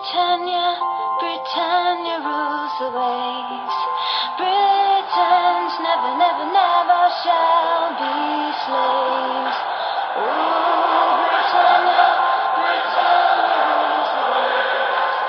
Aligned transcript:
Britannia, 0.00 0.80
Britannia 1.20 2.24
rules 2.24 2.72
the 2.80 2.88
waves. 2.88 3.76
Britons 4.40 5.74
never, 5.84 6.16
never, 6.16 6.46
never 6.56 7.02
shall 7.20 7.92
be 8.00 8.16
slaves. 8.64 9.58
Ooh, 10.16 11.20
Britannia, 11.20 12.08
Britannia 12.56 13.60
rules 13.68 14.10
the 14.16 14.24
waves. 14.32 15.20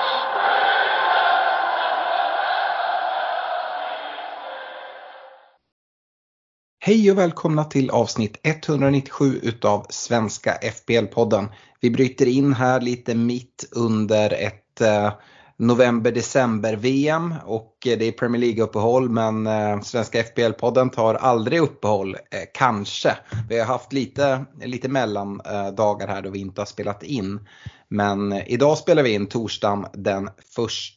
Hej 6.80 7.10
och 7.10 7.18
välkomna 7.18 7.64
till 7.64 7.90
avsnitt 7.90 8.40
197 8.42 9.40
utav 9.42 9.86
Svenska 9.90 10.58
FBL-podden. 10.62 11.48
Vi 11.80 11.90
bryter 11.90 12.26
in 12.26 12.52
här 12.52 12.80
lite 12.80 13.14
mitt 13.14 13.68
under 13.72 14.32
ett 14.32 14.61
Eh, 14.82 15.12
november-december-VM 15.56 17.34
och 17.44 17.86
eh, 17.86 17.98
det 17.98 18.04
är 18.04 18.12
Premier 18.12 18.40
League-uppehåll 18.40 19.08
men 19.08 19.46
eh, 19.46 19.80
Svenska 19.80 20.22
FBL-podden 20.22 20.90
tar 20.90 21.14
aldrig 21.14 21.60
uppehåll, 21.60 22.14
eh, 22.14 22.40
kanske. 22.54 23.16
Vi 23.48 23.58
har 23.58 23.66
haft 23.66 23.92
lite, 23.92 24.44
lite 24.64 24.88
mellandagar 24.88 26.08
eh, 26.08 26.14
här 26.14 26.22
då 26.22 26.30
vi 26.30 26.38
inte 26.38 26.60
har 26.60 26.66
spelat 26.66 27.02
in. 27.02 27.40
Men 27.88 28.32
eh, 28.32 28.42
idag 28.46 28.78
spelar 28.78 29.02
vi 29.02 29.10
in 29.14 29.26
torsdagen 29.26 29.86
den 29.92 30.28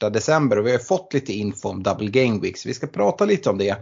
1 0.01 0.13
december 0.13 0.59
och 0.59 0.67
vi 0.67 0.71
har 0.71 0.79
fått 0.79 1.13
lite 1.13 1.33
info 1.33 1.69
om 1.69 1.83
Double 1.83 2.09
Game 2.09 2.39
Week 2.39 2.57
så 2.57 2.69
Vi 2.69 2.73
ska 2.73 2.87
prata 2.87 3.25
lite 3.25 3.49
om 3.49 3.57
det. 3.57 3.75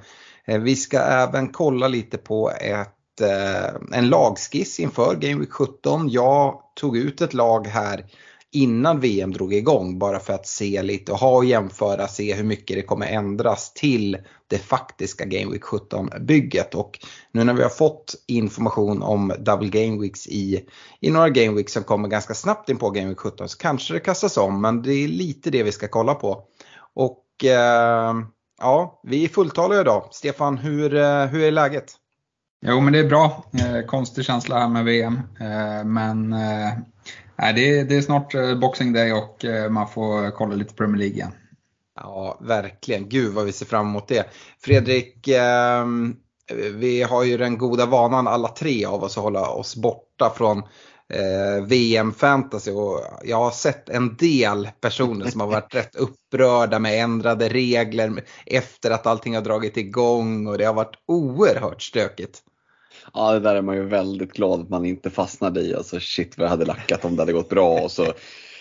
Eh, 0.46 0.60
Vi 0.60 0.76
ska 0.76 1.00
även 1.00 1.48
kolla 1.48 1.88
lite 1.88 2.18
på 2.18 2.52
ett, 2.52 3.22
eh, 3.22 3.98
en 3.98 4.10
lagskiss 4.10 4.80
inför 4.80 5.16
Game 5.16 5.40
Week 5.40 5.52
17. 5.52 6.10
Jag 6.10 6.62
tog 6.76 6.98
ut 6.98 7.22
ett 7.22 7.34
lag 7.34 7.68
här 7.68 8.06
innan 8.54 9.00
VM 9.00 9.32
drog 9.32 9.54
igång 9.54 10.00
bara 10.00 10.20
för 10.20 10.34
att 10.34 10.48
se 10.48 10.84
lite 10.84 11.12
och 11.12 11.18
ha 11.18 11.38
och 11.38 11.46
jämföra, 11.46 12.08
se 12.08 12.34
hur 12.34 12.44
mycket 12.44 12.78
det 12.78 12.82
kommer 12.82 13.08
ändras 13.08 13.74
till 13.74 14.18
det 14.48 14.58
faktiska 14.58 15.26
Game 15.26 15.52
Week 15.52 15.64
17-bygget. 15.64 16.76
Och 16.76 17.00
nu 17.32 17.44
när 17.44 17.54
vi 17.54 17.64
har 17.64 17.70
fått 17.70 18.16
information 18.28 19.04
om 19.04 19.34
Double 19.40 19.70
Game 19.70 20.02
Weeks 20.02 20.28
i, 20.28 20.66
i 21.00 21.12
några 21.12 21.30
Game 21.30 21.58
Weeks 21.58 21.74
som 21.74 21.84
kommer 21.84 22.08
ganska 22.08 22.34
snabbt 22.34 22.70
in 22.70 22.78
på 22.78 22.90
Game 22.90 23.08
Week 23.08 23.20
17 23.20 23.50
så 23.50 23.58
kanske 23.58 23.94
det 23.94 24.00
kastas 24.00 24.38
om 24.38 24.62
men 24.62 24.82
det 24.82 24.94
är 24.94 25.08
lite 25.08 25.50
det 25.50 25.64
vi 25.64 25.72
ska 25.72 25.88
kolla 25.88 26.14
på. 26.14 26.44
Och 26.94 27.46
eh, 27.46 28.14
Ja, 28.64 29.00
vi 29.04 29.24
är 29.24 29.30
fulltaliga 29.30 29.82
idag. 29.82 30.08
Stefan, 30.12 30.58
hur, 30.58 30.96
eh, 30.96 31.26
hur 31.26 31.44
är 31.44 31.52
läget? 31.52 31.94
Jo, 32.66 32.82
men 32.82 32.94
det 32.94 33.00
är 33.00 33.08
bra. 33.08 33.46
Eh, 33.54 33.86
konstig 33.86 34.26
känsla 34.26 34.60
här 34.60 34.68
med 34.68 34.86
VM. 34.86 35.20
Eh, 35.40 35.86
men 35.86 36.34
eh, 36.34 36.74
nej, 37.36 37.54
det, 37.54 37.80
är, 37.80 37.86
det 37.86 37.96
är 37.96 38.02
snart 38.02 38.36
eh, 38.36 38.56
Boxing 38.56 38.94
Day 38.94 39.14
och 39.14 39.46
eh, 39.46 39.70
man 39.70 39.90
får 39.90 40.32
kolla 40.32 40.56
lite 40.56 40.74
Premier 40.74 40.98
League 40.98 41.16
igen. 41.16 41.32
Ja, 41.96 42.40
verkligen. 42.42 43.10
Gud 43.10 43.34
vad 43.34 43.46
vi 43.46 43.52
ser 43.52 43.66
fram 43.66 43.88
emot 43.88 44.08
det. 44.08 44.26
Fredrik, 44.64 45.28
eh, 45.28 45.86
vi 46.74 47.04
har 47.04 47.24
ju 47.24 47.38
den 47.38 47.58
goda 47.58 47.86
vanan 47.86 48.28
alla 48.28 48.48
tre 48.48 48.86
av 48.86 49.04
oss 49.04 49.18
att 49.18 49.24
hålla 49.24 49.50
oss 49.50 49.76
borta 49.76 50.34
från 50.38 50.58
eh, 51.10 51.66
VM 51.66 52.14
fantasy 52.14 52.72
och 52.72 53.02
jag 53.24 53.38
har 53.38 53.52
sett 53.52 53.90
en 53.90 54.16
del 54.18 54.70
personer 54.82 55.30
som 55.30 55.42
har 55.42 55.48
varit 55.48 55.76
rätt 55.76 55.96
upprörda 55.96 56.80
med 56.80 57.04
ändrade 57.04 57.50
regler 57.50 58.24
efter 58.46 58.92
att 58.92 59.08
allting 59.08 59.36
har 59.36 59.42
dragit 59.42 59.78
igång 59.78 60.48
och 60.48 60.58
det 60.58 60.66
har 60.66 60.74
varit 60.74 60.96
oerhört 61.08 61.82
stökigt. 61.82 62.42
Ja, 63.14 63.34
det 63.34 63.40
där 63.40 63.56
är 63.56 63.62
man 63.62 63.76
ju 63.76 63.86
väldigt 63.86 64.34
glad 64.34 64.62
att 64.62 64.70
man 64.70 64.86
inte 64.86 65.10
fastnade 65.10 65.62
i. 65.62 65.76
Alltså 65.76 66.00
shit 66.00 66.38
vad 66.38 66.46
jag 66.46 66.50
hade 66.50 66.66
lackat 66.66 67.06
om 67.06 67.16
det 67.16 67.22
hade 67.22 67.34
gått 67.34 67.50
bra 67.50 67.80
och 67.80 67.92
så 67.92 68.06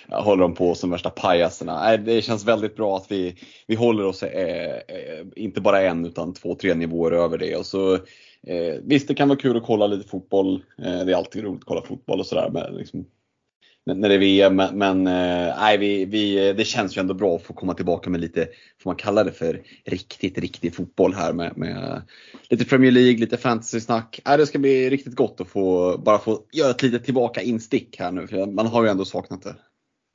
håller 0.09 0.43
de 0.43 0.55
på 0.55 0.75
som 0.75 0.91
värsta 0.91 1.11
pajaserna. 1.11 1.97
Det 1.97 2.23
känns 2.23 2.45
väldigt 2.45 2.77
bra 2.77 2.97
att 2.97 3.11
vi, 3.11 3.37
vi 3.67 3.75
håller 3.75 4.05
oss 4.05 4.23
eh, 4.23 4.77
eh, 4.89 5.27
inte 5.37 5.61
bara 5.61 5.83
en 5.83 6.07
utan 6.07 6.35
två, 6.35 6.55
tre 6.55 6.75
nivåer 6.75 7.13
över 7.13 7.39
det. 7.39 7.57
Och 7.57 7.67
så, 7.67 7.95
eh, 8.47 8.75
visst, 8.83 9.09
det 9.09 9.15
kan 9.15 9.29
vara 9.29 9.39
kul 9.39 9.57
att 9.57 9.67
kolla 9.67 9.87
lite 9.87 10.09
fotboll. 10.09 10.65
Eh, 10.79 11.05
det 11.05 11.13
är 11.13 11.17
alltid 11.17 11.45
roligt 11.45 11.61
att 11.61 11.67
kolla 11.67 11.83
fotboll 11.83 12.21
och 12.21 12.27
sådär. 12.27 12.51
Men 12.53 12.75
liksom, 12.75 13.07
när 13.87 14.09
det 14.09 14.15
är 14.15 14.19
VM, 14.19 14.57
men, 14.57 15.07
eh, 15.07 15.55
nej, 15.59 15.79
vi, 15.79 16.05
vi, 16.05 16.49
eh, 16.49 16.57
det 16.57 16.65
känns 16.65 16.97
ju 16.97 17.01
ändå 17.01 17.15
bra 17.15 17.37
att 17.37 17.43
få 17.43 17.53
komma 17.53 17.75
tillbaka 17.75 18.11
med 18.11 18.21
lite, 18.21 18.49
får 18.83 18.91
man 18.91 18.97
kalla 18.97 19.25
det 19.25 19.33
för 19.33 19.63
riktigt, 19.85 20.39
riktig 20.39 20.75
fotboll 20.75 21.15
här 21.15 21.33
med, 21.33 21.57
med 21.57 21.77
eh, 21.77 21.99
lite 22.51 22.65
Premier 22.65 22.93
League, 22.93 23.19
lite 23.19 23.37
fantasy-snack. 23.37 24.21
Nej, 24.25 24.39
det 24.39 24.47
ska 24.47 24.59
bli 24.59 24.91
riktigt 24.91 25.15
gott 25.15 25.41
att 25.41 25.49
få, 25.49 25.99
bara 25.99 26.19
få 26.19 26.41
göra 26.53 26.71
ett 26.71 26.83
litet 26.83 27.05
tillbaka 27.05 27.43
instick 27.43 27.97
här 27.99 28.13
nu, 28.13 28.27
för 28.27 28.47
man 28.47 28.67
har 28.67 28.83
ju 28.83 28.91
ändå 28.91 29.05
saknat 29.05 29.43
det. 29.43 29.55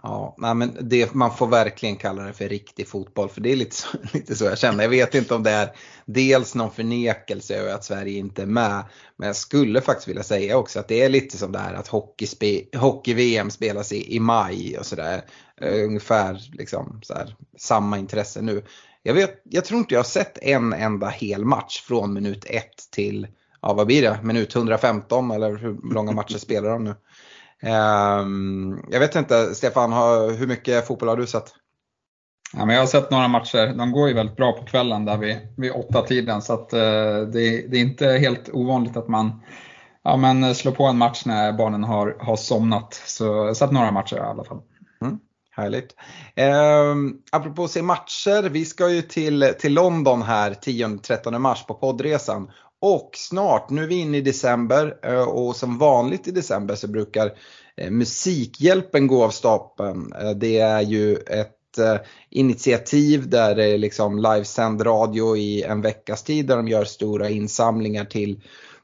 Ja, 0.03 0.35
nej, 0.37 0.55
men 0.55 0.77
det, 0.81 1.13
man 1.13 1.35
får 1.35 1.47
verkligen 1.47 1.95
kalla 1.95 2.23
det 2.23 2.33
för 2.33 2.49
riktig 2.49 2.87
fotboll 2.87 3.29
för 3.29 3.41
det 3.41 3.51
är 3.51 3.55
lite 3.55 3.75
så, 3.75 3.87
lite 4.13 4.35
så 4.35 4.45
jag 4.45 4.57
känner. 4.57 4.83
Jag 4.83 4.89
vet 4.89 5.15
inte 5.15 5.35
om 5.35 5.43
det 5.43 5.51
är 5.51 5.75
dels 6.05 6.55
någon 6.55 6.71
förnekelse 6.71 7.55
över 7.55 7.73
att 7.73 7.83
Sverige 7.83 8.19
inte 8.19 8.41
är 8.41 8.45
med. 8.45 8.83
Men 9.15 9.27
jag 9.27 9.35
skulle 9.35 9.81
faktiskt 9.81 10.07
vilja 10.07 10.23
säga 10.23 10.57
också 10.57 10.79
att 10.79 10.87
det 10.87 11.01
är 11.01 11.09
lite 11.09 11.37
som 11.37 11.51
det 11.51 11.59
här 11.59 11.73
att 11.73 11.87
hockey-VM 11.87 12.79
hockey 12.81 13.49
spelas 13.49 13.91
i, 13.91 14.15
i 14.15 14.19
maj 14.19 14.77
och 14.77 14.85
sådär. 14.85 15.21
Eh, 15.61 15.85
ungefär 15.85 16.41
liksom, 16.53 16.99
så 17.03 17.13
här, 17.13 17.35
samma 17.57 17.97
intresse 17.97 18.41
nu. 18.41 18.63
Jag, 19.03 19.13
vet, 19.13 19.41
jag 19.43 19.65
tror 19.65 19.79
inte 19.79 19.93
jag 19.93 19.99
har 19.99 20.05
sett 20.05 20.37
en 20.37 20.73
enda 20.73 21.09
hel 21.09 21.45
match 21.45 21.81
från 21.81 22.13
minut 22.13 22.45
1 22.45 22.63
till, 22.91 23.27
ja 23.61 23.73
vad 23.73 23.87
blir 23.87 24.01
det, 24.01 24.19
minut 24.23 24.55
115 24.55 25.31
eller 25.31 25.55
hur 25.55 25.93
långa 25.93 26.11
matcher 26.11 26.37
spelar 26.37 26.69
de 26.69 26.83
nu? 26.83 26.95
Um, 27.63 28.85
jag 28.89 28.99
vet 28.99 29.15
inte, 29.15 29.55
Stefan, 29.55 29.93
hur 30.37 30.47
mycket 30.47 30.87
fotboll 30.87 31.09
har 31.09 31.17
du 31.17 31.27
sett? 31.27 31.53
Ja, 32.53 32.65
men 32.65 32.75
jag 32.75 32.81
har 32.81 32.87
sett 32.87 33.11
några 33.11 33.27
matcher. 33.27 33.73
De 33.77 33.91
går 33.91 34.07
ju 34.07 34.13
väldigt 34.13 34.37
bra 34.37 34.51
på 34.51 34.65
kvällen 34.65 35.05
där 35.05 35.17
vid, 35.17 35.37
vid 35.57 35.71
åtta 35.71 36.01
tiden 36.01 36.41
så 36.41 36.53
att, 36.53 36.73
eh, 36.73 36.79
det, 37.33 37.67
det 37.67 37.77
är 37.77 37.81
inte 37.81 38.07
helt 38.07 38.49
ovanligt 38.49 38.97
att 38.97 39.07
man 39.07 39.41
ja, 40.03 40.17
men 40.17 40.55
slår 40.55 40.71
på 40.71 40.85
en 40.85 40.97
match 40.97 41.25
när 41.25 41.53
barnen 41.53 41.83
har, 41.83 42.17
har 42.19 42.35
somnat. 42.35 42.93
Så 42.93 43.25
jag 43.25 43.45
har 43.45 43.53
sett 43.53 43.71
några 43.71 43.91
matcher 43.91 44.15
i 44.15 44.19
alla 44.19 44.43
fall. 44.43 44.61
Mm, 45.01 45.19
härligt. 45.51 45.95
Um, 46.91 47.21
apropå 47.31 47.63
att 47.63 47.71
se 47.71 47.81
matcher, 47.81 48.49
vi 48.49 48.65
ska 48.65 48.89
ju 48.89 49.01
till, 49.01 49.53
till 49.59 49.73
London 49.73 50.21
här 50.21 50.51
10-13 50.51 51.39
mars 51.39 51.65
på 51.65 51.73
poddresan. 51.73 52.51
Och 52.81 53.09
snart, 53.13 53.69
nu 53.69 53.83
är 53.83 53.87
vi 53.87 53.95
inne 53.95 54.17
i 54.17 54.21
december 54.21 54.97
eh, 55.03 55.23
och 55.23 55.55
som 55.55 55.77
vanligt 55.77 56.27
i 56.27 56.31
december 56.31 56.75
så 56.75 56.87
brukar 56.87 57.33
eh, 57.77 57.91
Musikhjälpen 57.91 59.07
gå 59.07 59.23
av 59.23 59.29
stapeln. 59.29 60.13
Eh, 60.13 60.29
det 60.31 60.59
är 60.59 60.81
ju 60.81 61.15
ett 61.15 61.53
initiativ 62.29 63.29
där 63.29 63.55
det 63.55 63.65
är 63.65 63.77
liksom 63.77 64.17
livesänd 64.19 64.85
radio 64.85 65.37
i 65.37 65.63
en 65.63 65.81
veckas 65.81 66.23
tid 66.23 66.47
där 66.47 66.57
de 66.57 66.67
gör 66.67 66.85
stora 66.85 67.29
insamlingar 67.29 68.05
till, 68.05 68.41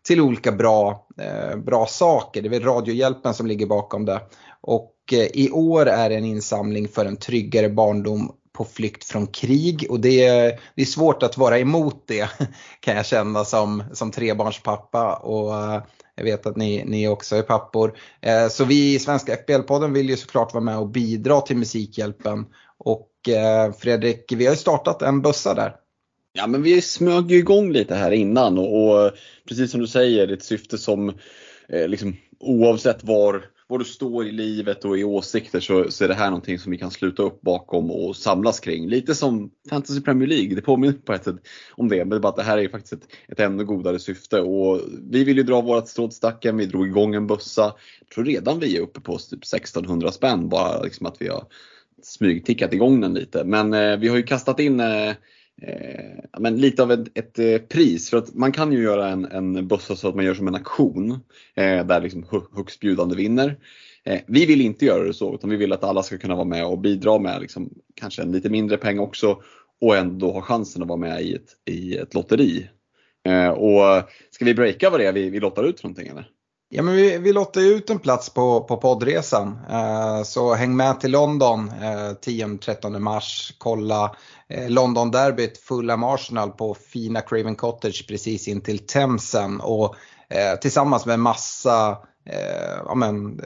till 0.07 0.21
olika 0.21 0.51
bra, 0.51 1.07
eh, 1.17 1.57
bra 1.57 1.85
saker. 1.85 2.41
Det 2.41 2.47
är 2.47 2.49
väl 2.49 2.63
Radiohjälpen 2.63 3.33
som 3.33 3.47
ligger 3.47 3.65
bakom 3.65 4.05
det. 4.05 4.21
Och 4.61 4.95
eh, 5.11 5.27
i 5.33 5.51
år 5.51 5.85
är 5.85 6.09
det 6.09 6.15
en 6.15 6.25
insamling 6.25 6.87
för 6.87 7.05
en 7.05 7.17
tryggare 7.17 7.69
barndom 7.69 8.31
på 8.53 8.65
flykt 8.65 9.03
från 9.03 9.27
krig 9.27 9.87
och 9.89 9.99
det 9.99 10.25
är, 10.25 10.59
det 10.75 10.81
är 10.81 10.85
svårt 10.85 11.23
att 11.23 11.37
vara 11.37 11.59
emot 11.59 12.03
det 12.07 12.29
kan 12.79 12.95
jag 12.95 13.05
känna 13.05 13.45
som, 13.45 13.83
som 13.93 14.11
trebarnspappa 14.11 15.15
och 15.15 15.55
eh, 15.55 15.83
jag 16.15 16.23
vet 16.23 16.45
att 16.45 16.57
ni, 16.57 16.83
ni 16.85 17.07
också 17.07 17.35
är 17.35 17.41
pappor. 17.41 17.97
Eh, 18.21 18.47
så 18.47 18.65
vi 18.65 18.93
i 18.95 18.99
Svenska 18.99 19.35
FBL-podden 19.35 19.93
vill 19.93 20.09
ju 20.09 20.17
såklart 20.17 20.53
vara 20.53 20.63
med 20.63 20.77
och 20.77 20.89
bidra 20.89 21.41
till 21.41 21.57
Musikhjälpen 21.57 22.45
och 22.77 23.29
eh, 23.29 23.73
Fredrik, 23.73 24.31
vi 24.31 24.45
har 24.45 24.53
ju 24.53 24.57
startat 24.57 25.01
en 25.01 25.21
bössa 25.21 25.53
där. 25.53 25.75
Ja 26.33 26.47
men 26.47 26.63
vi 26.63 26.81
smög 26.81 27.31
ju 27.31 27.37
igång 27.37 27.71
lite 27.71 27.95
här 27.95 28.11
innan 28.11 28.57
och, 28.57 29.05
och 29.05 29.11
precis 29.47 29.71
som 29.71 29.79
du 29.79 29.87
säger, 29.87 30.27
ett 30.27 30.43
syfte 30.43 30.77
som 30.77 31.09
eh, 31.69 31.87
liksom, 31.87 32.15
oavsett 32.39 33.03
var, 33.03 33.45
var 33.67 33.79
du 33.79 33.85
står 33.85 34.27
i 34.27 34.31
livet 34.31 34.85
och 34.85 34.97
i 34.97 35.03
åsikter 35.03 35.59
så, 35.59 35.91
så 35.91 36.03
är 36.03 36.07
det 36.07 36.13
här 36.13 36.29
någonting 36.29 36.59
som 36.59 36.71
vi 36.71 36.77
kan 36.77 36.91
sluta 36.91 37.23
upp 37.23 37.41
bakom 37.41 37.91
och 37.91 38.15
samlas 38.15 38.59
kring. 38.59 38.87
Lite 38.87 39.15
som 39.15 39.51
Fantasy 39.69 40.01
Premier 40.01 40.27
League, 40.27 40.55
det 40.55 40.61
påminner 40.61 40.93
på 40.93 41.13
ett 41.13 41.23
sätt 41.23 41.35
om 41.71 41.89
det. 41.89 41.97
Men 41.97 42.09
det 42.09 42.19
bara 42.19 42.29
att 42.29 42.35
det 42.35 42.43
här 42.43 42.57
är 42.57 42.69
faktiskt 42.69 42.93
ett, 42.93 43.07
ett 43.27 43.39
ännu 43.39 43.65
godare 43.65 43.99
syfte. 43.99 44.41
Och 44.41 44.81
vi 45.11 45.23
vill 45.23 45.37
ju 45.37 45.43
dra 45.43 45.61
vårt 45.61 45.87
strå 45.87 46.07
till 46.07 46.17
stacken, 46.17 46.57
vi 46.57 46.65
drog 46.65 46.87
igång 46.87 47.15
en 47.15 47.27
bussa. 47.27 47.73
Jag 47.99 48.09
tror 48.15 48.25
redan 48.25 48.59
vi 48.59 48.77
är 48.77 48.81
uppe 48.81 49.01
på 49.01 49.17
typ 49.17 49.43
1600 49.43 50.11
spänn, 50.11 50.49
bara 50.49 50.81
liksom 50.81 51.05
att 51.05 51.21
vi 51.21 51.27
har 51.27 51.43
smygtickat 52.03 52.73
igång 52.73 53.01
den 53.01 53.13
lite. 53.13 53.43
Men 53.43 53.73
eh, 53.73 53.97
vi 53.97 54.07
har 54.07 54.17
ju 54.17 54.23
kastat 54.23 54.59
in 54.59 54.79
eh, 54.79 55.13
eh, 55.61 56.39
men 56.39 56.57
lite 56.57 56.83
av 56.83 56.91
ett, 56.91 57.17
ett 57.17 57.39
eh, 57.39 57.57
pris. 57.57 58.09
För 58.09 58.17
att 58.17 58.35
man 58.35 58.51
kan 58.51 58.73
ju 58.73 58.83
göra 58.83 59.09
en, 59.09 59.25
en 59.25 59.67
bössa 59.67 59.95
så 59.95 60.07
att 60.07 60.15
man 60.15 60.25
gör 60.25 60.33
som 60.33 60.47
en 60.47 60.55
auktion 60.55 61.11
eh, 61.55 61.85
där 61.85 62.01
liksom 62.01 62.25
högst 62.55 62.79
bjudande 62.79 63.15
vinner. 63.15 63.57
Eh, 64.05 64.21
vi 64.27 64.45
vill 64.45 64.61
inte 64.61 64.85
göra 64.85 65.03
det 65.03 65.13
så 65.13 65.35
utan 65.35 65.49
vi 65.49 65.55
vill 65.55 65.73
att 65.73 65.83
alla 65.83 66.03
ska 66.03 66.17
kunna 66.17 66.35
vara 66.35 66.45
med 66.45 66.65
och 66.65 66.79
bidra 66.79 67.19
med 67.19 67.41
liksom, 67.41 67.69
kanske 67.95 68.21
en 68.21 68.31
lite 68.31 68.49
mindre 68.49 68.77
peng 68.77 68.99
också 68.99 69.41
och 69.81 69.97
ändå 69.97 70.31
ha 70.31 70.41
chansen 70.41 70.81
att 70.81 70.87
vara 70.87 70.99
med 70.99 71.21
i 71.21 71.33
ett, 71.33 71.55
i 71.65 71.97
ett 71.97 72.13
lotteri. 72.13 72.69
Eh, 73.25 73.49
och 73.49 74.09
ska 74.29 74.45
vi 74.45 74.53
breaka 74.53 74.89
vad 74.89 74.99
det 74.99 75.05
är 75.05 75.13
vi, 75.13 75.29
vi 75.29 75.39
lottar 75.39 75.63
ut 75.63 75.79
för 75.79 75.87
någonting 75.87 76.07
eller? 76.07 76.29
Ja, 76.75 76.83
men 76.83 76.95
vi, 76.95 77.17
vi 77.17 77.33
lottar 77.33 77.61
ut 77.61 77.89
en 77.89 77.99
plats 77.99 78.29
på, 78.29 78.63
på 78.63 78.77
poddresan. 78.77 79.59
Eh, 79.69 80.23
så 80.23 80.53
häng 80.53 80.75
med 80.75 80.99
till 80.99 81.11
London 81.11 81.69
eh, 81.69 82.11
10-13 82.25 82.99
mars. 82.99 83.53
Kolla 83.57 84.15
eh, 84.49 84.69
London-derbyt 84.69 85.57
Fulham 85.57 86.03
Arsenal 86.03 86.51
på 86.51 86.73
fina 86.73 87.21
Craven 87.21 87.55
Cottage 87.55 88.07
precis 88.07 88.47
in 88.47 88.61
till 88.61 88.79
Themsen. 88.79 89.61
Och 89.61 89.95
eh, 90.29 90.59
tillsammans 90.59 91.05
med 91.05 91.19
massa 91.19 91.89
eh, 92.29 92.77
ja, 92.85 92.95
men, 92.95 93.39
eh, 93.39 93.45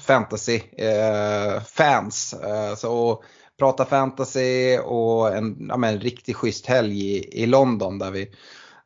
fantasy-fans. 0.00 2.34
Eh, 2.42 2.68
eh, 2.68 2.74
så 2.74 3.22
prata 3.58 3.84
fantasy 3.84 4.78
och 4.78 5.36
en, 5.36 5.66
ja, 5.68 5.76
men, 5.76 5.94
en 5.94 6.00
riktigt 6.00 6.36
schysst 6.36 6.66
helg 6.66 7.00
i, 7.00 7.42
i 7.42 7.46
London 7.46 7.98
där 7.98 8.10
vi 8.10 8.30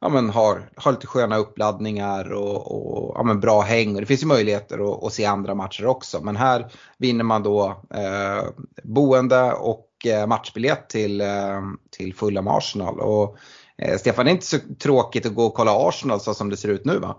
ja, 0.00 0.08
men 0.08 0.30
har, 0.30 0.70
har 0.76 0.92
lite 0.92 1.06
sköna 1.06 1.36
uppladdningar 1.36 2.32
och, 2.32 2.72
och 2.72 3.12
ja, 3.16 3.22
men 3.22 3.40
bra 3.40 3.60
häng. 3.60 3.94
Och 3.94 4.00
det 4.00 4.06
finns 4.06 4.22
ju 4.22 4.26
möjligheter 4.26 4.92
att, 4.92 5.04
att, 5.04 5.12
se 5.12 5.24
andra 5.24 5.54
matcher 5.54 5.86
också. 5.86 6.20
Men 6.22 6.36
här 6.36 6.66
vinner 6.98 7.24
man 7.24 7.42
då 7.42 7.82
eh, 7.94 8.44
boende 8.82 9.52
och 9.52 9.88
eh, 10.06 10.26
matchbiljett 10.26 10.88
till, 10.88 11.20
eh, 11.20 11.62
till 11.90 12.14
Fulham 12.14 12.48
Arsenal. 12.48 13.00
Och, 13.00 13.36
eh, 13.78 13.98
Stefan, 13.98 14.24
det 14.24 14.30
är 14.30 14.32
inte 14.32 14.46
så 14.46 14.58
tråkigt 14.78 15.26
att 15.26 15.34
gå 15.34 15.44
och 15.44 15.54
kolla 15.54 15.88
Arsenal 15.88 16.20
så 16.20 16.34
som 16.34 16.50
det 16.50 16.56
ser 16.56 16.68
ut 16.68 16.84
nu 16.84 16.98
va? 16.98 17.16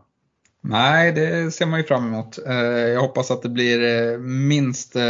Nej, 0.62 1.12
det 1.12 1.54
ser 1.54 1.66
man 1.66 1.80
ju 1.80 1.86
fram 1.86 2.08
emot. 2.08 2.40
Eh, 2.48 2.56
jag 2.66 3.02
hoppas 3.02 3.32
att 3.32 3.42
det 3.42 3.50
blir 3.50 4.12
eh, 4.12 4.18
minst 4.20 4.96
eh, 4.96 5.04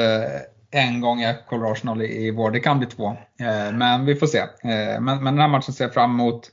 en 0.72 1.02
gång 1.02 1.20
jag 1.20 1.48
kollar 1.48 1.72
Arsenal 1.72 2.02
i 2.02 2.32
vår. 2.32 2.52
Det 2.52 2.60
kan 2.60 2.80
bli 2.80 2.88
två. 2.88 3.18
Men 3.74 4.06
vi 4.06 4.16
får 4.16 4.28
se. 4.28 4.44
Men, 4.64 5.04
men 5.04 5.24
den 5.24 5.38
här 5.38 5.48
matchen 5.48 5.74
ser 5.74 5.84
jag 5.84 5.94
fram 5.94 6.12
emot. 6.12 6.52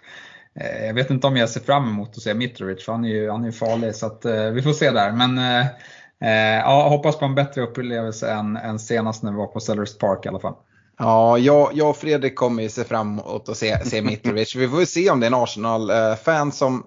Eh, 0.61 0.87
jag 0.87 0.95
vet 0.95 1.11
inte 1.11 1.27
om 1.27 1.37
jag 1.37 1.51
ser 1.51 1.61
fram 1.61 1.89
emot 1.89 2.17
att 2.17 2.23
se 2.23 2.35
Mitrovic, 2.35 2.85
för 2.85 2.93
han 2.93 3.05
är 3.05 3.09
ju, 3.09 3.31
han 3.31 3.45
är 3.45 3.53
farlig. 3.53 3.95
Så 3.95 4.07
att, 4.07 4.25
eh, 4.25 4.51
vi 4.51 4.63
får 4.63 4.73
se 4.73 4.91
där. 4.91 5.13
Men 5.13 5.39
eh, 5.39 6.59
ja, 6.59 6.89
hoppas 6.89 7.19
på 7.19 7.25
en 7.25 7.35
bättre 7.35 7.63
upplevelse 7.63 8.31
än, 8.31 8.57
än 8.57 8.79
senast 8.79 9.23
när 9.23 9.31
vi 9.31 9.39
var 9.39 9.47
på 9.47 9.61
Sellers 9.61 9.99
Park 9.99 10.27
i 10.27 10.29
alla 10.29 10.39
fall. 10.41 10.55
Ja, 10.99 11.39
jag, 11.39 11.71
jag 11.75 11.91
och 11.91 11.97
Fredrik 11.97 12.37
kommer 12.37 12.63
ju 12.63 12.69
se 12.69 12.85
fram 12.85 13.19
emot 13.19 13.49
att 13.49 13.57
se, 13.57 13.85
se 13.85 14.03
Mitrovic. 14.03 14.57
Vi 14.57 14.69
får 14.69 14.77
väl 14.77 14.87
se 14.87 15.11
om 15.11 15.21
det 15.21 15.27
är 15.27 15.31
en 15.31 15.43
Arsenal-fan 15.43 16.53
som 16.53 16.87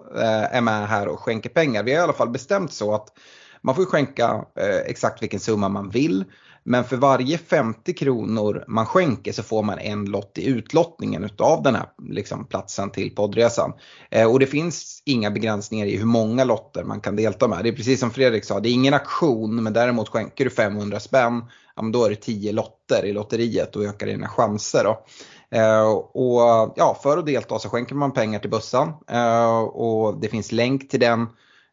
är 0.50 0.60
med 0.60 0.88
här 0.88 1.08
och 1.08 1.20
skänker 1.20 1.50
pengar. 1.50 1.82
Vi 1.82 1.92
har 1.92 2.00
i 2.00 2.02
alla 2.02 2.12
fall 2.12 2.30
bestämt 2.30 2.72
så 2.72 2.94
att 2.94 3.08
man 3.62 3.74
får 3.74 3.84
skänka 3.84 4.44
exakt 4.86 5.22
vilken 5.22 5.40
summa 5.40 5.68
man 5.68 5.90
vill. 5.90 6.24
Men 6.64 6.84
för 6.84 6.96
varje 6.96 7.38
50 7.38 7.94
kronor 7.94 8.64
man 8.68 8.86
skänker 8.86 9.32
så 9.32 9.42
får 9.42 9.62
man 9.62 9.78
en 9.78 10.04
lott 10.04 10.38
i 10.38 10.46
utlottningen 10.46 11.24
utav 11.24 11.62
den 11.62 11.74
här 11.74 11.86
liksom, 12.08 12.46
platsen 12.46 12.90
till 12.90 13.14
poddresan. 13.14 13.72
Eh, 14.10 14.30
och 14.30 14.38
det 14.38 14.46
finns 14.46 15.02
inga 15.04 15.30
begränsningar 15.30 15.86
i 15.86 15.96
hur 15.96 16.06
många 16.06 16.44
lotter 16.44 16.84
man 16.84 17.00
kan 17.00 17.16
delta 17.16 17.48
med. 17.48 17.62
Det 17.62 17.68
är 17.68 17.72
precis 17.72 18.00
som 18.00 18.10
Fredrik 18.10 18.44
sa, 18.44 18.60
det 18.60 18.68
är 18.68 18.72
ingen 18.72 18.94
aktion 18.94 19.62
men 19.62 19.72
däremot 19.72 20.08
skänker 20.08 20.44
du 20.44 20.50
500 20.50 21.00
spänn, 21.00 21.44
ja, 21.76 21.82
då 21.82 22.04
är 22.04 22.10
det 22.10 22.16
10 22.16 22.52
lotter 22.52 23.04
i 23.04 23.12
lotteriet 23.12 23.76
och 23.76 23.84
ökar 23.84 24.06
dina 24.06 24.28
chanser. 24.28 24.84
Då. 24.84 25.04
Eh, 25.56 25.90
och 25.92 26.72
ja, 26.76 26.98
för 27.02 27.18
att 27.18 27.26
delta 27.26 27.58
så 27.58 27.68
skänker 27.68 27.94
man 27.94 28.12
pengar 28.12 28.38
till 28.38 28.50
bussen 28.50 28.88
eh, 29.10 29.60
och 29.60 30.20
det 30.20 30.28
finns 30.28 30.52
länk 30.52 30.88
till 30.88 31.00
den 31.00 31.20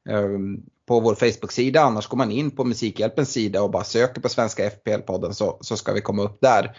eh, 0.10 0.40
på 0.88 1.00
vår 1.00 1.16
Facebook-sida. 1.16 1.81
Annars 1.81 2.07
går 2.07 2.18
man 2.18 2.31
in 2.31 2.51
på 2.51 2.63
Musikhjälpens 2.63 3.31
sida 3.31 3.62
och 3.62 3.72
bara 3.72 3.84
söker 3.84 4.22
på 4.22 4.30
Svenska 4.30 4.69
FPL-podden 4.69 5.31
så, 5.31 5.57
så 5.62 5.78
ska 5.78 5.94
vi 5.94 6.01
komma 6.01 6.24
upp 6.24 6.38
där. 6.42 6.78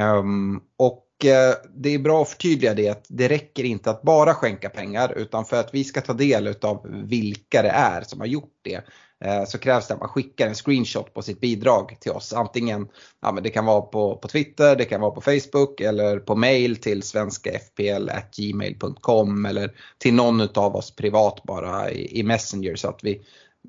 Um, 0.00 0.60
och 0.76 1.06
uh, 1.24 1.54
det 1.74 1.94
är 1.94 1.98
bra 1.98 2.22
att 2.22 2.28
förtydliga 2.28 2.74
det 2.74 2.88
att 2.88 3.06
det 3.08 3.28
räcker 3.28 3.64
inte 3.64 3.90
att 3.90 4.02
bara 4.02 4.34
skänka 4.34 4.68
pengar 4.68 5.12
utan 5.16 5.44
för 5.44 5.60
att 5.60 5.74
vi 5.74 5.84
ska 5.84 6.00
ta 6.00 6.12
del 6.12 6.54
av 6.62 6.86
vilka 7.08 7.62
det 7.62 7.68
är 7.68 8.02
som 8.02 8.20
har 8.20 8.26
gjort 8.26 8.54
det 8.62 8.80
eh, 9.24 9.44
så 9.44 9.58
krävs 9.58 9.86
det 9.86 9.94
att 9.94 10.00
man 10.00 10.08
skickar 10.08 10.46
en 10.46 10.54
screenshot 10.54 11.14
på 11.14 11.22
sitt 11.22 11.40
bidrag 11.40 11.96
till 12.00 12.12
oss. 12.12 12.32
Antingen, 12.32 12.88
ja, 13.22 13.32
men 13.32 13.42
det 13.42 13.50
kan 13.50 13.64
vara 13.64 13.80
på, 13.80 14.16
på 14.16 14.28
Twitter, 14.28 14.76
det 14.76 14.84
kan 14.84 15.00
vara 15.00 15.10
på 15.10 15.20
Facebook 15.20 15.80
eller 15.80 16.18
på 16.18 16.36
mail 16.36 16.76
till 16.76 17.02
svenskafpl.gmail.com 17.02 19.46
eller 19.46 19.72
till 19.98 20.14
någon 20.14 20.40
av 20.40 20.76
oss 20.76 20.96
privat 20.96 21.42
bara 21.42 21.90
i, 21.90 22.20
i 22.20 22.22
Messenger 22.22 22.76
så 22.76 22.88
att 22.88 23.04
vi, 23.04 23.22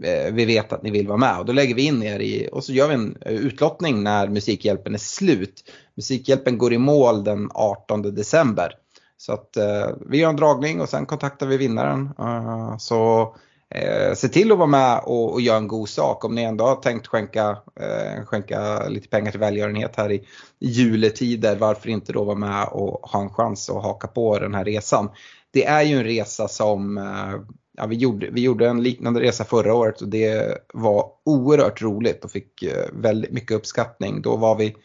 Eh, 0.04 0.34
vi 0.34 0.46
vet 0.46 0.74
att 0.74 0.84
ni 0.84 0.92
vill 0.92 1.08
vara 1.08 1.18
med. 1.18 1.40
Och 1.40 1.46
då 1.46 1.54
lägger 1.54 1.76
vi 1.76 1.86
in 1.86 2.04
er 2.04 2.20
i, 2.20 2.50
och 2.52 2.64
så 2.64 2.74
gör 2.74 2.88
vi 2.88 2.94
en 2.94 3.18
eh, 3.22 3.34
utlottning 3.34 4.04
när 4.04 4.28
Musikhjälpen 4.28 4.94
är 4.94 5.00
slut. 5.00 5.72
Musikhjälpen 5.96 6.58
går 6.58 6.74
i 6.74 6.78
mål 6.78 7.24
den 7.24 7.50
18 7.54 8.02
december. 8.02 8.74
Så 9.18 9.34
att 9.34 9.58
eh, 9.58 9.90
vi 10.10 10.18
gör 10.18 10.30
en 10.30 10.36
dragning 10.36 10.82
och 10.82 10.90
sen 10.90 11.06
kontaktar 11.06 11.48
vi 11.48 11.58
vinnaren. 11.58 12.10
Uh, 12.20 12.78
så 12.78 13.36
eh, 13.76 14.14
se 14.14 14.28
till 14.28 14.52
att 14.52 14.58
vara 14.58 14.68
med 14.68 15.00
och, 15.04 15.34
och 15.34 15.42
göra 15.42 15.58
en 15.58 15.68
god 15.68 15.90
sak. 15.90 16.26
Om 16.26 16.36
ni 16.36 16.44
ändå 16.44 16.66
har 16.66 16.76
tänkt 16.76 17.08
skänka, 17.08 17.58
eh, 17.80 18.26
skänka 18.26 18.88
lite 18.88 19.08
pengar 19.08 19.32
till 19.32 19.40
välgörenhet 19.40 19.96
här 19.96 20.12
i, 20.12 20.28
juletider, 20.60 21.56
varför 21.56 21.90
inte 21.90 22.14
då 22.14 22.24
vara 22.24 22.38
med 22.38 22.68
och 22.68 23.10
ha 23.10 23.22
en 23.22 23.30
chans 23.30 23.70
att 23.70 23.84
haka 23.84 24.08
på 24.08 24.40
den 24.40 24.56
här 24.56 24.66
resan. 24.66 25.10
Det 25.52 25.66
är 25.66 25.82
ju 25.82 25.98
en 25.98 26.04
resa 26.04 26.48
som 26.48 26.98
eh, 26.98 27.58
Ja, 27.82 27.88
vi, 27.88 27.96
gjorde, 27.96 28.30
vi 28.32 28.42
gjorde 28.42 28.68
en 28.68 28.84
liknande 28.84 29.22
resa 29.22 29.44
förra 29.44 29.74
året 29.74 30.02
och 30.02 30.08
det 30.08 30.58
var 30.74 31.06
oerhört 31.26 31.82
roligt 31.82 32.26
och 32.26 32.32
fick 32.32 32.64
eh, 32.64 32.86
väldigt 32.94 33.32
mycket 33.32 33.58
uppskattning. 33.58 34.22
Då 34.22 34.36
var 34.36 34.56
vi, 34.56 34.76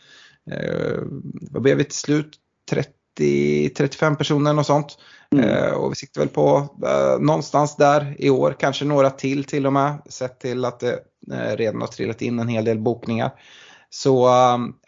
eh, 0.50 1.02
vad 1.50 1.62
blev 1.62 1.76
vi 1.76 1.84
till 1.84 1.94
slut? 1.94 2.36
30 2.70 2.90
30-35 3.18 4.16
personer 4.16 4.58
och 4.58 4.66
sånt. 4.66 4.98
Mm. 5.32 5.48
Eh, 5.48 5.70
och 5.70 5.90
vi 5.90 5.96
siktar 5.96 6.20
väl 6.20 6.28
på 6.28 6.68
eh, 6.86 7.18
någonstans 7.20 7.76
där 7.76 8.16
i 8.18 8.30
år, 8.30 8.56
kanske 8.58 8.84
några 8.84 9.10
till 9.10 9.44
till 9.44 9.66
och 9.66 9.72
med. 9.72 10.02
Sett 10.06 10.40
till 10.40 10.64
att 10.64 10.80
det 10.80 10.98
eh, 11.32 11.56
redan 11.56 11.80
har 11.80 11.88
trillat 11.88 12.22
in 12.22 12.38
en 12.38 12.48
hel 12.48 12.64
del 12.64 12.78
bokningar. 12.78 13.32
Så 13.90 14.26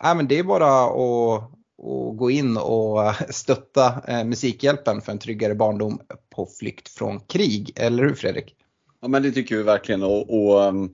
äh, 0.04 0.14
men 0.14 0.28
det 0.28 0.38
är 0.38 0.42
bara 0.42 0.84
att, 0.84 1.50
och 1.78 2.16
gå 2.16 2.30
in 2.30 2.56
och 2.56 3.14
stötta 3.30 4.02
eh, 4.08 4.24
Musikhjälpen 4.24 5.00
för 5.00 5.12
en 5.12 5.18
tryggare 5.18 5.54
barndom 5.54 6.00
på 6.30 6.46
flykt 6.46 6.88
från 6.88 7.20
krig. 7.20 7.72
Eller 7.76 8.04
hur 8.04 8.14
Fredrik? 8.14 8.54
Ja 9.00 9.08
men 9.08 9.22
det 9.22 9.32
tycker 9.32 9.56
vi 9.56 9.62
verkligen 9.62 10.02
och, 10.02 10.30
och 10.30 10.64
ehm, 10.64 10.92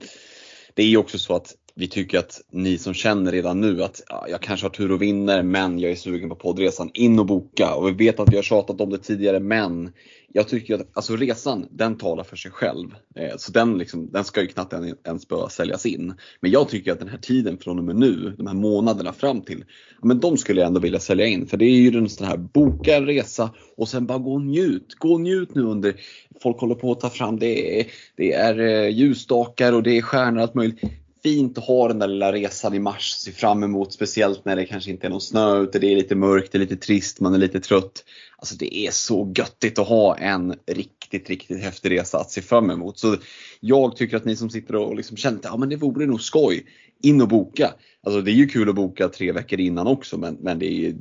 det 0.73 0.83
är 0.83 0.87
ju 0.87 0.97
också 0.97 1.19
så 1.19 1.35
att 1.35 1.53
vi 1.77 1.87
tycker 1.87 2.19
att 2.19 2.41
ni 2.51 2.77
som 2.77 2.93
känner 2.93 3.31
redan 3.31 3.61
nu 3.61 3.83
att 3.83 4.03
ja, 4.09 4.25
jag 4.29 4.41
kanske 4.41 4.65
har 4.65 4.71
tur 4.71 4.91
och 4.91 5.01
vinner 5.01 5.43
men 5.43 5.79
jag 5.79 5.91
är 5.91 5.95
sugen 5.95 6.29
på 6.29 6.35
poddresan, 6.35 6.91
in 6.93 7.19
och 7.19 7.25
boka. 7.25 7.75
Och 7.75 7.87
vi 7.87 7.91
vet 7.91 8.19
att 8.19 8.31
vi 8.31 8.35
har 8.35 8.43
tjatat 8.43 8.81
om 8.81 8.89
det 8.89 8.97
tidigare 8.97 9.39
men 9.39 9.91
jag 10.33 10.47
tycker 10.47 10.75
att 10.75 10.87
alltså 10.93 11.15
resan 11.15 11.67
den 11.71 11.97
talar 11.97 12.23
för 12.23 12.35
sig 12.35 12.51
själv. 12.51 12.95
Eh, 13.15 13.37
så 13.37 13.51
den, 13.51 13.77
liksom, 13.77 14.11
den 14.11 14.23
ska 14.23 14.41
ju 14.41 14.47
knappt 14.47 14.73
ens 15.07 15.27
behöva 15.27 15.49
säljas 15.49 15.85
in. 15.85 16.13
Men 16.39 16.51
jag 16.51 16.69
tycker 16.69 16.91
att 16.91 16.99
den 16.99 17.09
här 17.09 17.17
tiden 17.17 17.57
från 17.57 17.79
och 17.79 17.85
med 17.85 17.95
nu, 17.95 18.35
de 18.37 18.47
här 18.47 18.53
månaderna 18.53 19.13
fram 19.13 19.41
till, 19.41 19.65
ja, 20.01 20.07
men 20.07 20.19
de 20.19 20.37
skulle 20.37 20.61
jag 20.61 20.67
ändå 20.67 20.79
vilja 20.79 20.99
sälja 20.99 21.25
in. 21.25 21.47
För 21.47 21.57
det 21.57 21.65
är 21.65 21.77
ju 21.77 21.91
den 21.91 22.09
sån 22.09 22.27
här, 22.27 22.37
boka 22.37 22.95
en 22.95 23.05
resa 23.05 23.53
och 23.77 23.89
sen 23.89 24.05
bara 24.05 24.17
gå 24.17 24.33
och 24.33 24.41
njut. 24.41 24.95
Gå 24.99 25.13
och 25.13 25.21
njut 25.21 25.55
nu 25.55 25.61
under, 25.61 25.95
folk 26.41 26.59
håller 26.59 26.75
på 26.75 26.91
att 26.91 26.99
ta 26.99 27.09
fram, 27.09 27.39
det 27.39 27.79
är, 27.79 27.87
det 28.15 28.33
är 28.33 28.59
eh, 28.59 28.89
ljusstakar 28.89 29.73
och 29.73 29.83
det 29.83 29.97
är 29.97 30.01
stjärnor 30.01 30.37
och 30.37 30.43
allt 30.43 30.55
möjligt 30.55 30.79
fint 31.25 31.57
att 31.57 31.63
ha 31.63 31.87
den 31.87 31.99
där 31.99 32.07
lilla 32.07 32.31
resan 32.31 32.73
i 32.73 32.79
mars, 32.79 33.13
att 33.15 33.21
se 33.21 33.31
fram 33.31 33.63
emot. 33.63 33.93
Speciellt 33.93 34.45
när 34.45 34.55
det 34.55 34.65
kanske 34.65 34.91
inte 34.91 35.07
är 35.07 35.09
någon 35.09 35.21
snö 35.21 35.59
ute, 35.59 35.79
det 35.79 35.91
är 35.91 35.95
lite 35.95 36.15
mörkt, 36.15 36.51
det 36.51 36.57
är 36.57 36.59
lite 36.59 36.75
trist, 36.75 37.19
man 37.19 37.33
är 37.33 37.37
lite 37.37 37.59
trött. 37.59 38.03
Alltså 38.37 38.55
det 38.55 38.77
är 38.77 38.91
så 38.91 39.33
göttigt 39.37 39.79
att 39.79 39.87
ha 39.87 40.17
en 40.17 40.55
riktigt, 40.67 41.29
riktigt 41.29 41.63
häftig 41.63 41.91
resa 41.91 42.17
att 42.17 42.31
se 42.31 42.41
fram 42.41 42.69
emot. 42.69 42.99
Så 42.99 43.15
jag 43.59 43.95
tycker 43.95 44.17
att 44.17 44.25
ni 44.25 44.35
som 44.35 44.49
sitter 44.49 44.75
och 44.75 44.95
liksom 44.95 45.17
känner 45.17 45.37
att 45.37 45.45
ja, 45.45 45.57
men 45.57 45.69
det 45.69 45.75
vore 45.75 46.05
nog 46.05 46.21
skoj, 46.21 46.65
in 47.03 47.21
och 47.21 47.27
boka. 47.27 47.73
Alltså 48.03 48.21
det 48.21 48.31
är 48.31 48.35
ju 48.35 48.47
kul 48.47 48.69
att 48.69 48.75
boka 48.75 49.09
tre 49.09 49.31
veckor 49.31 49.59
innan 49.59 49.87
också 49.87 50.17
men, 50.17 50.37
men 50.41 50.59
det 50.59 50.85
är 50.85 50.95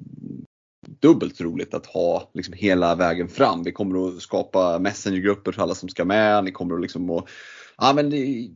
dubbelt 1.01 1.41
roligt 1.41 1.75
att 1.75 1.87
ha 1.87 2.31
liksom 2.35 2.55
hela 2.55 2.95
vägen 2.95 3.29
fram. 3.29 3.63
Vi 3.65 3.73
kommer 3.73 4.09
att 4.09 4.23
skapa 4.23 4.79
messengergrupper 4.79 5.53
för 5.53 5.63
alla 5.63 5.75
som 5.75 5.89
ska 5.89 6.05
med. 6.05 6.45
Ni 6.45 6.53
kommer 6.53 6.75
att 6.75 6.83
liksom 6.83 7.11
och, 7.11 7.29
ja, 7.79 7.93
men 7.93 8.11
det, 8.11 8.49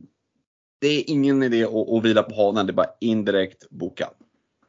det 0.79 0.87
är 0.87 1.09
ingen 1.09 1.43
idé 1.43 1.63
att, 1.63 1.89
att 1.89 2.03
vila 2.03 2.23
på 2.23 2.35
hanen, 2.35 2.65
det 2.65 2.71
är 2.71 2.75
bara 2.75 2.89
indirekt 2.99 3.69
boka. 3.69 4.09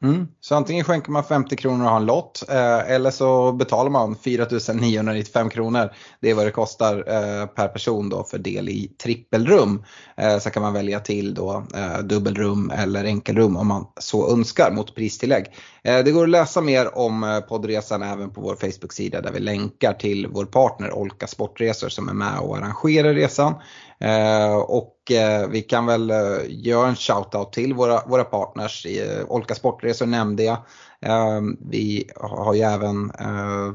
Mm. 0.03 0.27
Så 0.39 0.55
antingen 0.55 0.85
skänker 0.85 1.11
man 1.11 1.23
50 1.23 1.55
kronor 1.55 1.85
och 1.85 1.91
har 1.91 1.97
en 1.97 2.05
lott 2.05 2.43
eh, 2.49 2.91
eller 2.91 3.11
så 3.11 3.51
betalar 3.51 3.89
man 3.89 4.15
4995 4.15 5.49
kronor. 5.49 5.93
Det 6.19 6.29
är 6.29 6.33
vad 6.33 6.45
det 6.45 6.51
kostar 6.51 6.97
eh, 6.97 7.45
per 7.45 7.67
person 7.67 8.09
då 8.09 8.23
för 8.23 8.37
del 8.37 8.69
i 8.69 8.87
trippelrum. 9.03 9.83
Eh, 10.17 10.39
så 10.39 10.49
kan 10.49 10.63
man 10.63 10.73
välja 10.73 10.99
till 10.99 11.33
då 11.33 11.63
eh, 11.75 11.99
dubbelrum 11.99 12.71
eller 12.75 13.03
enkelrum 13.03 13.57
om 13.57 13.67
man 13.67 13.85
så 13.99 14.31
önskar 14.33 14.71
mot 14.71 14.95
pristillägg. 14.95 15.45
Eh, 15.83 16.03
det 16.03 16.11
går 16.11 16.23
att 16.23 16.29
läsa 16.29 16.61
mer 16.61 16.97
om 16.97 17.23
eh, 17.23 17.39
poddresan 17.39 18.03
även 18.03 18.29
på 18.29 18.41
vår 18.41 18.55
Facebook-sida 18.55 19.21
där 19.21 19.31
vi 19.31 19.39
länkar 19.39 19.93
till 19.93 20.27
vår 20.27 20.45
partner 20.45 20.93
Olka 20.93 21.27
Sportresor 21.27 21.89
som 21.89 22.09
är 22.09 22.13
med 22.13 22.39
och 22.39 22.57
arrangerar 22.57 23.13
resan. 23.13 23.53
Eh, 23.99 24.55
och 24.55 24.97
eh, 25.15 25.47
vi 25.47 25.61
kan 25.61 25.85
väl 25.85 26.09
eh, 26.09 26.17
göra 26.47 26.87
en 26.87 26.95
shout-out 26.95 27.51
till 27.51 27.73
våra, 27.73 28.05
våra 28.05 28.23
partners. 28.23 28.85
Eh, 28.85 29.25
Olka 29.27 29.55
Sportresor 29.55 30.05
nämnde 30.05 30.43
jag. 30.43 30.57
Ehm, 31.01 31.57
vi 31.69 32.09
har 32.15 32.53
ju 32.53 32.61
även 32.61 33.11
eh, 33.19 33.73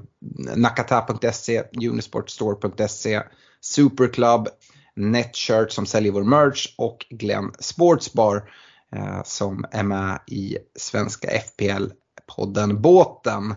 Nakata.se, 0.56 1.62
Unisportstore.se, 1.90 3.22
Superclub, 3.60 4.48
Netshirt 4.96 5.72
som 5.72 5.86
säljer 5.86 6.12
vår 6.12 6.24
merch 6.24 6.74
och 6.78 7.06
Glenn 7.10 7.52
Sportsbar 7.58 8.50
eh, 8.92 9.22
som 9.24 9.64
är 9.70 9.82
med 9.82 10.20
i 10.26 10.58
svenska 10.78 11.28
FPL-podden 11.28 12.80
Båten. 12.80 13.54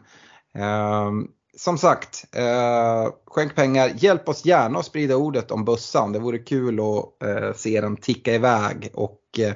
Ehm, 0.55 1.27
som 1.59 1.77
sagt, 1.77 2.25
eh, 2.31 3.13
skänk 3.25 3.55
pengar. 3.55 3.91
Hjälp 3.97 4.29
oss 4.29 4.45
gärna 4.45 4.79
att 4.79 4.85
sprida 4.85 5.15
ordet 5.15 5.51
om 5.51 5.65
bössan. 5.65 6.11
Det 6.11 6.19
vore 6.19 6.37
kul 6.37 6.79
att 6.79 7.27
eh, 7.27 7.53
se 7.55 7.81
den 7.81 7.97
ticka 7.97 8.33
iväg 8.33 8.89
och 8.93 9.19
eh, 9.39 9.53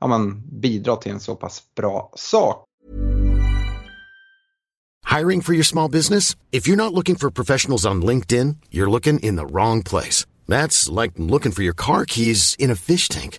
ja, 0.00 0.06
man, 0.06 0.42
bidra 0.60 0.96
till 0.96 1.12
en 1.12 1.20
så 1.20 1.34
pass 1.34 1.62
bra 1.76 2.12
sak. 2.16 2.64
Hiring 5.18 5.42
for 5.42 5.54
your 5.54 5.64
small 5.64 5.90
business? 5.90 6.36
If 6.50 6.68
you're 6.68 6.76
not 6.76 6.92
looking 6.92 7.16
for 7.16 7.30
professionals 7.30 7.86
on 7.86 8.04
LinkedIn, 8.04 8.56
you're 8.70 8.90
looking 8.90 9.18
in 9.20 9.36
the 9.36 9.46
wrong 9.46 9.82
place. 9.82 10.26
That's 10.48 11.02
like 11.02 11.12
looking 11.16 11.52
for 11.52 11.62
your 11.62 11.74
car 11.76 12.04
keys 12.04 12.56
in 12.58 12.70
a 12.70 12.76
fish 12.76 13.08
tank. 13.08 13.38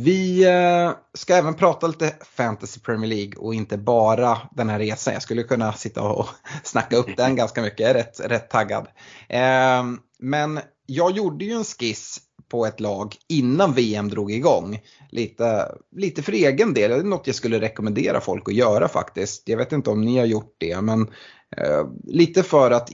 Vi 0.00 0.44
eh, 0.44 0.90
ska 1.14 1.34
även 1.34 1.54
prata 1.54 1.86
lite 1.86 2.14
Fantasy 2.36 2.80
Premier 2.80 3.08
League 3.08 3.32
och 3.36 3.54
inte 3.54 3.78
bara 3.78 4.38
den 4.50 4.68
här 4.68 4.78
resan. 4.78 5.12
Jag 5.12 5.22
skulle 5.22 5.42
kunna 5.42 5.72
sitta 5.72 6.02
och 6.02 6.28
snacka 6.64 6.96
upp 6.96 7.16
den 7.16 7.36
ganska 7.36 7.62
mycket, 7.62 7.80
jag 7.80 7.90
är 7.90 7.94
rätt, 7.94 8.20
rätt 8.20 8.50
taggad. 8.50 8.86
Eh, 9.28 9.84
men 10.18 10.60
jag 10.86 11.10
gjorde 11.10 11.44
ju 11.44 11.52
en 11.52 11.64
skiss 11.64 12.20
på 12.50 12.66
ett 12.66 12.80
lag 12.80 13.16
innan 13.28 13.72
VM 13.72 14.08
drog 14.08 14.32
igång. 14.32 14.80
Lite, 15.10 15.74
lite 15.96 16.22
för 16.22 16.32
egen 16.32 16.74
del, 16.74 16.90
det 16.90 16.96
är 16.96 17.02
något 17.02 17.26
jag 17.26 17.36
skulle 17.36 17.60
rekommendera 17.60 18.20
folk 18.20 18.48
att 18.48 18.54
göra 18.54 18.88
faktiskt. 18.88 19.48
Jag 19.48 19.56
vet 19.56 19.72
inte 19.72 19.90
om 19.90 20.00
ni 20.00 20.18
har 20.18 20.26
gjort 20.26 20.56
det 20.58 20.80
men 20.80 21.02
eh, 21.56 21.86
lite 22.04 22.42
för 22.42 22.70
att 22.70 22.90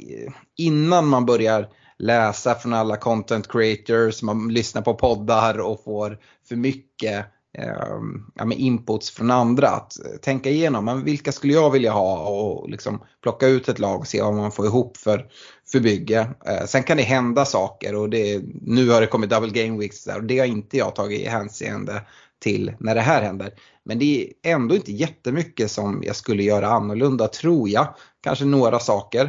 innan 0.57 1.09
man 1.09 1.27
börjar 1.27 1.69
läsa 1.99 2.55
från 2.55 2.73
alla 2.73 2.97
content 2.97 3.49
creators, 3.49 4.23
man 4.23 4.49
lyssnar 4.49 4.83
på 4.83 4.95
poddar 4.95 5.61
och 5.61 5.85
får 5.85 6.19
för 6.49 6.57
mycket 6.57 7.27
eh, 7.59 7.99
ja, 8.35 8.45
med 8.45 8.59
inputs 8.59 9.11
från 9.11 9.31
andra. 9.31 9.69
Att 9.69 10.05
eh, 10.05 10.17
tänka 10.23 10.51
igenom, 10.51 10.85
men 10.85 11.05
vilka 11.05 11.33
skulle 11.33 11.53
jag 11.53 11.71
vilja 11.71 11.93
ha 11.93 12.29
och 12.29 12.71
liksom 12.71 13.03
plocka 13.23 13.47
ut 13.47 13.69
ett 13.69 13.79
lag 13.79 14.01
och 14.01 14.07
se 14.07 14.23
vad 14.23 14.35
man 14.35 14.53
får 14.53 14.67
ihop 14.67 14.97
för, 14.97 15.27
för 15.73 15.81
bygge. 15.81 16.31
Eh, 16.47 16.67
sen 16.67 16.83
kan 16.83 16.97
det 16.97 17.03
hända 17.03 17.45
saker 17.45 17.95
och 17.95 18.11
det, 18.11 18.43
nu 18.63 18.91
har 18.91 19.01
det 19.01 19.07
kommit 19.07 19.31
double 19.31 19.65
game 19.65 19.79
weeks 19.79 20.05
där 20.05 20.17
och 20.17 20.25
det 20.25 20.39
har 20.39 20.47
inte 20.47 20.77
jag 20.77 20.95
tagit 20.95 21.21
i 21.21 21.29
hänseende 21.29 22.03
till 22.43 22.73
när 22.81 22.95
det 22.95 23.01
här 23.01 23.23
händer. 23.23 23.51
Men 23.85 23.99
det 23.99 24.33
är 24.43 24.53
ändå 24.55 24.75
inte 24.75 24.93
jättemycket 24.93 25.71
som 25.71 26.03
jag 26.05 26.17
skulle 26.17 26.43
göra 26.43 26.69
annorlunda 26.69 27.29
tror 27.29 27.69
jag. 27.69 27.95
Kanske 28.23 28.45
några 28.45 28.79
saker. 28.79 29.25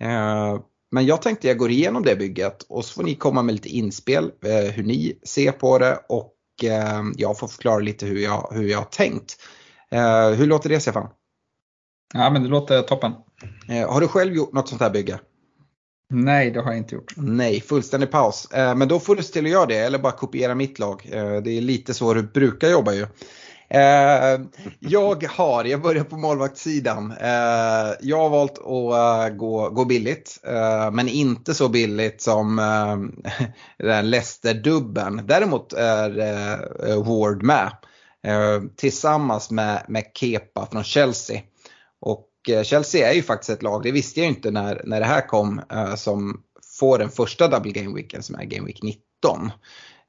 Eh, 0.00 0.60
men 0.90 1.06
jag 1.06 1.22
tänkte 1.22 1.48
jag 1.48 1.58
går 1.58 1.70
igenom 1.70 2.02
det 2.02 2.16
bygget 2.16 2.62
och 2.62 2.84
så 2.84 2.94
får 2.94 3.02
ni 3.02 3.14
komma 3.14 3.42
med 3.42 3.54
lite 3.54 3.68
inspel 3.68 4.32
eh, 4.44 4.72
hur 4.72 4.82
ni 4.82 5.18
ser 5.22 5.52
på 5.52 5.78
det 5.78 5.98
och 6.08 6.34
jag 7.16 7.38
får 7.38 7.48
förklara 7.48 7.78
lite 7.78 8.06
hur 8.06 8.18
jag, 8.18 8.48
hur 8.52 8.68
jag 8.68 8.78
har 8.78 8.84
tänkt. 8.84 9.36
Eh, 9.90 10.30
hur 10.30 10.46
låter 10.46 10.68
det 10.68 10.80
Stefan? 10.80 11.08
Ja 12.14 12.30
men 12.30 12.42
det 12.42 12.48
låter 12.48 12.82
toppen. 12.82 13.12
Eh, 13.68 13.92
har 13.92 14.00
du 14.00 14.08
själv 14.08 14.34
gjort 14.34 14.52
något 14.52 14.68
sånt 14.68 14.80
här 14.80 14.90
bygge? 14.90 15.18
Nej, 16.10 16.50
det 16.50 16.60
har 16.60 16.70
jag 16.70 16.78
inte 16.78 16.94
gjort. 16.94 17.14
Nej, 17.16 17.60
fullständig 17.60 18.10
paus. 18.10 18.50
Eh, 18.52 18.74
men 18.74 18.88
då 18.88 19.00
får 19.00 19.16
du 19.16 19.22
ställa 19.22 19.48
göra 19.48 19.66
det 19.66 19.78
eller 19.78 19.98
bara 19.98 20.12
kopiera 20.12 20.54
mitt 20.54 20.78
lag. 20.78 21.08
Eh, 21.12 21.36
det 21.36 21.50
är 21.50 21.60
lite 21.60 21.94
så 21.94 22.14
du 22.14 22.22
brukar 22.22 22.68
jobba 22.68 22.92
ju. 22.92 23.06
Eh, 23.70 24.40
jag 24.78 25.24
har, 25.24 25.64
jag 25.64 25.82
börjar 25.82 26.04
på 26.04 26.16
målvaktssidan. 26.16 27.12
Eh, 27.12 27.94
jag 28.00 28.18
har 28.18 28.28
valt 28.28 28.58
att 28.58 29.30
uh, 29.30 29.36
gå, 29.36 29.70
gå 29.70 29.84
billigt. 29.84 30.40
Uh, 30.46 30.90
men 30.90 31.08
inte 31.08 31.54
så 31.54 31.68
billigt 31.68 32.22
som 32.22 32.58
uh, 32.58 32.96
den 33.88 34.10
Leicester-dubben. 34.10 35.26
Däremot 35.26 35.72
är 35.72 37.04
Ward 37.04 37.42
med. 37.42 37.70
tillsammans 38.76 39.50
med, 39.50 39.84
med 39.88 40.04
Kepa 40.14 40.66
från 40.66 40.84
Chelsea. 40.84 41.40
Och 42.00 42.28
Chelsea 42.64 43.10
är 43.10 43.14
ju 43.14 43.22
faktiskt 43.22 43.50
ett 43.50 43.62
lag, 43.62 43.82
det 43.82 43.92
visste 43.92 44.20
jag 44.20 44.28
inte 44.28 44.50
när, 44.50 44.82
när 44.84 45.00
det 45.00 45.06
här 45.06 45.28
kom, 45.28 45.60
som 45.96 46.42
får 46.78 46.98
den 46.98 47.10
första 47.10 47.48
double 47.48 47.72
game 47.72 47.94
weeken 47.94 48.22
som 48.22 48.34
är 48.34 48.44
game 48.44 48.66
week 48.66 48.82
19. 48.82 49.50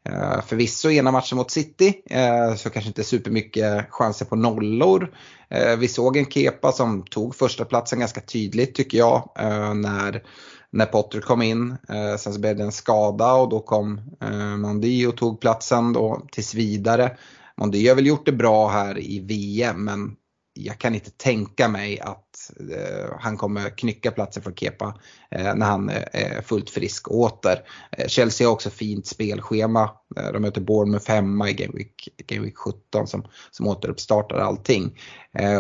Eh, 0.05 0.41
förvisso 0.41 0.89
ena 0.89 1.11
matchen 1.11 1.37
mot 1.37 1.51
City 1.51 1.93
eh, 2.09 2.55
så 2.55 2.69
kanske 2.69 2.87
inte 2.87 3.03
supermycket 3.03 3.87
chanser 3.89 4.25
på 4.25 4.35
nollor. 4.35 5.13
Eh, 5.49 5.77
vi 5.77 5.87
såg 5.87 6.17
en 6.17 6.25
Kepa 6.25 6.71
som 6.71 7.03
tog 7.03 7.35
första 7.35 7.65
platsen 7.65 7.99
ganska 7.99 8.21
tydligt 8.21 8.75
tycker 8.75 8.97
jag 8.97 9.31
när, 9.75 10.23
när 10.71 10.85
Potter 10.85 11.21
kom 11.21 11.41
in. 11.41 11.77
sen 12.19 12.33
så 12.33 12.39
blev 12.39 12.57
det 12.57 12.63
en 12.63 12.71
skada 12.71 13.33
och 13.33 13.49
då 13.49 13.59
kom 13.59 14.01
uh, 14.23 14.57
Mondi 14.57 15.05
och 15.05 15.17
tog 15.17 15.41
platsen 15.41 15.93
då 15.93 16.27
tills 16.31 16.53
vidare. 16.53 17.17
Mondi 17.57 17.87
har 17.87 17.95
väl 17.95 18.07
gjort 18.07 18.25
det 18.25 18.31
bra 18.31 18.69
här 18.69 18.99
i 18.99 19.19
VM 19.19 19.83
men 19.83 20.15
jag 20.53 20.77
kan 20.77 20.95
inte 20.95 21.11
tänka 21.11 21.67
mig 21.67 21.99
att 21.99 22.28
Eh, 22.59 23.13
han 23.19 23.37
kommer 23.37 23.69
knycka 23.69 24.11
platsen 24.11 24.43
för 24.43 24.51
Kepa 24.51 24.99
eh, 25.31 25.55
när 25.55 25.65
han 25.65 25.89
eh, 25.89 26.03
är 26.11 26.41
fullt 26.41 26.69
frisk 26.69 27.11
åter. 27.11 27.59
Chelsea 28.07 28.47
har 28.47 28.53
också 28.53 28.69
fint 28.69 29.07
spelschema. 29.07 29.89
De 30.33 30.39
möter 30.39 30.61
Bournemouth 30.61 31.11
hemma 31.11 31.49
i 31.49 31.53
Game 31.53 31.73
Week, 31.73 32.09
Game 32.27 32.45
Week 32.45 32.57
17 32.57 33.07
som, 33.07 33.23
som 33.51 33.67
återuppstartar 33.67 34.37
allting. 34.37 34.99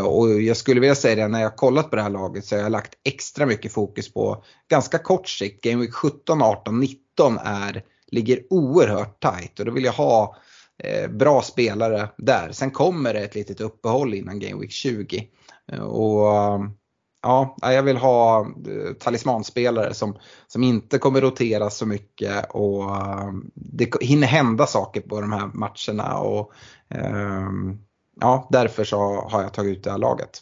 Och 0.05 0.41
jag 0.41 0.57
skulle 0.57 0.79
vilja 0.79 0.95
säga 0.95 1.15
det, 1.15 1.27
när 1.27 1.41
jag 1.41 1.55
kollat 1.55 1.89
på 1.89 1.95
det 1.95 2.01
här 2.01 2.09
laget 2.09 2.45
så 2.45 2.55
har 2.55 2.63
jag 2.63 2.71
lagt 2.71 2.93
extra 3.03 3.45
mycket 3.45 3.73
fokus 3.73 4.13
på 4.13 4.43
ganska 4.69 4.97
kort 4.97 5.27
sikt. 5.27 5.63
Game 5.63 5.81
Week 5.81 5.93
17, 5.93 6.41
18, 6.41 6.79
19 6.79 7.37
är, 7.37 7.83
ligger 8.11 8.41
oerhört 8.49 9.19
tight 9.21 9.59
och 9.59 9.65
då 9.65 9.71
vill 9.71 9.83
jag 9.83 9.93
ha 9.93 10.35
Eh, 10.83 11.09
bra 11.09 11.41
spelare 11.41 12.09
där. 12.17 12.51
Sen 12.51 12.71
kommer 12.71 13.13
det 13.13 13.19
ett 13.19 13.35
litet 13.35 13.61
uppehåll 13.61 14.13
innan 14.13 14.39
Game 14.39 14.61
Week 14.61 14.71
20. 14.71 15.27
Eh, 15.71 15.79
och 15.79 16.53
um, 16.55 16.77
ja, 17.23 17.55
jag 17.61 17.83
vill 17.83 17.97
ha 17.97 18.41
eh, 18.41 18.93
talismanspelare 18.99 19.93
som, 19.93 20.17
som 20.47 20.63
inte 20.63 20.97
kommer 20.97 21.21
roteras 21.21 21.77
så 21.77 21.85
mycket 21.85 22.45
och 22.49 22.83
um, 22.83 23.51
det 23.55 23.95
hinner 24.01 24.27
hända 24.27 24.65
saker 24.65 25.01
på 25.01 25.21
de 25.21 25.31
här 25.31 25.49
matcherna. 25.53 26.17
Och, 26.17 26.51
ehm, 26.89 27.77
ja, 28.21 28.47
därför 28.51 28.83
så 28.83 28.97
har 29.29 29.41
jag 29.41 29.53
tagit 29.53 29.77
ut 29.77 29.83
det 29.83 29.91
här 29.91 29.97
laget. 29.97 30.41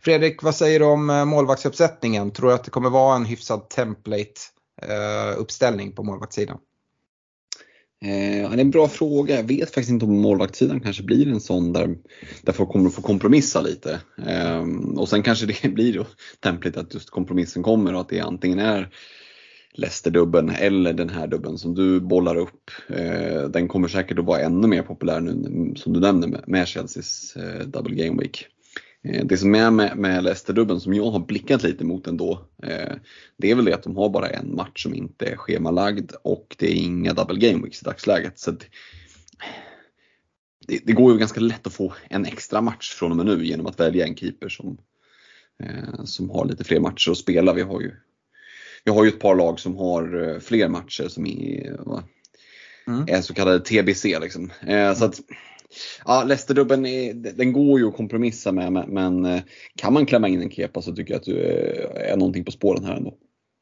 Fredrik, 0.00 0.42
vad 0.42 0.54
säger 0.54 0.80
du 0.80 0.86
om 0.86 1.06
målvaktsuppsättningen? 1.28 2.30
Tror 2.30 2.48
du 2.48 2.54
att 2.54 2.64
det 2.64 2.70
kommer 2.70 2.90
vara 2.90 3.16
en 3.16 3.24
hyfsad 3.24 3.68
template-uppställning 3.68 5.92
på 5.92 6.02
målvaktssidan? 6.02 6.58
Eh, 8.00 8.50
det 8.50 8.56
är 8.56 8.58
en 8.58 8.70
bra 8.70 8.88
fråga. 8.88 9.36
Jag 9.36 9.48
vet 9.48 9.74
faktiskt 9.74 9.90
inte 9.90 10.04
om 10.04 10.20
målvaktssidan 10.20 10.80
kanske 10.80 11.02
blir 11.02 11.28
en 11.28 11.40
sån 11.40 11.72
där, 11.72 11.96
där 12.42 12.52
folk 12.52 12.70
kommer 12.70 12.88
att 12.88 12.94
få 12.94 13.02
kompromissa 13.02 13.60
lite. 13.60 14.00
Eh, 14.26 14.64
och 14.96 15.08
sen 15.08 15.22
kanske 15.22 15.46
det 15.62 15.68
blir 15.68 16.06
templigt 16.40 16.76
att 16.76 16.94
just 16.94 17.10
kompromissen 17.10 17.62
kommer 17.62 17.94
och 17.94 18.00
att 18.00 18.08
det 18.08 18.20
antingen 18.20 18.58
är 18.58 18.88
Leicester-dubben 19.72 20.50
eller 20.50 20.92
den 20.92 21.10
här 21.10 21.26
dubben 21.26 21.58
som 21.58 21.74
du 21.74 22.00
bollar 22.00 22.36
upp. 22.36 22.70
Eh, 22.88 23.42
den 23.42 23.68
kommer 23.68 23.88
säkert 23.88 24.18
att 24.18 24.24
vara 24.24 24.40
ännu 24.40 24.68
mer 24.68 24.82
populär 24.82 25.20
nu 25.20 25.74
som 25.76 25.92
du 25.92 26.00
nämner 26.00 26.40
med 26.46 26.68
Chelseas 26.68 27.36
eh, 27.36 27.66
Double 27.66 28.04
Game 28.04 28.22
Week. 28.22 28.46
Eh, 29.08 29.24
det 29.24 29.36
som 29.36 29.54
är 29.54 29.70
med, 29.70 29.96
med 29.96 30.24
Leicester-dubben 30.24 30.80
som 30.80 30.94
jag 30.94 31.10
har 31.10 31.20
blickat 31.20 31.62
lite 31.62 31.84
mot 31.84 32.06
ändå, 32.06 32.46
eh, 32.62 32.94
det 33.36 33.50
är 33.50 33.54
väl 33.54 33.64
det 33.64 33.74
att 33.74 33.82
de 33.82 33.96
har 33.96 34.08
bara 34.08 34.28
en 34.28 34.54
match 34.54 34.82
som 34.82 34.94
inte 34.94 35.26
är 35.26 35.36
schemalagd 35.36 36.12
och 36.22 36.56
det 36.58 36.66
är 36.66 36.74
inga 36.74 37.12
double 37.12 37.38
game 37.38 37.64
weeks 37.64 37.82
i 37.82 37.84
dagsläget. 37.84 38.38
Så 38.38 38.50
det, 38.50 38.66
det, 40.84 40.92
går 40.92 41.12
ju 41.12 41.18
ganska 41.18 41.40
lätt 41.40 41.66
att 41.66 41.72
få 41.72 41.94
en 42.10 42.26
extra 42.26 42.60
match 42.60 42.94
från 42.94 43.10
och 43.10 43.16
med 43.16 43.26
nu 43.26 43.46
genom 43.46 43.66
att 43.66 43.80
välja 43.80 44.06
en 44.06 44.16
keeper 44.16 44.48
som, 44.48 44.78
eh, 45.62 46.04
som 46.04 46.30
har 46.30 46.44
lite 46.44 46.64
fler 46.64 46.80
matcher 46.80 47.10
att 47.10 47.18
spela. 47.18 47.52
Vi 47.52 47.62
har 47.62 47.80
ju, 47.80 47.92
vi 48.84 48.90
har 48.90 49.04
ju 49.04 49.08
ett 49.08 49.20
par 49.20 49.34
lag 49.34 49.60
som 49.60 49.76
har 49.76 50.40
fler 50.40 50.68
matcher 50.68 51.08
som 51.08 51.26
är, 51.26 51.80
mm. 52.86 53.04
är 53.08 53.20
så 53.20 53.34
kallade 53.34 53.60
TBC. 53.60 54.04
Liksom. 54.04 54.52
Så 54.96 55.04
att, 55.04 55.20
Ja, 56.04 56.24
Leicester-dubben 56.24 56.82
den 57.36 57.52
går 57.52 57.78
ju 57.78 57.88
att 57.88 57.96
kompromissa 57.96 58.52
med 58.52 58.72
men 58.88 59.24
eh, 59.24 59.42
kan 59.76 59.92
man 59.92 60.06
klämma 60.06 60.28
in 60.28 60.42
en 60.42 60.50
kepa 60.50 60.82
så 60.82 60.94
tycker 60.94 61.14
jag 61.14 61.18
att 61.18 61.26
du 61.26 61.40
eh, 61.40 62.12
är 62.12 62.16
någonting 62.16 62.44
på 62.44 62.50
spåren 62.50 62.84
här 62.84 62.96
ändå 62.96 63.14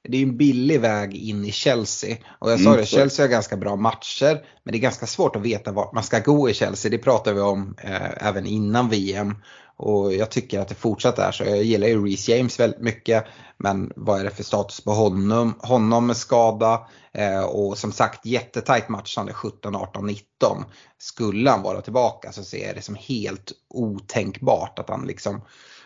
det 0.08 0.16
är 0.18 0.22
en 0.22 0.36
billig 0.36 0.80
väg 0.80 1.14
in 1.14 1.44
i 1.44 1.52
Chelsea. 1.52 2.16
Och 2.38 2.52
jag 2.52 2.60
sa 2.60 2.68
Mm, 2.68 2.80
det. 2.80 2.86
Chelsea 2.86 3.24
har 3.24 3.30
ganska 3.30 3.56
bra 3.56 3.76
matcher. 3.76 4.44
Men 4.64 4.72
det 4.72 4.78
är 4.78 4.80
ganska 4.80 5.06
svårt 5.06 5.36
att 5.36 5.42
veta 5.42 5.72
vart 5.72 5.92
man 5.94 6.02
ska 6.02 6.18
gå 6.18 6.50
i 6.50 6.54
Chelsea. 6.54 6.90
Det 6.90 6.98
pratar 6.98 7.32
vi 7.32 7.40
om 7.40 7.74
eh, 7.78 8.26
även 8.28 8.46
innan 8.46 8.88
VM. 8.88 9.34
Och 9.78 10.14
jag 10.14 10.30
tycker 10.30 10.60
att 10.60 10.68
det 10.68 10.74
fortsatt 10.74 11.18
är 11.18 11.32
så. 11.32 11.44
Jag 11.44 11.62
gillar 11.62 11.88
ju 11.88 12.06
Reece 12.06 12.28
James 12.28 12.60
väldigt 12.60 12.80
mycket. 12.80 13.24
Men 13.58 13.92
vad 13.96 14.20
är 14.20 14.24
det 14.24 14.30
för 14.30 14.42
status 14.42 14.80
på 14.80 14.90
honom? 14.90 15.54
Honom 15.58 16.06
med 16.06 16.16
skada. 16.16 16.86
Eh, 17.12 17.42
och 17.42 17.78
som 17.78 17.92
sagt 17.92 18.26
jättetajt 18.26 18.88
matchande 18.88 19.32
17, 19.32 19.76
18, 19.76 20.06
19. 20.06 20.64
Skulle 20.98 21.50
han 21.50 21.62
vara 21.62 21.80
tillbaka 21.80 22.32
så 22.32 22.44
ser 22.44 22.66
jag 22.66 22.76
det 22.76 22.82
som 22.82 22.94
helt 22.94 23.52
otänkbart 23.68 24.78
att 24.78 24.88
han 24.88 25.06
liksom 25.06 25.34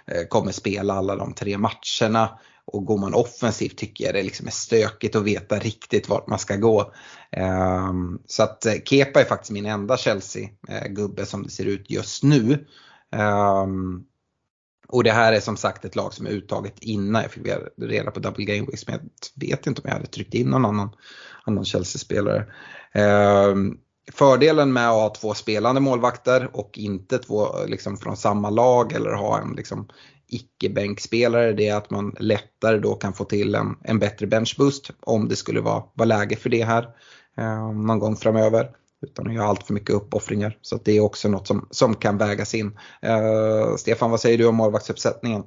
eh, 0.07 0.27
kommer 0.29 0.53
spela 0.53 0.95
alla 0.95 1.17
de 1.17 1.33
tre 1.35 1.59
matcherna. 1.59 2.39
Och 2.73 2.85
går 2.85 2.99
man 2.99 3.15
offensivt 3.15 3.79
tycker 3.79 4.05
jag 4.05 4.15
det 4.15 4.23
liksom 4.23 4.47
är 4.47 4.51
stökigt 4.51 5.17
att 5.17 5.25
veta 5.25 5.59
riktigt 5.59 6.09
vart 6.09 6.27
man 6.27 6.39
ska 6.39 6.57
gå. 6.57 6.93
Ehm, 7.33 8.19
så 8.27 8.43
att 8.43 8.67
eh, 8.67 8.75
Kepa 8.85 9.21
är 9.21 9.25
faktiskt 9.25 9.51
min 9.51 9.67
enda 9.67 9.97
Chelsea-gubbe 9.97 11.27
som 11.27 11.43
det 11.43 11.51
ser 11.51 11.65
ut 11.65 11.91
just 11.91 12.23
nu. 12.23 12.67
Ehm, 13.13 14.03
och 14.89 15.05
det 15.05 15.13
här 15.13 15.33
är 15.33 15.41
som 15.41 15.57
sagt 15.57 15.85
ett 15.85 15.97
lag 15.97 16.15
som 16.15 16.27
är 16.27 16.31
uttaget 16.31 16.75
innan 16.81 17.23
jag 17.23 17.31
fick 17.31 17.47
reda 17.77 18.11
på 18.11 18.21
double 18.21 18.45
game 18.45 18.67
weeks 18.67 18.87
men 18.87 19.11
jag 19.35 19.49
vet 19.49 19.67
inte 19.67 19.83
om 19.83 19.89
jag 19.89 19.95
hade 19.95 20.07
tryckt 20.07 20.35
in 20.35 20.51
någon 20.51 20.65
annan, 20.65 20.91
annan 21.45 21.65
Chelsea-spelare. 21.65 22.47
Ehm, 22.95 23.77
fördelen 24.13 24.73
med 24.73 24.89
att 24.89 24.95
ha 24.95 25.15
två 25.15 25.35
spelande 25.35 25.81
målvakter 25.81 26.51
och 26.53 26.79
inte 26.79 27.19
två 27.19 27.47
liksom, 27.67 27.97
från 27.97 28.17
samma 28.17 28.51
lag 28.51 28.93
eller 28.93 29.13
ha 29.13 29.41
en 29.41 29.53
liksom, 29.53 29.89
icke-bänkspelare 30.31 31.53
det 31.53 31.69
är 31.69 31.77
att 31.77 31.91
man 31.91 32.17
lättare 32.19 32.79
då 32.79 32.95
kan 32.95 33.13
få 33.13 33.25
till 33.25 33.55
en, 33.55 33.77
en 33.85 33.99
bättre 33.99 34.27
benchboost 34.27 34.91
om 35.01 35.29
det 35.29 35.37
skulle 35.37 35.61
vara, 35.61 35.83
vara 35.95 36.07
läge 36.07 36.37
för 36.37 36.51
det 36.51 36.65
här 36.65 36.89
eh, 37.37 37.73
någon 37.73 37.99
gång 37.99 38.17
framöver. 38.17 38.71
Utan 39.03 39.27
att 39.27 39.35
göra 39.35 39.47
allt 39.47 39.63
för 39.63 39.75
mycket 39.75 39.95
uppoffringar. 39.95 40.59
Så 40.63 40.77
att 40.77 40.85
det 40.85 40.97
är 40.97 41.01
också 41.01 41.29
något 41.29 41.47
som, 41.47 41.69
som 41.71 41.95
kan 41.95 42.19
vägas 42.19 42.55
in. 42.55 42.79
Eh, 43.03 43.77
Stefan, 43.77 44.11
vad 44.11 44.21
säger 44.21 44.39
du 44.39 44.47
om 44.47 44.55
målvaktsuppsättningen? 44.55 45.43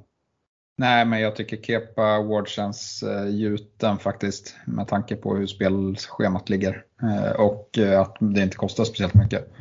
Nej, 0.76 1.04
men 1.04 1.20
jag 1.20 1.36
tycker 1.36 1.56
Kepa 1.56 2.22
Ward 2.22 2.48
känns 2.48 3.02
eh, 3.02 3.28
gjuten 3.28 3.98
faktiskt 3.98 4.56
med 4.66 4.88
tanke 4.88 5.16
på 5.16 5.36
hur 5.36 5.46
spelschemat 5.46 6.48
ligger. 6.48 6.84
Eh, 7.02 7.40
och 7.40 7.78
eh, 7.78 8.00
att 8.00 8.16
det 8.20 8.42
inte 8.42 8.56
kostar 8.56 8.84
speciellt 8.84 9.14
mycket. 9.14 9.52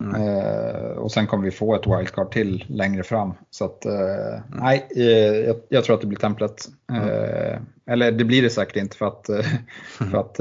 Mm. 0.00 0.22
Eh, 0.22 0.90
och 0.90 1.12
sen 1.12 1.26
kommer 1.26 1.44
vi 1.44 1.50
få 1.50 1.74
ett 1.74 1.86
wildcard 1.86 2.32
till 2.32 2.64
längre 2.68 3.02
fram. 3.02 3.32
Så 3.50 3.64
att, 3.64 3.84
Mm. 3.84 4.00
eh, 4.00 4.40
nej, 4.48 4.88
eh, 4.96 5.36
jag, 5.46 5.56
jag 5.68 5.84
tror 5.84 5.94
att 5.94 6.00
det 6.00 6.06
blir 6.06 6.18
templet. 6.18 6.68
Eh, 6.92 7.58
eller 7.86 8.12
det 8.12 8.24
blir 8.24 8.42
det 8.42 8.50
säkert 8.50 8.76
inte 8.76 8.96
för 8.96 9.06
att, 9.06 9.26
för 10.10 10.18
att 10.18 10.34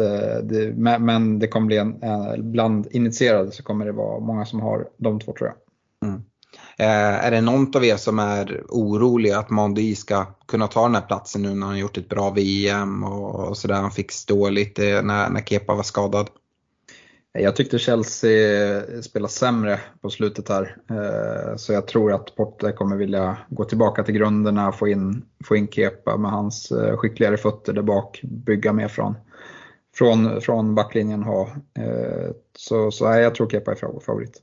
det, 0.43 0.73
men, 0.99 1.39
det 1.39 1.47
kommer 1.47 1.67
bli 1.67 1.77
en, 1.77 1.95
bland 2.51 2.87
initierade 2.91 3.51
så 3.51 3.63
kommer 3.63 3.85
det 3.85 3.91
vara 3.91 4.19
många 4.19 4.45
som 4.45 4.59
har 4.59 4.87
de 4.97 5.19
två 5.19 5.33
tror 5.33 5.47
jag. 5.49 5.55
Eh, 6.77 7.25
är 7.25 7.31
det 7.31 7.41
någon 7.41 7.75
av 7.75 7.85
er 7.85 7.97
som 7.97 8.19
är 8.19 8.63
orolig 8.69 9.31
att 9.31 9.49
Mondi 9.49 9.95
ska 9.95 10.25
kunna 10.47 10.67
ta 10.67 10.83
den 10.83 10.95
här 10.95 11.01
platsen 11.01 11.41
nu 11.41 11.55
när 11.55 11.67
han 11.67 11.77
gjort 11.77 11.97
ett 11.97 12.09
bra 12.09 12.29
VM 12.29 13.03
och, 13.03 13.47
och 13.49 13.57
sådär. 13.57 13.75
Han 13.75 13.91
fick 13.91 14.11
stå 14.11 14.49
lite 14.49 15.01
när, 15.01 15.29
när 15.29 15.41
Kepa 15.41 15.75
var 15.75 15.83
skadad. 15.83 16.27
Jag 17.39 17.55
tyckte 17.55 17.79
Chelsea 17.79 19.01
spelade 19.01 19.33
sämre 19.33 19.79
på 20.01 20.09
slutet 20.09 20.49
här. 20.49 20.77
Eh, 20.89 21.55
så 21.55 21.73
jag 21.73 21.87
tror 21.87 22.13
att 22.13 22.35
Porte 22.35 22.71
kommer 22.71 22.95
vilja 22.95 23.37
gå 23.49 23.63
tillbaka 23.63 24.03
till 24.03 24.15
grunderna, 24.15 24.71
få 24.71 24.87
in, 24.87 25.25
få 25.45 25.55
in 25.55 25.67
Kepa 25.67 26.17
med 26.17 26.31
hans 26.31 26.71
eh, 26.71 26.97
skickligare 26.97 27.37
fötter 27.37 27.73
där 27.73 27.81
bak, 27.81 28.19
bygga 28.23 28.73
mer 28.73 28.87
från, 28.87 29.15
från, 29.95 30.41
från 30.41 30.75
backlinjen. 30.75 31.23
Ha. 31.23 31.41
Eh, 31.79 32.31
så, 32.57 32.91
så 32.91 33.05
jag 33.05 33.35
tror 33.35 33.49
Kepa 33.49 33.71
är 33.71 33.99
favorit. 33.99 34.41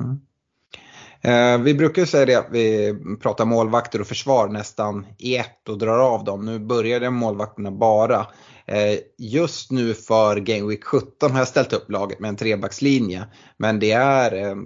Mm. 0.00 1.64
vi 1.64 1.74
brukar 1.74 2.02
ju 2.02 2.06
säga 2.06 2.26
det 2.26 2.34
att 2.34 2.48
vi 2.50 2.94
pratar 3.22 3.44
målvakter 3.44 4.00
och 4.00 4.06
försvar 4.06 4.48
nästan 4.48 5.06
i 5.18 5.36
ett 5.36 5.68
och 5.68 5.78
drar 5.78 5.98
av 5.98 6.24
dem. 6.24 6.44
Nu 6.44 6.58
började 6.58 7.10
målvakterna 7.10 7.70
bara. 7.70 8.26
Eh, 8.66 8.98
just 9.18 9.70
nu 9.70 9.94
för 9.94 10.36
Game 10.36 10.68
Week 10.68 10.84
17 10.84 11.30
har 11.30 11.38
jag 11.38 11.48
ställt 11.48 11.72
upp 11.72 11.90
laget 11.90 12.20
med 12.20 12.28
en 12.28 12.36
trebackslinje. 12.36 13.24
Men 13.56 13.78
det 13.78 13.92
är 13.92 14.34
eh, 14.34 14.56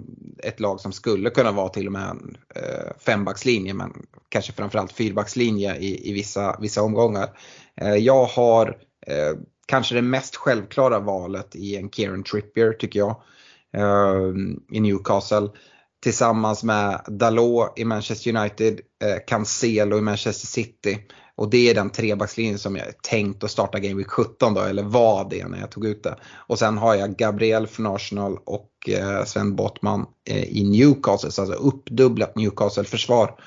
ett 0.43 0.59
lag 0.59 0.79
som 0.79 0.91
skulle 0.91 1.29
kunna 1.29 1.51
vara 1.51 1.69
till 1.69 1.87
och 1.87 1.93
med 1.93 2.09
en 2.09 2.37
eh, 2.55 2.91
fembackslinje 2.99 3.73
men 3.73 3.93
kanske 4.29 4.53
framförallt 4.53 4.91
fyrbackslinje 4.91 5.75
i, 5.75 6.09
i 6.09 6.13
vissa, 6.13 6.57
vissa 6.61 6.81
omgångar. 6.81 7.29
Jag 7.99 8.25
har 8.25 8.77
kanske 9.67 9.95
det 9.95 10.01
mest 10.01 10.35
självklara 10.35 10.99
valet 10.99 11.55
i 11.55 11.75
en 11.75 11.89
Kieran 11.89 12.23
Trippier 12.23 12.73
tycker 12.73 12.99
jag. 12.99 13.21
I 14.71 14.79
Newcastle 14.79 15.49
tillsammans 16.03 16.63
med 16.63 17.01
Dalot 17.07 17.73
i 17.79 17.85
Manchester 17.85 18.35
United, 18.35 18.79
Cancelo 19.27 19.97
i 19.97 20.01
Manchester 20.01 20.47
City. 20.47 20.99
Och 21.37 21.49
det 21.49 21.69
är 21.69 21.75
den 21.75 21.89
trebackslinjen 21.89 22.59
som 22.59 22.75
jag 22.75 23.01
tänkt 23.01 23.43
att 23.43 23.51
starta 23.51 23.79
Game 23.79 23.95
Week 23.95 24.07
17 24.07 24.53
då, 24.53 24.61
eller 24.61 24.83
var 24.83 25.29
det 25.29 25.47
när 25.47 25.59
jag 25.59 25.71
tog 25.71 25.85
ut 25.85 26.03
det. 26.03 26.15
Och 26.35 26.59
sen 26.59 26.77
har 26.77 26.95
jag 26.95 27.15
Gabriel 27.15 27.67
från 27.67 27.85
Arsenal 27.85 28.37
och 28.45 28.71
eh, 28.89 29.25
Sven 29.25 29.55
Bottman 29.55 30.05
eh, 30.29 30.43
i 30.43 30.63
Newcastle, 30.63 31.31
så 31.31 31.41
alltså 31.41 31.57
uppdubblat 31.57 32.35
Newcastle-försvar. 32.35 33.39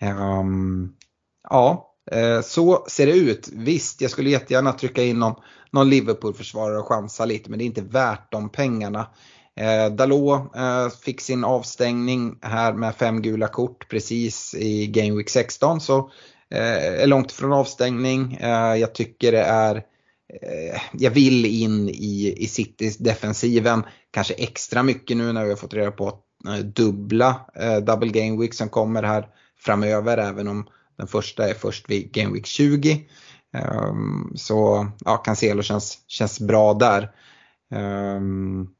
Ehm, 0.00 0.88
ja, 1.50 1.94
eh, 2.12 2.40
så 2.40 2.84
ser 2.88 3.06
det 3.06 3.12
ut. 3.12 3.48
Visst, 3.52 4.00
jag 4.00 4.10
skulle 4.10 4.30
jättegärna 4.30 4.72
trycka 4.72 5.02
in 5.02 5.18
någon, 5.18 5.34
någon 5.70 5.90
Liverpool-försvarare 5.90 6.78
och 6.78 6.88
chansa 6.88 7.24
lite, 7.24 7.50
men 7.50 7.58
det 7.58 7.64
är 7.64 7.66
inte 7.66 7.82
värt 7.82 8.32
de 8.32 8.48
pengarna. 8.48 9.06
Eh, 9.60 9.92
Dalot 9.92 10.56
eh, 10.56 10.88
fick 10.88 11.20
sin 11.20 11.44
avstängning 11.44 12.38
här 12.42 12.72
med 12.72 12.94
fem 12.94 13.22
gula 13.22 13.48
kort 13.48 13.88
precis 13.88 14.54
i 14.54 14.86
Game 14.86 15.16
Week 15.16 15.30
16. 15.30 15.80
Så 15.80 16.10
Eh, 16.50 17.02
är 17.02 17.06
långt 17.06 17.32
från 17.32 17.52
avstängning. 17.52 18.34
Eh, 18.34 18.74
jag 18.74 18.94
tycker 18.94 19.32
det 19.32 19.42
är 19.42 19.76
eh, 19.76 20.80
jag 20.92 21.10
vill 21.10 21.44
in 21.44 21.88
i, 21.88 22.34
i 22.36 22.46
Citys 22.46 22.96
defensiven. 22.96 23.82
Kanske 24.10 24.34
extra 24.34 24.82
mycket 24.82 25.16
nu 25.16 25.32
när 25.32 25.44
vi 25.44 25.50
har 25.50 25.56
fått 25.56 25.74
reda 25.74 25.90
på 25.90 26.18
dubbla 26.64 27.40
double 27.82 28.08
game 28.08 28.40
week 28.40 28.54
som 28.54 28.68
kommer 28.68 29.02
här 29.02 29.28
framöver. 29.58 30.18
Även 30.18 30.48
om 30.48 30.68
den 30.98 31.06
första 31.06 31.48
är 31.48 31.54
först 31.54 31.90
vid 31.90 32.12
game 32.12 32.34
week 32.34 32.46
20. 32.46 32.92
Um, 32.92 33.60
ehm, 33.62 34.36
så 34.36 34.88
ja, 35.04 35.16
Cancelo 35.16 35.62
känns, 35.62 35.98
känns 36.06 36.40
bra 36.40 36.74
där. 36.74 37.10
Um, 37.74 38.75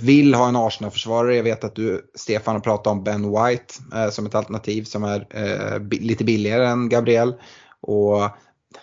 vill 0.00 0.34
ha 0.34 0.48
en 0.48 0.56
Arsenal-försvarare. 0.56 1.36
Jag 1.36 1.42
vet 1.42 1.64
att 1.64 1.74
du, 1.74 2.10
Stefan, 2.14 2.54
har 2.54 2.60
pratat 2.60 2.86
om 2.86 3.04
Ben 3.04 3.22
White 3.22 3.74
eh, 3.94 4.10
som 4.10 4.26
ett 4.26 4.34
alternativ 4.34 4.82
som 4.82 5.04
är 5.04 5.26
eh, 5.30 6.00
lite 6.00 6.24
billigare 6.24 6.66
än 6.66 6.88
Gabriel. 6.88 7.34
Och 7.80 8.20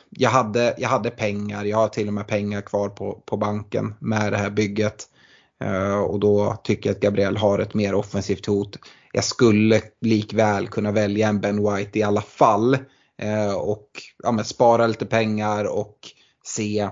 jag 0.10 0.30
hade, 0.30 0.76
jag 0.78 0.89
hade 0.89 1.10
pengar, 1.10 1.65
jag 1.65 1.78
har 1.78 1.88
till 1.88 2.08
och 2.08 2.13
med 2.13 2.28
pengar 2.28 2.62
kvar 2.62 2.89
på, 2.89 3.24
på 3.26 3.38
banken 3.38 3.94
med 4.00 4.32
det 4.32 4.38
här 4.38 4.50
bygget. 4.50 5.04
Eh, 5.63 5.98
och 5.98 6.20
då 6.20 6.62
tycker 6.63 6.89
jag 6.89 6.96
att 6.96 7.02
Gabriel 7.02 7.38
har 7.38 7.60
ett 7.60 7.74
mer 7.74 7.94
offensivt 7.94 8.46
hot. 8.46 8.78
Jag 9.12 9.24
skulle 9.24 9.82
likväl 10.02 10.68
kunna 10.68 10.91
välja 10.91 11.28
en 11.28 11.41
Ben 11.41 11.76
White 11.76 12.00
i 12.00 12.04
alla 12.04 12.22
fall. 12.22 12.78
Eh, 13.22 13.56
och 13.56 13.89
ja, 14.24 14.32
men 14.32 14.46
spara 14.46 14.88
lite 14.88 15.06
pengar 15.06 15.65
och 15.65 15.98
se 16.46 16.89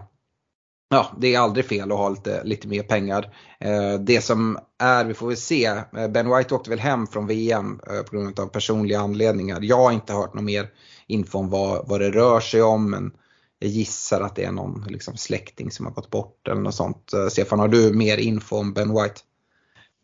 Ja, 0.93 1.11
det 1.17 1.35
är 1.35 1.39
aldrig 1.39 1.65
fel 1.65 1.91
att 1.91 1.97
ha 1.97 2.09
lite, 2.09 2.43
lite 2.43 2.67
mer 2.67 2.83
pengar. 2.83 3.35
Eh, 3.59 3.93
det 3.99 4.21
som 4.21 4.57
är, 4.79 5.05
vi 5.05 5.13
får 5.13 5.27
väl 5.27 5.37
se, 5.37 5.65
eh, 5.65 6.07
Ben 6.09 6.37
White 6.37 6.55
åkte 6.55 6.69
väl 6.69 6.79
hem 6.79 7.07
från 7.07 7.27
VM 7.27 7.79
eh, 7.89 8.01
på 8.01 8.15
grund 8.15 8.39
av 8.39 8.45
personliga 8.45 8.99
anledningar. 8.99 9.59
Jag 9.61 9.77
har 9.77 9.91
inte 9.91 10.13
hört 10.13 10.33
någon 10.33 10.45
mer 10.45 10.69
info 11.07 11.37
om 11.37 11.49
vad, 11.49 11.87
vad 11.87 11.99
det 11.99 12.11
rör 12.11 12.39
sig 12.39 12.61
om 12.61 12.89
men 12.89 13.11
jag 13.59 13.69
gissar 13.69 14.21
att 14.21 14.35
det 14.35 14.43
är 14.43 14.51
någon 14.51 14.85
liksom, 14.87 15.17
släkting 15.17 15.71
som 15.71 15.85
har 15.85 15.93
gått 15.93 16.09
bort 16.09 16.47
eller 16.47 16.61
något 16.61 16.75
sånt. 16.75 17.11
Stefan, 17.29 17.59
har 17.59 17.67
du 17.67 17.93
mer 17.93 18.17
info 18.17 18.55
om 18.55 18.73
Ben 18.73 18.93
White? 18.93 19.21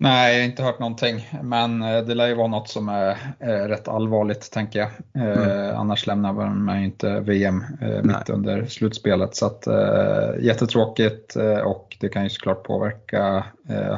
Nej, 0.01 0.33
jag 0.33 0.41
har 0.41 0.49
inte 0.49 0.63
hört 0.63 0.79
någonting. 0.79 1.29
Men 1.43 1.81
eh, 1.81 2.01
det 2.01 2.15
lär 2.15 2.27
ju 2.27 2.33
vara 2.33 2.47
något 2.47 2.69
som 2.69 2.89
är 2.89 3.17
rätt 3.67 3.87
allvarligt 3.87 4.51
tänker 4.51 4.79
jag. 4.79 4.89
Eh, 5.23 5.79
Annars 5.79 6.07
lämnar 6.07 6.33
man 6.49 6.79
ju 6.79 6.85
inte 6.85 7.19
VM 7.19 7.63
eh, 7.81 7.87
mitt 7.87 8.05
Nej. 8.05 8.23
under 8.27 8.65
slutspelet. 8.65 9.35
Så 9.35 9.45
att, 9.45 9.67
jättetråkigt 10.39 11.35
och 11.65 11.97
det 11.99 12.09
kan 12.09 12.23
ju 12.23 12.29
såklart 12.29 12.63
påverka 12.63 13.43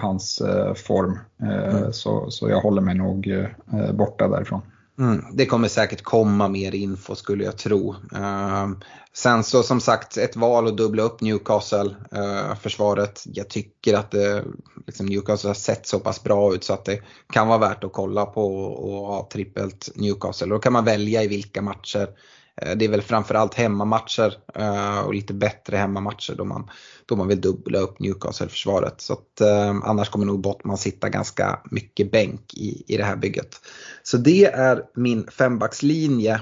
hans 0.02 0.42
form. 0.76 1.20
Eh, 1.44 1.92
så, 1.92 2.32
så 2.32 2.50
jag 2.50 2.62
håller 2.62 2.82
mig 2.82 2.96
nog 2.96 3.48
borta 3.94 4.28
därifrån. 4.28 4.62
Mm, 5.02 5.26
det 5.32 5.46
kommer 5.46 5.68
säkert 5.68 6.02
komma 6.02 6.48
mer 6.48 6.76
info 6.76 7.16
skulle 7.16 7.44
jag 7.44 7.58
tro. 7.58 7.96
Eh, 8.16 8.70
sen 9.14 9.44
så 9.44 9.64
som 9.64 9.82
sagt 9.82 10.18
ett 10.18 10.36
val 10.36 10.68
att 10.68 10.78
dubbla 10.78 11.04
upp 11.04 11.22
Newcastle 11.22 11.96
eh. 12.12 13.08
Jag 13.26 13.50
tycker 13.50 13.94
att 13.94 14.12
det, 14.12 14.44
liksom 14.88 15.06
Newcastle 15.06 15.50
har 15.50 15.54
sett 15.54 15.88
så 15.88 16.00
pass 16.00 16.24
bra 16.24 16.54
ut 16.54 16.64
så 16.64 16.74
att 16.74 16.86
det 16.86 17.02
kan 17.34 17.48
vara 17.48 17.58
värt 17.58 17.84
att 17.84 17.94
kolla 17.94 18.26
på 18.26 18.56
och 18.66 19.08
ha 19.08 19.30
trippelt 19.32 19.90
Newcastle. 19.96 20.48
Då 20.48 20.60
kan 20.60 20.74
man 20.74 20.86
välja 20.86 21.24
i 21.24 21.28
vilka 21.28 21.62
matcher 21.62 22.08
Eh, 22.08 22.41
Eh, 22.62 22.76
det 22.76 22.86
är 22.86 22.90
väl 22.90 23.02
framförallt 23.02 23.54
hemmamatcher 23.54 24.34
eh, 24.56 25.00
och 25.00 25.14
lite 25.14 25.34
bättre 25.34 25.78
hemmamatcher 25.78 26.36
då 26.38 26.46
man, 26.46 26.70
då 27.06 27.16
man 27.16 27.28
vill 27.28 27.42
dubbla 27.42 27.80
upp 27.80 28.00
Newcastle-försvaret. 28.00 29.02
Så 29.02 29.14
att, 29.14 29.42
eh, 29.42 29.70
annars 29.84 30.10
kommer 30.10 30.26
nog 30.26 30.42
Bottman 30.42 30.78
sitta 30.78 31.10
ganska 31.10 31.60
mycket 31.72 32.12
bänk 32.12 32.54
i, 32.54 32.84
i 32.88 32.98
det 32.98 33.04
här 33.04 33.16
bygget. 33.16 33.56
Så 34.04 34.18
det 34.18 34.46
är 34.46 34.84
min 34.96 35.28
fembackslinje. 35.28 36.42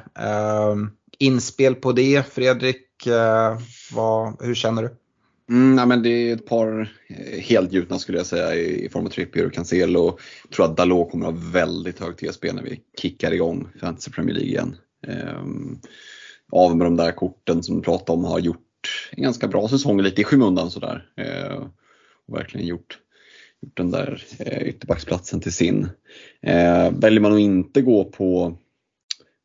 Inspel 1.21 1.75
på 1.75 1.91
det, 1.91 2.33
Fredrik, 2.33 3.07
vad, 3.91 4.41
hur 4.41 4.55
känner 4.55 4.81
du? 4.81 4.95
Mm, 5.49 5.75
nej, 5.75 5.85
men 5.85 6.03
det 6.03 6.09
är 6.09 6.33
ett 6.33 6.45
par 6.45 6.91
helgjutna 7.39 7.99
skulle 7.99 8.17
jag 8.17 8.27
säga 8.27 8.55
i 8.55 8.89
form 8.89 9.05
av 9.05 9.09
Trippier 9.09 9.45
och 9.45 9.53
Cancelo. 9.53 10.17
Jag 10.43 10.51
tror 10.55 10.65
att 10.65 10.77
Dalot 10.77 11.11
kommer 11.11 11.27
att 11.27 11.33
ha 11.33 11.41
väldigt 11.51 11.99
hög 11.99 12.17
TSB 12.17 12.53
när 12.53 12.63
vi 12.63 12.81
kickar 13.01 13.31
igång 13.31 13.67
Fantasy 13.81 14.11
Premier 14.11 14.35
League 14.35 14.49
igen. 14.49 14.75
Ehm, 15.07 15.79
av 16.51 16.77
med 16.77 16.87
de 16.87 16.97
där 16.97 17.11
korten 17.11 17.63
som 17.63 17.75
du 17.75 17.81
pratade 17.81 18.17
om 18.17 18.23
har 18.23 18.39
gjort 18.39 19.11
en 19.11 19.23
ganska 19.23 19.47
bra 19.47 19.67
säsong, 19.67 20.01
lite 20.01 20.21
i 20.21 20.23
skymundan 20.23 20.71
sådär. 20.71 21.05
Eh, 21.17 21.63
och 22.27 22.37
verkligen 22.37 22.67
gjort, 22.67 22.99
gjort 23.61 23.77
den 23.77 23.91
där 23.91 24.23
eh, 24.39 24.61
ytterbacksplatsen 24.61 25.41
till 25.41 25.53
sin. 25.53 25.89
Eh, 26.41 26.91
väljer 26.91 27.19
man 27.19 27.33
att 27.33 27.39
inte 27.39 27.81
gå 27.81 28.05
på 28.05 28.57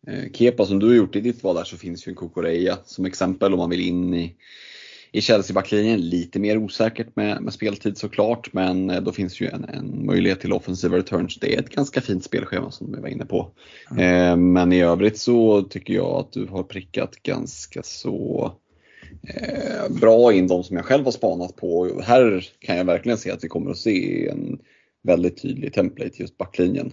eh, 0.06 0.32
Kepa 0.32 0.66
som 0.66 0.78
du 0.78 0.86
har 0.86 0.94
gjort 0.94 1.16
i 1.16 1.20
ditt 1.20 1.42
val 1.42 1.56
där 1.56 1.64
så 1.64 1.76
finns 1.76 2.06
ju 2.06 2.10
en 2.10 2.16
Kokoreja 2.16 2.78
som 2.84 3.04
exempel 3.04 3.52
om 3.52 3.58
man 3.58 3.70
vill 3.70 3.88
in 3.88 4.14
i 4.14 4.36
i 5.14 5.20
Chelsea-backlinjen 5.20 6.00
lite 6.00 6.38
mer 6.40 6.58
osäkert 6.58 7.16
med, 7.16 7.42
med 7.42 7.52
speltid 7.52 7.98
såklart, 7.98 8.52
men 8.52 8.90
eh, 8.90 9.00
då 9.00 9.12
finns 9.12 9.40
ju 9.40 9.46
en, 9.46 9.64
en 9.64 10.06
möjlighet 10.06 10.40
till 10.40 10.52
offensiva 10.52 10.96
returns. 10.96 11.40
Det 11.40 11.54
är 11.54 11.58
ett 11.60 11.70
ganska 11.74 12.00
fint 12.00 12.24
spelschema 12.24 12.70
som 12.70 12.92
vi 12.92 13.00
var 13.00 13.08
inne 13.08 13.24
på. 13.24 13.50
Mm. 13.90 14.30
Eh, 14.30 14.36
men 14.36 14.72
i 14.72 14.82
övrigt 14.82 15.18
så 15.18 15.62
tycker 15.62 15.94
jag 15.94 16.06
att 16.06 16.32
du 16.32 16.46
har 16.46 16.62
prickat 16.62 17.22
ganska 17.22 17.82
så 17.82 18.52
eh, 19.28 19.92
bra 20.00 20.32
in 20.32 20.46
de 20.46 20.64
som 20.64 20.76
jag 20.76 20.84
själv 20.84 21.04
har 21.04 21.12
spanat 21.12 21.56
på. 21.56 22.00
Här 22.04 22.46
kan 22.58 22.76
jag 22.76 22.84
verkligen 22.84 23.18
se 23.18 23.30
att 23.30 23.44
vi 23.44 23.48
kommer 23.48 23.70
att 23.70 23.78
se 23.78 24.28
en 24.28 24.58
väldigt 25.02 25.42
tydlig 25.42 25.72
template 25.72 26.22
just 26.22 26.38
backlinjen. 26.38 26.92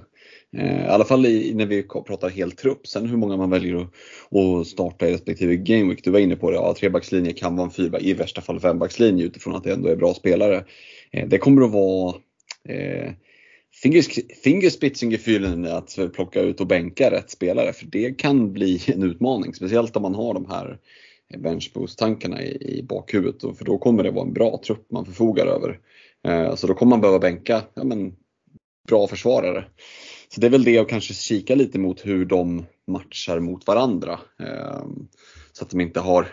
Eh, 0.58 0.86
I 0.86 0.88
alla 0.88 1.06
fall 1.06 1.26
i, 1.26 1.54
när 1.54 1.66
vi 1.66 1.84
pratar 1.84 2.30
helt 2.30 2.58
trupp. 2.58 2.88
Sen 2.88 3.06
hur 3.06 3.18
många 3.18 3.38
man 3.38 3.50
väljer 3.50 3.76
att, 3.76 3.90
att 4.36 4.68
starta 4.68 5.08
i 5.08 5.14
respektive 5.14 5.56
gameweek. 5.56 6.04
Du 6.04 6.12
var 6.12 6.20
inne 6.20 6.36
på 6.36 6.52
det, 6.52 6.56
ja, 6.56 6.76
trebackslinje 6.80 7.34
kan 7.34 7.56
vara 7.56 7.66
en 7.66 7.72
fyrback, 7.72 8.02
i 8.02 8.14
värsta 8.14 8.42
fall 8.42 8.60
fembackslinje 8.60 9.26
utifrån 9.26 9.56
att 9.56 9.64
det 9.64 9.74
ändå 9.74 9.90
är 9.90 9.96
bra 9.96 10.14
spelare. 10.14 10.66
Eh, 11.12 11.28
det 11.28 11.38
kommer 11.38 11.62
att 11.62 11.72
vara 11.72 12.16
eh, 12.70 13.12
fingerspitzengefühlen 14.44 15.66
att 15.66 16.00
plocka 16.14 16.42
ut 16.42 16.62
och 16.62 16.68
bänka 16.68 17.12
rätt 17.12 17.30
spelare 17.30 17.74
för 17.74 17.86
det 17.86 18.18
kan 18.18 18.54
bli 18.54 18.82
en 18.88 19.04
utmaning. 19.04 19.54
Speciellt 19.54 19.96
om 19.96 20.02
man 20.02 20.16
har 20.16 20.34
de 20.34 20.46
här 20.46 20.78
benchboost-tankarna 21.38 22.44
i, 22.44 22.78
i 22.80 22.84
bakhuvudet. 22.84 23.58
För 23.58 23.66
då 23.66 23.78
kommer 23.78 24.04
det 24.04 24.12
vara 24.12 24.26
en 24.26 24.34
bra 24.34 24.62
trupp 24.66 24.92
man 24.92 25.06
förfogar 25.06 25.46
över. 25.46 25.80
Eh, 26.28 26.56
så 26.56 26.68
då 26.68 26.74
kommer 26.74 26.90
man 26.90 27.02
behöva 27.02 27.20
bänka 27.20 27.62
ja, 27.74 27.84
men, 27.84 28.16
bra 28.88 29.08
försvarare. 29.08 29.66
Så 30.34 30.41
det 30.41 30.48
är 30.48 30.52
väl 30.52 30.63
det 30.63 30.78
att 30.78 30.89
kanske 30.89 31.13
kika 31.13 31.56
lite 31.56 31.80
mot 31.80 32.06
hur 32.06 32.26
de 32.26 32.65
matchar 32.88 33.39
mot 33.39 33.67
varandra. 33.67 34.20
Ehm, 34.39 35.08
så 35.52 35.63
att 35.63 35.70
de 35.70 35.82
inte 35.82 36.00
har 36.00 36.28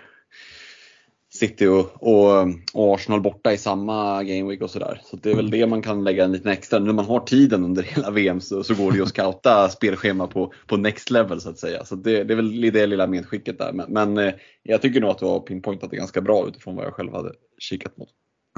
City 1.30 1.66
och, 1.66 2.02
och, 2.02 2.48
och 2.74 2.94
Arsenal 2.94 3.20
borta 3.20 3.52
i 3.52 3.58
samma 3.58 4.22
gameweek 4.22 4.62
och 4.62 4.70
sådär. 4.70 5.00
Så 5.04 5.16
det 5.16 5.30
är 5.30 5.34
väl 5.34 5.50
det 5.50 5.66
man 5.66 5.82
kan 5.82 6.04
lägga 6.04 6.24
en 6.24 6.32
liten 6.32 6.52
extra. 6.52 6.78
När 6.78 6.92
man 6.92 7.04
har 7.04 7.20
tiden 7.20 7.64
under 7.64 7.82
hela 7.82 8.10
VM 8.10 8.40
så, 8.40 8.64
så 8.64 8.74
går 8.74 8.90
det 8.90 8.96
ju 8.96 9.02
att 9.02 9.08
scouta 9.08 9.68
spelschema 9.70 10.26
på, 10.26 10.52
på 10.66 10.76
next 10.76 11.10
level 11.10 11.40
så 11.40 11.50
att 11.50 11.58
säga. 11.58 11.84
Så 11.84 11.94
det, 11.94 12.24
det 12.24 12.34
är 12.34 12.36
väl 12.36 12.60
det 12.60 12.86
lilla 12.86 13.06
medskicket 13.06 13.58
där. 13.58 13.72
Men, 13.72 13.92
men 13.92 14.18
eh, 14.18 14.34
jag 14.62 14.82
tycker 14.82 15.00
nog 15.00 15.10
att 15.10 15.18
du 15.18 15.26
har 15.26 15.40
pinpointat 15.40 15.90
det 15.90 15.96
ganska 15.96 16.20
bra 16.20 16.48
utifrån 16.48 16.76
vad 16.76 16.84
jag 16.84 16.94
själv 16.94 17.12
hade 17.12 17.32
kikat 17.58 17.96
mot. 17.96 18.08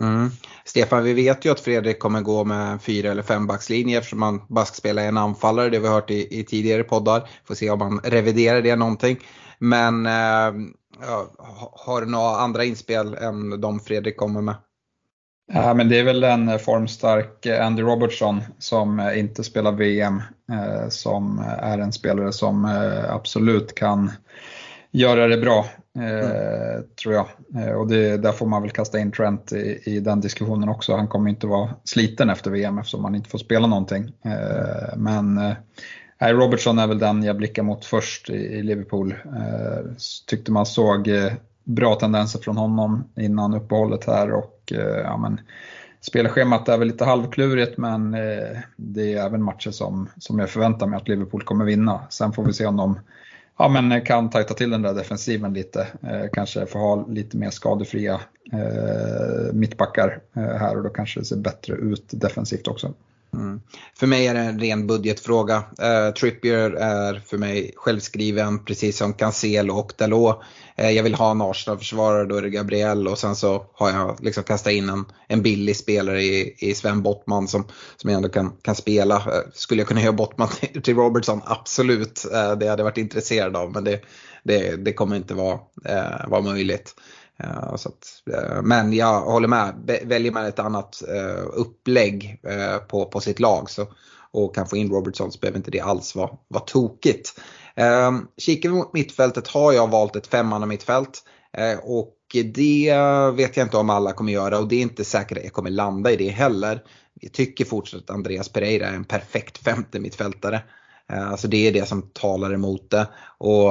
Mm. 0.01 0.31
Stefan, 0.65 1.05
vi 1.05 1.13
vet 1.15 1.45
ju 1.45 1.53
att 1.53 1.61
Fredrik 1.61 1.99
kommer 1.99 2.21
gå 2.21 2.45
med 2.45 2.73
en 2.73 2.79
fyra 2.79 3.11
eller 3.11 3.23
fembackslinje 3.23 3.99
eftersom 3.99 4.23
han 4.23 4.43
bara 4.49 4.65
ska 4.65 4.75
spela 4.75 5.03
en 5.03 5.19
anfallare. 5.19 5.71
Det 5.71 5.77
har 5.77 5.83
vi 5.83 5.89
hört 5.89 6.11
i, 6.11 6.41
i 6.41 6.45
tidigare 6.45 6.83
poddar. 6.83 7.29
Får 7.45 7.55
se 7.55 7.71
om 7.71 7.81
han 7.81 8.01
reviderar 8.05 8.63
det 8.63 8.77
någonting. 8.77 9.19
Men 9.59 10.07
eh, 10.07 10.53
har 11.73 12.01
du 12.01 12.07
några 12.07 12.37
andra 12.37 12.65
inspel 12.65 13.15
än 13.15 13.61
de 13.61 13.81
Fredrik 13.81 14.17
kommer 14.17 14.41
med? 14.41 14.55
Ja, 15.53 15.75
men 15.75 15.89
det 15.89 15.99
är 15.99 16.05
väl 16.05 16.25
en 16.25 16.59
formstark 16.59 17.47
eh, 17.47 17.67
Andy 17.67 17.83
Robertson 17.83 18.41
som 18.59 19.01
eh, 19.01 19.19
inte 19.19 19.45
spelar 19.45 19.73
VM, 19.73 20.23
eh, 20.53 20.89
som 20.89 21.39
eh, 21.39 21.71
är 21.73 21.79
en 21.79 21.93
spelare 21.93 22.33
som 22.33 22.65
eh, 22.65 23.15
absolut 23.15 23.75
kan 23.75 24.11
göra 24.91 25.27
det 25.27 25.37
bra 25.37 25.67
Mm. 25.97 26.83
tror 27.03 27.15
jag. 27.15 27.27
Eh, 27.57 27.73
och 27.73 27.89
det, 27.89 28.17
där 28.17 28.33
får 28.33 28.47
man 28.47 28.63
väl 28.63 28.71
kasta 28.71 28.99
in 28.99 29.13
Trent 29.13 29.53
i, 29.53 29.81
i, 29.85 30.01
den 30.01 30.21
diskussionen 30.21 30.69
också. 30.69 30.97
Han 30.97 31.09
kommer 31.09 31.31
inte 31.31 31.47
vara 31.47 31.75
sliten 31.85 32.31
efter 32.31 32.51
VM 32.51 32.79
eftersom 32.79 33.05
han 33.05 33.15
inte 33.15 33.31
får 33.31 33.39
spela 33.39 33.67
någonting. 33.67 34.13
Eh, 34.25 34.97
men 34.97 35.39
eh, 36.19 36.29
Robertson 36.29 36.79
är 36.79 36.87
väl 36.87 36.99
den 36.99 37.23
jag 37.23 37.37
blickar 37.37 37.63
mot 37.63 37.85
först 37.85 38.31
i, 38.31 38.33
i 38.33 38.63
Liverpool. 38.63 39.15
Eh, 39.25 39.93
tyckte 40.27 40.53
man 40.53 40.67
såg 40.67 41.09
eh, 41.09 41.33
bra 41.65 41.95
tendenser 41.95 42.39
från 42.39 42.57
honom 42.57 43.05
innan 43.17 43.55
uppehållet 43.55 44.05
här 44.05 44.33
och 44.33 44.73
ja, 45.05 45.17
men, 45.17 45.41
Spelschemat 46.03 46.69
är 46.69 46.79
väl 46.79 46.89
lite 46.89 47.05
halvklurigt 47.05 47.79
men 47.79 48.11
det 48.77 49.13
är 49.13 49.27
även 49.27 49.43
matcher 49.43 49.71
som, 49.71 50.09
som 50.19 50.39
jag 50.39 50.51
förväntar 50.51 50.87
mig 50.87 50.97
att 50.97 51.09
Liverpool 51.09 51.43
kommer 51.43 51.65
vinna. 51.65 52.01
Sen 52.11 52.33
får 52.33 52.45
vi 52.45 52.53
se 52.53 52.67
om 52.67 52.77
de 52.77 52.99
ja, 53.61 53.69
men 53.69 54.05
kan 54.05 54.31
tajta 54.31 54.55
till 54.55 54.71
den 54.71 54.83
där 54.83 54.95
defensiven 54.95 55.55
lite. 55.55 55.89
Eh, 56.03 56.31
kanske 56.33 56.67
få 56.67 56.79
ha 56.79 57.07
lite 57.07 57.37
mer 57.37 57.51
skadefria 57.51 58.21
eh, 58.53 59.53
mittbackar 59.53 60.21
eh, 60.37 60.43
här 60.43 60.77
och 60.77 60.83
då 60.83 60.91
kanske 60.91 61.21
det 61.21 61.25
ser 61.25 61.37
bättre 61.37 61.75
ut 61.75 62.05
defensivt 62.11 62.69
också. 62.69 62.95
Mm. 63.35 63.61
För 63.95 64.07
mig 64.07 64.27
är 64.27 64.35
det 64.35 64.41
en 64.41 64.61
ren 64.61 64.87
budgetfråga. 64.87 65.57
Uh, 65.57 66.15
Trippier 66.15 66.71
är 66.71 67.23
för 67.27 67.39
mig 67.39 67.73
självskriven 67.77 68.65
precis 68.65 68.97
som 68.97 69.15
Cancelo 69.15 69.75
och 69.75 69.93
Dalot. 69.99 70.41
Uh, 70.81 70.91
jag 70.91 71.03
vill 71.03 71.15
ha 71.15 71.31
en 71.31 71.41
Arsenal-försvarare, 71.41 72.27
då 72.27 72.37
är 72.37 72.43
det 72.43 72.51
Gabriel 72.51 73.09
och 73.09 73.19
sen 73.19 73.37
så 73.37 73.67
har 73.75 73.91
jag 73.91 74.17
liksom 74.21 74.45
kastat 74.45 74.73
in 74.73 74.89
en, 74.89 75.05
en 75.29 75.43
billig 75.43 75.77
spelare 75.77 76.23
i, 76.23 76.55
i 76.59 76.75
Sven 76.75 77.03
Bottman 77.03 77.49
som, 77.49 77.65
som 77.97 78.11
jag 78.11 78.17
ändå 78.17 78.29
kan, 78.29 78.53
kan 78.63 78.75
spela. 78.75 79.17
Uh, 79.17 79.51
skulle 79.53 79.81
jag 79.81 79.89
kunna 79.89 80.03
göra 80.03 80.13
Bottman 80.13 80.49
till, 80.49 80.83
till 80.83 80.97
Robertson? 80.97 81.41
Absolut, 81.45 82.25
det 82.31 82.47
hade 82.47 82.67
jag 82.67 82.85
varit 82.85 82.99
intresserad 82.99 83.57
av 83.57 83.73
men 83.73 83.85
det, 83.85 84.01
det, 84.43 84.77
det 84.77 84.93
kommer 84.93 85.17
inte 85.17 85.35
vara, 85.35 85.59
vara 86.29 86.41
möjligt. 86.41 86.95
Eh, 87.45 87.77
så 87.77 87.89
att, 87.89 88.23
eh, 88.33 88.63
men 88.63 88.93
jag 88.93 89.21
håller 89.21 89.49
med, 89.49 90.01
väljer 90.05 90.33
man 90.33 90.47
ett 90.47 90.59
annat 90.59 91.03
eh, 91.09 91.45
upplägg 91.53 92.41
på, 92.89 93.05
på 93.07 93.21
sitt 93.21 93.41
lag 93.41 93.71
så, 93.71 93.87
och 94.33 94.55
kan 94.55 94.67
få 94.67 94.77
in 94.77 94.91
Robertson 94.91 95.33
så 95.33 95.39
behöver 95.39 95.59
inte 95.59 95.71
det 95.71 95.81
alls 95.81 96.15
vara, 96.15 96.31
vara 96.49 96.65
tokigt. 96.65 97.41
Kikar 98.39 98.69
vi 98.69 98.75
mot 98.75 98.93
mittfältet 98.93 99.49
har 99.49 99.73
jag 99.73 99.91
valt 99.91 100.17
ett 100.17 100.27
femmanna 100.27 100.67
mittfält 100.67 101.23
och 101.83 102.17
det 102.55 102.93
vet 103.35 103.57
jag 103.57 103.67
inte 103.67 103.77
om 103.77 103.91
alla 103.91 104.13
kommer 104.13 104.33
göra 104.33 104.59
och 104.59 104.69
det 104.69 104.77
är 104.77 104.83
inte 104.83 105.05
säkert 105.05 105.39
att 105.39 105.45
jag 105.45 105.53
kommer 105.53 105.71
landa 105.71 106.11
i 106.11 106.17
det 106.17 106.29
heller. 106.29 106.83
Jag 107.21 107.33
tycker 107.33 107.65
fortsatt 107.65 108.01
att 108.01 108.11
Andreas 108.11 108.49
Pereira 108.49 108.87
är 108.87 108.95
en 108.95 109.05
perfekt 109.05 109.59
femte 109.59 110.01
mittfältare. 110.01 110.63
Alltså 111.07 111.49
det 111.49 111.69
är 111.69 111.73
det 111.73 111.89
som 111.89 112.03
talar 112.03 112.55
emot 112.55 112.91
det. 112.91 113.09
Och 113.39 113.71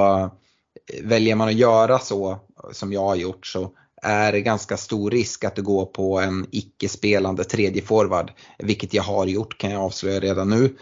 väljer 1.02 1.34
man 1.34 1.48
att 1.48 1.54
göra 1.54 1.98
så 1.98 2.38
som 2.72 2.92
jag 2.92 3.04
har 3.04 3.16
gjort 3.16 3.46
så 3.46 3.70
är 4.02 4.32
det 4.32 4.40
ganska 4.40 4.76
stor 4.76 5.10
risk 5.10 5.44
att 5.44 5.56
du 5.56 5.62
går 5.62 5.86
på 5.86 6.20
en 6.20 6.46
icke-spelande 6.50 7.44
tredje 7.44 7.82
forward. 7.82 8.32
Vilket 8.58 8.94
jag 8.94 9.02
har 9.02 9.26
gjort 9.26 9.58
kan 9.58 9.70
jag 9.70 9.82
avslöja 9.82 10.20
redan 10.20 10.50
nu. 10.50 10.76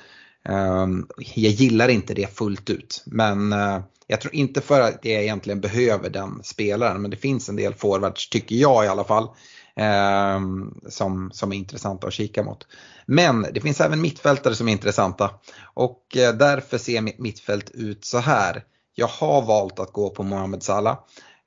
Ehm, 0.48 1.06
jag 1.18 1.52
gillar 1.52 1.88
inte 1.88 2.14
det 2.14 2.36
fullt 2.36 2.70
ut 2.70 3.02
men 3.06 3.52
eh, 3.52 3.80
jag 4.06 4.20
tror 4.20 4.34
inte 4.34 4.60
för 4.60 4.80
att 4.80 4.98
jag 5.02 5.22
egentligen 5.22 5.60
behöver 5.60 6.10
den 6.10 6.40
spelaren 6.42 7.02
men 7.02 7.10
det 7.10 7.16
finns 7.16 7.48
en 7.48 7.56
del 7.56 7.74
forwards, 7.74 8.28
tycker 8.28 8.56
jag 8.56 8.84
i 8.84 8.88
alla 8.88 9.04
fall, 9.04 9.28
ehm, 9.76 10.74
som, 10.88 11.30
som 11.32 11.52
är 11.52 11.56
intressanta 11.56 12.06
att 12.06 12.12
kika 12.12 12.42
mot. 12.42 12.66
Men 13.06 13.46
det 13.52 13.60
finns 13.60 13.80
även 13.80 14.00
mittfältare 14.00 14.54
som 14.54 14.68
är 14.68 14.72
intressanta 14.72 15.30
och 15.74 16.16
eh, 16.16 16.34
därför 16.34 16.78
ser 16.78 17.00
mitt 17.00 17.18
mittfält 17.18 17.70
ut 17.70 18.04
så 18.04 18.18
här. 18.18 18.64
Jag 18.98 19.06
har 19.06 19.42
valt 19.42 19.78
att 19.78 19.92
gå 19.92 20.10
på 20.10 20.22
Mohamed 20.22 20.62
Salah. 20.62 20.98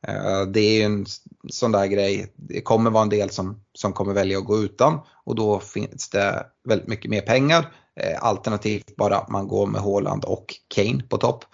Eh, 0.07 0.41
det 0.41 0.59
är 0.59 0.73
ju 0.73 0.83
en 0.83 1.05
sån 1.49 1.71
där 1.71 1.85
grej, 1.85 2.33
det 2.35 2.61
kommer 2.61 2.91
vara 2.91 3.03
en 3.03 3.09
del 3.09 3.29
som, 3.29 3.63
som 3.73 3.93
kommer 3.93 4.13
välja 4.13 4.37
att 4.37 4.45
gå 4.45 4.57
utan 4.57 4.99
och 5.25 5.35
då 5.35 5.59
finns 5.59 6.09
det 6.09 6.45
väldigt 6.67 6.87
mycket 6.87 7.11
mer 7.11 7.21
pengar. 7.21 7.73
Eh, 7.99 8.23
alternativt 8.23 8.95
bara 8.95 9.17
att 9.17 9.29
man 9.29 9.47
går 9.47 9.67
med 9.67 9.81
Haaland 9.81 10.25
och 10.25 10.45
Kane 10.75 11.03
på 11.09 11.17
topp. 11.17 11.45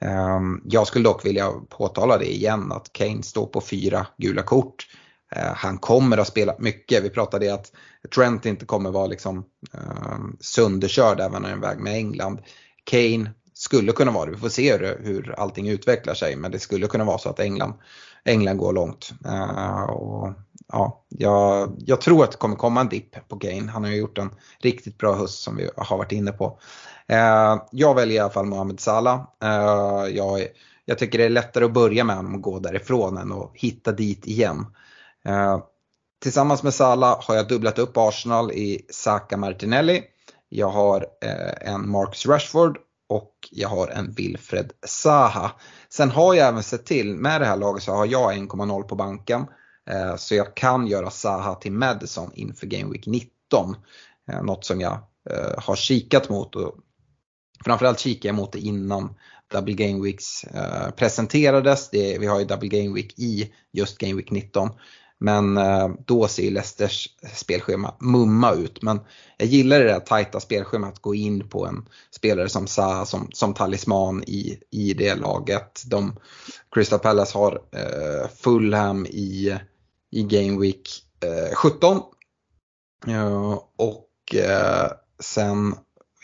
Ehm, 0.00 0.62
jag 0.64 0.86
skulle 0.86 1.04
dock 1.04 1.26
vilja 1.26 1.50
påtala 1.68 2.18
det 2.18 2.34
igen 2.34 2.72
att 2.72 2.92
Kane 2.92 3.22
står 3.22 3.46
på 3.46 3.60
fyra 3.60 4.06
gula 4.18 4.42
kort. 4.42 4.86
Eh, 5.36 5.52
han 5.54 5.78
kommer 5.78 6.18
att 6.18 6.28
spela 6.28 6.54
mycket. 6.58 7.04
Vi 7.04 7.10
pratade 7.10 7.54
att 7.54 7.72
Trent 8.14 8.46
inte 8.46 8.66
kommer 8.66 8.90
vara 8.90 9.06
liksom 9.06 9.44
ehm, 9.74 10.36
sönderkörd 10.40 11.20
även 11.20 11.42
när 11.42 11.50
han 11.50 11.62
är 11.62 11.66
iväg 11.66 11.78
med 11.78 11.94
England. 11.94 12.38
Kane 12.84 13.30
skulle 13.64 13.92
kunna 13.92 14.10
vara 14.10 14.24
det. 14.24 14.30
Vi 14.30 14.40
får 14.40 14.48
se 14.48 14.76
hur, 14.76 15.00
hur 15.02 15.34
allting 15.38 15.68
utvecklar 15.68 16.14
sig 16.14 16.36
men 16.36 16.50
det 16.50 16.58
skulle 16.58 16.86
kunna 16.86 17.04
vara 17.04 17.18
så 17.18 17.28
att 17.28 17.40
England, 17.40 17.74
England 18.24 18.58
går 18.58 18.72
långt. 18.72 19.12
Uh, 19.26 19.82
och, 19.82 20.32
ja, 20.72 21.04
jag, 21.08 21.74
jag, 21.78 22.00
tror 22.00 22.24
att 22.24 22.30
det 22.30 22.36
kommer 22.36 22.56
komma 22.56 22.80
en 22.80 22.88
dipp 22.88 23.28
på 23.28 23.36
Kane. 23.36 23.70
Han 23.70 23.84
har 23.84 23.90
ju 23.90 23.96
gjort 23.96 24.18
en 24.18 24.30
riktigt 24.60 24.98
bra 24.98 25.14
höst 25.14 25.42
som 25.42 25.56
vi 25.56 25.70
har 25.76 25.98
varit 25.98 26.12
inne 26.12 26.32
på. 26.32 26.46
Uh, 27.12 27.62
jag 27.70 27.94
väljer 27.94 28.16
i 28.16 28.18
alla 28.18 28.30
fall 28.30 28.46
Mohamed 28.46 28.80
Salah. 28.80 29.20
Uh, 29.44 30.16
jag, 30.16 30.46
jag 30.84 30.98
tycker 30.98 31.18
det 31.18 31.24
är 31.24 31.30
lättare 31.30 31.64
att 31.64 31.74
börja 31.74 32.04
med 32.04 32.16
honom 32.16 32.34
och 32.34 32.42
gå 32.42 32.58
därifrån 32.58 33.18
än 33.18 33.32
att 33.32 33.50
hitta 33.54 33.92
dit 33.92 34.26
igen. 34.26 34.66
Tillsammans 36.22 36.62
med 36.62 36.74
Salah 36.74 37.22
har 37.22 37.34
jag 37.34 37.48
dubblat 37.48 37.78
upp 37.78 37.96
Arsenal 37.96 38.52
i 38.52 38.86
Saka 38.90 39.36
Martinelli. 39.36 40.02
Jag 40.48 40.68
har 40.68 41.06
en 41.60 41.90
Marcus 41.90 42.26
Rashford 42.26 42.78
och 43.14 43.48
jag 43.50 43.68
har 43.68 43.88
en 43.88 44.12
Wilfred 44.12 44.72
Zaha. 44.86 45.50
Sen 45.88 46.10
har 46.10 46.34
jag 46.34 46.48
även 46.48 46.62
sett 46.62 46.86
till, 46.86 47.14
med 47.14 47.40
det 47.40 47.46
här 47.46 47.56
laget 47.56 47.82
så 47.82 47.92
har 47.92 48.06
jag 48.06 48.34
1,0 48.34 48.82
på 48.82 48.94
banken. 48.94 49.46
Eh, 49.90 50.16
så 50.16 50.34
jag 50.34 50.56
kan 50.56 50.86
göra 50.86 51.10
Zaha 51.10 51.54
till 51.54 51.72
Madison 51.72 52.30
inför 52.34 52.66
Game 52.66 52.92
Week 52.92 53.06
19. 53.06 53.76
Eh, 54.30 54.42
något 54.42 54.64
som 54.64 54.80
jag 54.80 54.92
eh, 55.30 55.62
har 55.62 55.76
kikat 55.76 56.28
mot 56.28 56.56
och 56.56 56.74
framförallt 57.64 57.98
kikar 57.98 58.28
jag 58.28 58.36
mot 58.36 58.52
det 58.52 58.58
innan 58.58 59.14
Double 59.52 59.74
Game 59.74 60.04
Weeks 60.04 60.44
presenterades. 60.96 61.88
vi 61.92 62.26
har 62.26 62.38
ju 62.38 62.44
Double 62.44 62.68
Game 62.68 62.94
Week 62.94 63.18
i 63.18 63.52
just 63.72 63.98
Game 63.98 64.14
Week 64.14 64.30
19. 64.30 64.70
Men 65.20 65.56
eh, 65.56 65.88
då 66.06 66.28
ser 66.28 66.50
Leicesters 66.50 67.08
spelschema 67.32 67.94
mumma 68.00 68.52
ut. 68.52 68.82
Men 68.82 69.00
jag 69.36 69.48
gillar 69.48 69.78
det 69.78 69.84
där 69.84 70.00
tajta 70.00 70.40
spelschemat, 70.40 70.92
att 70.92 71.02
gå 71.02 71.14
in 71.14 71.48
på 71.48 71.66
en 71.66 71.88
spelare 72.10 72.48
som 72.48 72.66
Zaha 72.66 73.06
som, 73.06 73.28
som 73.32 73.54
talisman 73.54 74.24
i, 74.24 74.58
i 74.70 74.94
det 74.94 75.14
laget. 75.14 75.82
De, 75.86 76.16
Crystal 76.74 76.98
Palace 76.98 77.38
har 77.38 77.52
eh, 77.52 78.28
Fulham 78.36 79.06
i, 79.06 79.58
i 80.10 80.22
Game 80.22 80.60
Week 80.60 81.04
eh, 81.20 81.54
17. 81.54 82.00
Eh, 83.06 83.58
och 83.76 84.34
eh, 84.34 84.90
sen 85.20 85.74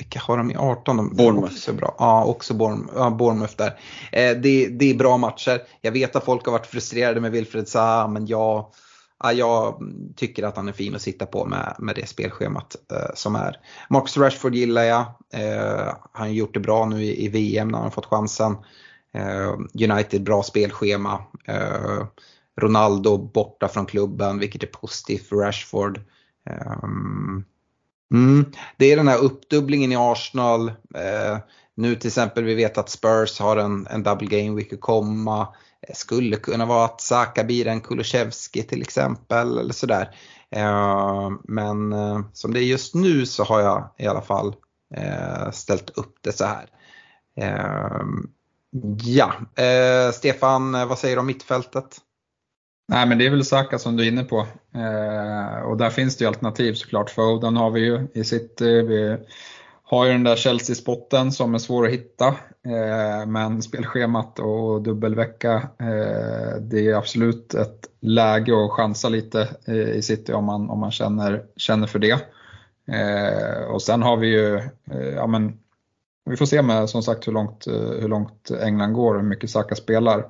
vilka 0.01 0.21
har 0.21 0.37
de 0.37 0.51
i 0.51 0.57
18? 0.57 0.97
De, 0.97 1.17
Bournemouth. 1.17 1.55
Också 1.55 1.73
bra. 1.73 1.95
Ja, 1.99 2.25
också 2.25 2.55
Bournemouth, 2.55 2.93
ja, 2.97 3.11
Bournemouth 3.11 3.55
där. 3.57 3.79
Eh, 4.13 4.37
det, 4.37 4.69
det 4.69 4.91
är 4.91 4.95
bra 4.95 5.17
matcher. 5.17 5.63
Jag 5.81 5.93
vet 5.93 6.17
att 6.17 6.25
folk 6.25 6.45
har 6.45 6.53
varit 6.53 6.67
frustrerade 6.67 7.21
med 7.21 7.33
Wilfred 7.33 7.69
Zaha 7.69 8.09
men 8.09 8.27
jag, 8.27 8.67
ja, 9.23 9.33
jag 9.33 9.81
tycker 10.17 10.43
att 10.43 10.57
han 10.57 10.69
är 10.69 10.73
fin 10.73 10.95
att 10.95 11.03
sitta 11.03 11.27
på 11.27 11.45
med, 11.45 11.77
med 11.79 11.97
det 11.97 12.09
spelschemat 12.09 12.77
eh, 12.93 13.15
som 13.15 13.37
är. 13.37 13.57
Marcus 13.91 14.17
Rashford 14.17 14.55
gillar 14.55 14.83
jag. 14.83 15.05
Eh, 15.33 15.95
han 16.13 16.27
har 16.27 16.35
gjort 16.35 16.55
det 16.55 16.61
bra 16.61 16.87
nu 16.87 17.05
i, 17.05 17.25
i 17.25 17.29
VM 17.29 17.69
när 17.69 17.79
han 17.79 17.87
har 17.87 17.91
fått 17.91 18.07
chansen. 18.07 18.57
Eh, 19.15 19.53
United 19.91 20.23
bra 20.23 20.43
spelschema. 20.43 21.23
Eh, 21.45 22.05
Ronaldo 22.61 23.19
borta 23.19 23.69
från 23.69 23.87
klubben 23.87 24.39
vilket 24.39 24.63
är 24.63 24.67
positivt 24.67 25.29
för 25.29 25.37
Rashford. 25.37 26.01
Um, 26.83 27.45
Mm. 28.13 28.53
Det 28.77 28.93
är 28.93 28.97
den 28.97 29.09
här 29.09 29.19
uppdubblingen 29.19 29.93
i 29.93 29.97
Arsenal. 29.97 30.69
Eh, 30.95 31.39
nu 31.75 31.95
till 31.95 32.09
exempel, 32.09 32.45
vi 32.45 32.55
vet 32.55 32.79
att 32.79 32.89
Spurs 32.89 33.41
har 33.41 33.57
en, 33.57 33.87
en 33.87 34.03
double 34.03 34.43
game 34.43 34.57
week 34.57 34.73
att 34.73 34.81
komma. 34.81 35.49
Det 35.89 35.97
skulle 35.97 36.37
kunna 36.37 36.67
vara 36.67 36.85
att 36.85 37.01
Saka 37.01 37.45
blir 37.45 37.67
en 37.67 37.81
Kulusevski 37.81 38.63
till 38.63 38.83
exempel 38.83 39.59
eller 39.59 39.73
sådär. 39.73 40.15
Eh, 40.51 41.31
men 41.45 41.93
eh, 41.93 42.21
som 42.33 42.55
det 42.55 42.61
är 42.61 42.65
just 42.65 42.95
nu 42.95 43.27
så 43.27 43.45
har 43.45 43.61
jag 43.61 43.91
i 43.99 44.07
alla 44.07 44.23
fall 44.23 44.55
eh, 44.95 45.51
ställt 45.51 45.91
upp 45.91 46.17
det 46.21 46.33
så 46.33 46.45
här. 46.45 46.67
Eh, 47.37 48.01
ja, 49.03 49.33
eh, 49.65 50.13
Stefan, 50.13 50.75
eh, 50.75 50.87
vad 50.87 50.99
säger 50.99 51.17
du 51.17 51.21
om 51.21 51.27
mittfältet? 51.27 51.99
Nej 52.91 53.07
men 53.07 53.19
det 53.19 53.27
är 53.27 53.31
väl 53.31 53.45
Saka 53.45 53.79
som 53.79 53.97
du 53.97 54.05
är 54.05 54.09
inne 54.09 54.25
på. 54.25 54.47
Eh, 54.75 55.63
och 55.63 55.77
där 55.77 55.91
finns 55.91 56.17
det 56.17 56.23
ju 56.23 56.29
alternativ 56.29 56.75
såklart. 56.75 57.11
Foden 57.11 57.57
har 57.57 57.71
vi 57.71 57.81
ju 57.81 58.07
i 58.15 58.25
City. 58.25 58.79
Eh, 58.79 58.85
vi 58.85 59.17
har 59.83 60.07
ju 60.07 60.13
den 60.13 60.25
där 60.25 60.37
Chelsea-spotten 60.37 61.33
som 61.33 61.55
är 61.55 61.59
svår 61.59 61.87
att 61.87 61.93
hitta. 61.93 62.27
Eh, 62.67 63.27
men 63.27 63.63
spelschemat 63.63 64.39
och 64.39 64.83
dubbelvecka, 64.83 65.55
eh, 65.79 66.61
det 66.61 66.89
är 66.89 66.95
absolut 66.95 67.55
ett 67.55 67.89
läge 68.01 68.65
att 68.65 68.71
chansa 68.71 69.09
lite 69.09 69.49
eh, 69.67 69.91
i 69.91 70.03
City 70.03 70.33
om 70.33 70.45
man, 70.45 70.71
om 70.71 70.79
man 70.79 70.91
känner, 70.91 71.43
känner 71.57 71.87
för 71.87 71.99
det. 71.99 72.19
Eh, 72.93 73.65
och 73.65 73.83
sen 73.83 74.03
har 74.03 74.17
vi 74.17 74.27
ju, 74.27 74.57
eh, 74.91 75.15
ja 75.15 75.27
men 75.27 75.59
vi 76.25 76.37
får 76.37 76.47
se 76.47 76.63
med 76.63 76.91
som 76.91 77.03
sagt 77.03 77.29
hur 77.29 77.33
långt, 77.33 77.67
eh, 77.67 78.01
hur 78.01 78.09
långt 78.09 78.51
England 78.63 78.93
går 78.93 79.15
och 79.15 79.21
hur 79.21 79.29
mycket 79.29 79.51
Saka 79.51 79.75
spelar. 79.75 80.27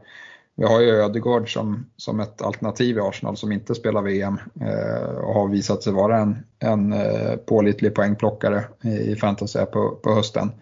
Vi 0.60 0.66
har 0.66 0.80
ju 0.80 0.90
Ödegård 0.90 1.52
som, 1.52 1.86
som 1.96 2.20
ett 2.20 2.42
alternativ 2.42 2.96
i 2.96 3.00
Arsenal 3.00 3.36
som 3.36 3.52
inte 3.52 3.74
spelar 3.74 4.02
VM 4.02 4.38
eh, 4.60 5.14
och 5.14 5.34
har 5.34 5.48
visat 5.48 5.82
sig 5.82 5.92
vara 5.92 6.18
en, 6.18 6.46
en 6.58 6.92
eh, 6.92 7.36
pålitlig 7.36 7.94
poängplockare 7.94 8.64
i, 8.82 8.88
i 8.88 9.16
fantasy 9.16 9.58
på, 9.58 9.90
på 10.02 10.14
hösten. 10.14 10.52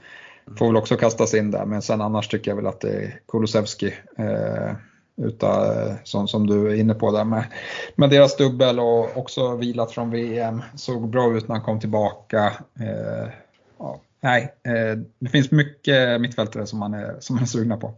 Får 0.58 0.66
väl 0.66 0.76
också 0.76 0.96
kastas 0.96 1.34
in 1.34 1.50
där 1.50 1.64
men 1.64 1.82
sen 1.82 2.00
annars 2.00 2.28
tycker 2.28 2.50
jag 2.50 2.56
väl 2.56 2.66
att 2.66 2.80
det 2.80 2.90
är 2.90 3.20
Kulusevski 3.28 3.94
eh, 4.18 4.72
utan, 5.16 5.64
eh, 5.64 5.94
som, 6.04 6.28
som 6.28 6.46
du 6.46 6.70
är 6.70 6.74
inne 6.74 6.94
på 6.94 7.10
där 7.12 7.24
med, 7.24 7.44
med 7.94 8.10
deras 8.10 8.36
dubbel 8.36 8.80
och 8.80 9.16
också 9.16 9.56
vilat 9.56 9.92
från 9.92 10.10
VM. 10.10 10.62
Såg 10.76 11.08
bra 11.08 11.36
ut 11.36 11.48
när 11.48 11.54
han 11.54 11.64
kom 11.64 11.80
tillbaka. 11.80 12.52
Eh, 12.80 13.28
ja, 13.78 14.00
nej, 14.20 14.54
eh, 14.62 14.98
det 15.18 15.28
finns 15.28 15.50
mycket 15.50 16.20
mittfältare 16.20 16.66
som 16.66 16.78
man 16.78 16.94
är, 16.94 17.16
som 17.20 17.36
man 17.36 17.42
är 17.42 17.46
sugna 17.46 17.76
på. 17.76 17.94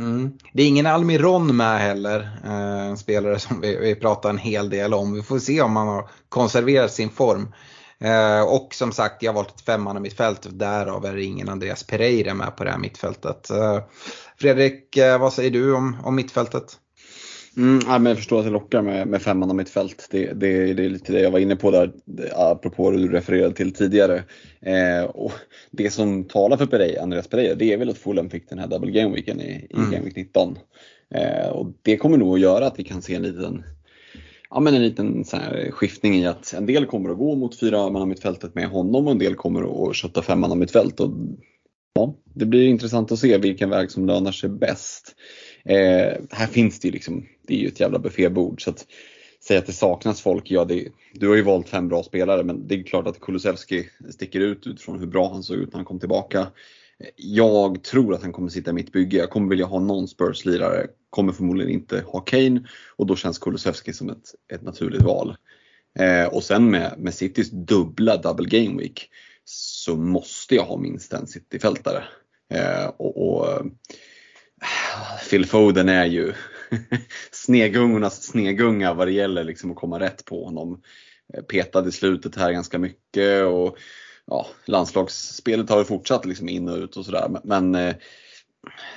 Mm. 0.00 0.38
Det 0.52 0.62
är 0.62 0.68
ingen 0.68 0.86
Almiron 0.86 1.56
med 1.56 1.78
heller, 1.78 2.20
eh, 2.44 2.86
en 2.86 2.96
spelare 2.96 3.38
som 3.38 3.60
vi, 3.60 3.76
vi 3.76 3.94
pratar 3.94 4.30
en 4.30 4.38
hel 4.38 4.70
del 4.70 4.94
om. 4.94 5.14
Vi 5.14 5.22
får 5.22 5.38
se 5.38 5.62
om 5.62 5.76
han 5.76 5.88
har 5.88 6.10
konserverat 6.28 6.92
sin 6.92 7.10
form. 7.10 7.54
Eh, 7.98 8.42
och 8.42 8.74
som 8.74 8.92
sagt, 8.92 9.22
jag 9.22 9.32
har 9.32 9.34
valt 9.34 9.54
ett 9.54 9.64
femman 9.66 10.02
mittfält, 10.02 10.46
därav 10.50 11.04
är 11.04 11.14
det 11.14 11.24
ingen 11.24 11.48
Andreas 11.48 11.84
Pereira 11.86 12.34
med 12.34 12.56
på 12.56 12.64
det 12.64 12.70
här 12.70 12.78
mittfältet. 12.78 13.50
Eh, 13.50 13.78
Fredrik, 14.36 14.98
vad 15.20 15.32
säger 15.32 15.50
du 15.50 15.74
om, 15.74 15.96
om 16.04 16.14
mittfältet? 16.14 16.78
Mm, 17.56 17.80
ja, 17.86 17.98
men 17.98 18.06
jag 18.06 18.16
förstår 18.16 18.38
att 18.38 18.44
det 18.44 18.50
lockar 18.50 18.82
med, 18.82 19.08
med 19.08 19.22
femman 19.22 19.50
och 19.50 19.56
mittfält. 19.56 20.08
Det, 20.10 20.32
det, 20.32 20.74
det 20.74 20.84
är 20.84 20.90
lite 20.90 21.12
det 21.12 21.20
jag 21.20 21.30
var 21.30 21.38
inne 21.38 21.56
på 21.56 21.70
där, 21.70 21.92
apropå 22.34 22.90
det 22.90 22.98
du 22.98 23.08
refererade 23.08 23.54
till 23.54 23.72
tidigare. 23.72 24.22
Eh, 24.60 25.04
och 25.04 25.32
det 25.70 25.90
som 25.90 26.24
talar 26.24 26.56
för 26.56 26.66
Pereira, 26.66 27.02
Andreas 27.02 27.28
Pereira, 27.28 27.54
det 27.54 27.72
är 27.72 27.78
väl 27.78 27.90
att 27.90 27.98
Fulham 27.98 28.30
fick 28.30 28.48
den 28.48 28.58
här 28.58 28.66
double 28.66 28.90
game 28.90 29.14
weeken 29.14 29.40
i, 29.40 29.68
i 29.70 29.76
mm. 29.76 29.90
Game 29.90 30.04
Week 30.04 30.16
19. 30.16 30.58
Eh, 31.14 31.48
och 31.48 31.72
det 31.82 31.96
kommer 31.96 32.18
nog 32.18 32.34
att 32.34 32.40
göra 32.40 32.66
att 32.66 32.78
vi 32.78 32.84
kan 32.84 33.02
se 33.02 33.14
en 33.14 33.22
liten 33.22 33.64
ja, 34.50 34.60
men 34.60 34.74
en 34.74 34.82
liten 34.82 35.24
så 35.24 35.36
skiftning 35.70 36.14
i 36.14 36.26
att 36.26 36.52
en 36.52 36.66
del 36.66 36.86
kommer 36.86 37.10
att 37.10 37.18
gå 37.18 37.34
mot 37.34 37.60
fyra 37.60 37.90
man 37.90 38.08
mittfältet 38.08 38.54
med 38.54 38.68
honom 38.68 39.06
och 39.06 39.12
en 39.12 39.18
del 39.18 39.34
kommer 39.34 39.88
att 39.88 39.96
kötta 39.96 40.22
femman 40.22 40.58
mittfält. 40.58 41.00
Och, 41.00 41.10
ja, 41.94 42.14
det 42.34 42.46
blir 42.46 42.68
intressant 42.68 43.12
att 43.12 43.18
se 43.18 43.38
vilken 43.38 43.70
väg 43.70 43.90
som 43.90 44.06
lönar 44.06 44.32
sig 44.32 44.50
bäst. 44.50 45.14
Eh, 45.68 46.20
här 46.30 46.46
finns 46.46 46.80
det 46.80 46.88
ju 46.88 46.92
liksom, 46.92 47.26
det 47.46 47.54
är 47.54 47.58
ju 47.58 47.68
ett 47.68 47.80
jävla 47.80 47.98
buffébord. 47.98 48.64
Så 48.64 48.70
att 48.70 48.86
säga 49.46 49.60
att 49.60 49.66
det 49.66 49.72
saknas 49.72 50.20
folk, 50.20 50.50
ja 50.50 50.64
det, 50.64 50.88
du 51.12 51.28
har 51.28 51.34
ju 51.34 51.42
valt 51.42 51.68
fem 51.68 51.88
bra 51.88 52.02
spelare 52.02 52.44
men 52.44 52.68
det 52.68 52.74
är 52.74 52.82
klart 52.82 53.06
att 53.06 53.20
Kulusevski 53.20 53.88
sticker 54.10 54.40
ut 54.40 54.66
utifrån 54.66 54.98
hur 54.98 55.06
bra 55.06 55.32
han 55.32 55.42
såg 55.42 55.56
ut 55.56 55.72
när 55.72 55.78
han 55.78 55.84
kom 55.84 56.00
tillbaka. 56.00 56.46
Jag 57.16 57.82
tror 57.82 58.14
att 58.14 58.22
han 58.22 58.32
kommer 58.32 58.48
sitta 58.48 58.70
i 58.70 58.74
mitt 58.74 58.92
bygge. 58.92 59.16
Jag 59.16 59.30
kommer 59.30 59.48
vilja 59.48 59.66
ha 59.66 59.80
någon 59.80 60.08
Spurs-lirare. 60.08 60.86
Kommer 61.10 61.32
förmodligen 61.32 61.72
inte 61.72 62.00
ha 62.00 62.20
Kane 62.20 62.68
och 62.96 63.06
då 63.06 63.16
känns 63.16 63.38
Kulusevski 63.38 63.92
som 63.92 64.10
ett, 64.10 64.34
ett 64.52 64.62
naturligt 64.62 65.02
val. 65.02 65.36
Eh, 65.98 66.26
och 66.26 66.42
sen 66.42 66.70
med, 66.70 66.94
med 66.98 67.14
Citys 67.14 67.50
dubbla 67.50 68.16
double 68.16 68.48
game 68.48 68.82
week 68.82 69.08
så 69.44 69.96
måste 69.96 70.54
jag 70.54 70.64
ha 70.64 70.76
minst 70.76 71.12
en 71.12 71.26
City-fältare. 71.26 72.04
Eh, 72.50 72.86
och, 72.86 73.28
och 73.28 73.66
Phil 75.30 75.46
Foden 75.46 75.88
är 75.88 76.04
ju 76.04 76.32
snegungornas 77.30 78.22
snegunga 78.22 78.94
vad 78.94 79.06
det 79.06 79.12
gäller 79.12 79.44
liksom 79.44 79.70
att 79.70 79.76
komma 79.76 80.00
rätt 80.00 80.24
på 80.24 80.44
honom. 80.44 80.82
Eh, 81.34 81.42
petad 81.42 81.88
i 81.88 81.92
slutet 81.92 82.36
här 82.36 82.52
ganska 82.52 82.78
mycket 82.78 83.44
och 83.44 83.78
ja, 84.26 84.46
landslagsspelet 84.64 85.70
har 85.70 85.78
ju 85.78 85.84
fortsatt 85.84 86.26
liksom 86.26 86.48
in 86.48 86.68
och 86.68 86.78
ut 86.78 86.96
och 86.96 87.04
sådär. 87.04 87.40
Men 87.44 87.74
eh, 87.74 87.94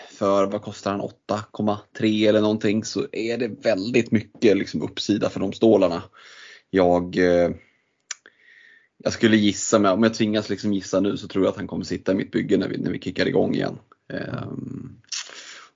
för 0.10 0.46
vad 0.46 0.62
kostar 0.62 0.92
han 0.92 1.02
8,3 1.02 2.30
eller 2.30 2.42
någonting 2.42 2.84
så 2.84 3.08
är 3.12 3.38
det 3.38 3.48
väldigt 3.48 4.12
mycket 4.12 4.58
liksom 4.58 4.82
uppsida 4.82 5.30
för 5.30 5.40
de 5.40 5.54
stålarna. 5.54 6.04
Jag, 6.70 7.18
eh, 7.18 7.52
jag 8.98 9.14
skulle 9.14 9.38
gissa, 9.38 9.80
med, 9.80 9.92
om 9.92 10.04
jag 10.04 10.14
tvingas 10.14 10.50
liksom 10.50 10.74
gissa 10.74 11.00
nu 11.00 11.18
så 11.18 11.28
tror 11.28 11.46
jag 11.46 11.52
att 11.52 11.58
han 11.58 11.68
kommer 11.68 11.86
sitta 11.86 12.12
i 12.12 12.16
mitt 12.16 12.32
bygge 12.32 12.58
när 12.58 12.68
vi, 12.68 12.78
när 12.78 12.92
vi 12.92 13.00
kickar 13.00 13.26
igång 13.26 13.56
igen. 13.56 13.80
Um, 14.14 15.02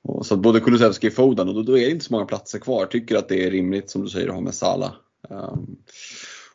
och 0.03 0.25
så 0.25 0.37
både 0.37 0.59
Kulusevski 0.59 1.09
och 1.09 1.13
Foden 1.13 1.47
och 1.49 1.55
då, 1.55 1.61
då, 1.61 1.77
är 1.77 1.85
det 1.85 1.91
inte 1.91 2.05
så 2.05 2.13
många 2.13 2.25
platser 2.25 2.59
kvar. 2.59 2.85
Tycker 2.85 3.15
att 3.15 3.29
det 3.29 3.45
är 3.45 3.51
rimligt 3.51 3.89
som 3.89 4.03
du 4.03 4.09
säger 4.09 4.27
att 4.27 4.33
ha 4.33 4.41
med 4.41 4.55
Sala. 4.55 4.95
Um, 5.29 5.75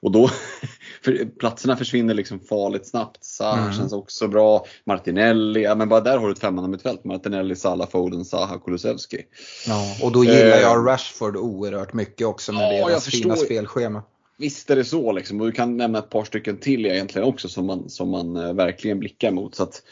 och 0.01 0.13
då, 0.13 0.31
för 1.05 1.25
platserna 1.39 1.77
försvinner 1.77 2.15
liksom 2.15 2.41
farligt 2.41 2.87
snabbt. 2.87 3.25
Zaha 3.25 3.59
Mm. 3.63 3.73
känns 3.73 3.93
också 3.93 4.29
bra. 4.29 4.67
Martinelli, 4.85 5.63
ja 5.63 5.75
men 5.75 5.89
bara 5.89 6.01
där 6.01 6.19
har 6.19 6.27
du 6.27 6.33
ett 6.33 6.39
femmannamittfält. 6.39 7.05
Martinelli, 7.05 7.57
Salah, 7.57 7.89
Foden, 7.89 8.25
Zaha, 8.25 8.59
Kulusevski. 8.59 9.19
Ja, 9.67 9.97
och 10.03 10.13
då 10.13 10.25
gillar 10.25 10.57
Eh. 10.57 10.61
jag 10.61 10.87
Rashford 10.87 11.37
oerhört 11.37 11.93
mycket 11.93 12.27
också 12.27 12.53
med 12.53 12.81
Ja, 12.81 12.89
deras 12.89 13.07
fina 13.07 13.37
spelschema. 13.37 14.03
Visst 14.39 14.71
är 14.71 14.77
det 14.77 14.85
så 14.85 15.13
liksom. 15.13 15.41
Och 15.41 15.47
du 15.47 15.53
kan 15.53 15.77
nämna 15.77 15.99
ett 15.99 16.11
par 16.11 16.25
stycken 16.25 16.57
till 16.57 16.87
egentligen 16.87 17.29
också 17.29 17.49
som 17.49 17.67
man, 17.67 17.89
som 17.91 18.11
man 18.11 18.37
eh, 18.37 18.53
verkligen 18.53 18.99
blickar 18.99 19.31
mot. 19.31 19.55
Så 19.55 19.63
att, 19.63 19.83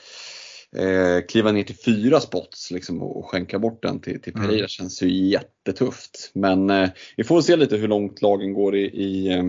eh, 0.75 1.27
kliva 1.29 1.53
ner 1.53 1.63
till 1.63 1.77
fyra 1.77 2.21
spots 2.21 2.71
liksom, 2.71 3.03
och 3.03 3.27
skänka 3.27 3.59
bort 3.59 3.83
den 3.83 4.01
till, 4.01 4.21
till 4.21 4.33
Pereira 4.33 4.55
Mm. 4.55 4.69
känns 4.69 5.03
ju 5.03 5.09
jättetufft. 5.09 6.31
Men 6.35 6.71
eh, 6.71 6.89
vi 7.17 7.25
får 7.25 7.41
se 7.43 7.57
lite 7.57 7.77
hur 7.77 7.89
långt 7.89 8.23
lagen 8.23 8.53
går 8.53 8.77
i, 8.77 8.85
i, 8.85 9.29
eh, 9.33 9.45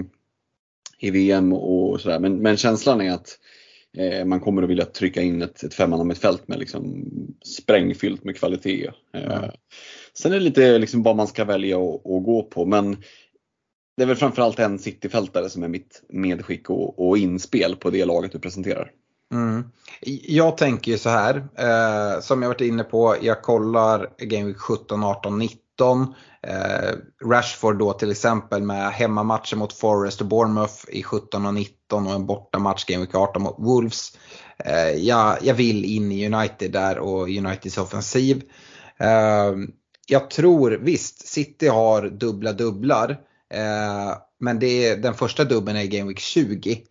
i 1.00 1.12
VM 1.12 1.54
och 1.54 2.02
sådär. 2.02 2.20
Men, 2.20 2.38
men 2.38 2.58
känslan 2.58 3.02
är 3.02 3.12
att 3.12 3.40
eh, 3.98 4.26
man 4.26 4.40
kommer 4.40 4.64
att 4.64 4.70
vilja 4.70 4.86
trycka 4.86 5.22
in 5.22 5.42
ett, 5.42 5.64
ett 5.64 5.74
femmannamittfält 5.74 6.48
med 6.48 6.60
liksom 6.60 7.06
sprängfyllt 7.46 8.24
med 8.24 8.38
kvalitet. 8.38 8.88
Eh, 9.14 9.22
Ja. 9.24 9.52
Sen 10.14 10.32
är 10.32 10.36
det 10.36 10.44
lite 10.44 10.78
liksom 10.78 11.04
vad 11.04 11.16
man 11.16 11.28
ska 11.28 11.46
välja 11.46 11.78
att 11.78 12.04
gå 12.04 12.44
på. 12.44 12.66
Men 12.66 12.98
det 13.98 14.04
är 14.04 14.08
väl 14.08 14.16
framförallt 14.16 14.60
en 14.60 14.80
cityfältare 14.80 15.50
som 15.50 15.64
är 15.64 15.68
mitt 15.68 16.04
medskick 16.10 16.70
och, 16.70 17.08
och 17.08 17.18
inspel 17.18 17.76
på 17.76 17.90
det 17.90 18.06
laget 18.06 18.32
du 18.32 18.40
presenterar. 18.40 18.92
Mm. 19.34 19.64
Jag 20.28 20.58
tänker 20.58 20.92
ju 20.92 20.98
så 20.98 21.10
här, 21.10 21.36
eh, 21.58 22.22
som 22.22 22.42
jag 22.42 22.50
varit 22.50 22.62
inne 22.62 22.84
på, 22.84 23.16
jag 23.22 23.42
kollar 23.42 24.10
Game 24.18 24.46
Week 24.46 24.58
17, 24.58 25.04
18, 25.04 25.38
19. 25.38 26.14
Eh, 26.48 26.92
Rashford 27.26 27.80
då 27.80 27.94
till 27.94 28.12
exempel 28.12 28.62
med 28.62 28.92
hemmamatcher 28.92 29.56
mot 29.56 29.74
Forest 29.74 30.22
och 30.22 30.28
Bournemouth 30.28 30.86
i 30.88 31.04
17 31.04 31.46
och 31.46 31.54
19 31.54 32.08
och 32.08 32.14
en 32.14 32.26
bortamatch 32.26 32.86
Game 32.86 33.02
Week 33.02 33.16
18 33.16 33.42
mot 33.42 33.56
Wolves. 33.60 34.18
Eh, 34.66 34.90
jag, 34.90 35.38
jag 35.42 35.54
vill 35.54 35.86
in 35.86 36.12
i 36.12 36.28
United 36.34 36.72
där 36.72 37.00
och 37.00 37.22
Uniteds 37.22 37.78
offensiv. 37.78 38.44
Eh, 39.00 39.54
jag 40.08 40.30
tror 40.30 40.72
visst, 40.72 41.28
City 41.28 41.68
har 41.68 42.10
dubbla 42.10 42.54
dubblar. 42.54 43.10
Eh, 43.54 44.18
men 44.40 44.60
det 44.60 44.86
är, 44.86 44.98
den 44.98 45.14
första 45.14 45.44
dubben 45.44 45.76
är 45.76 45.86
Game 45.86 46.08
Week 46.08 46.20
20. 46.20 46.82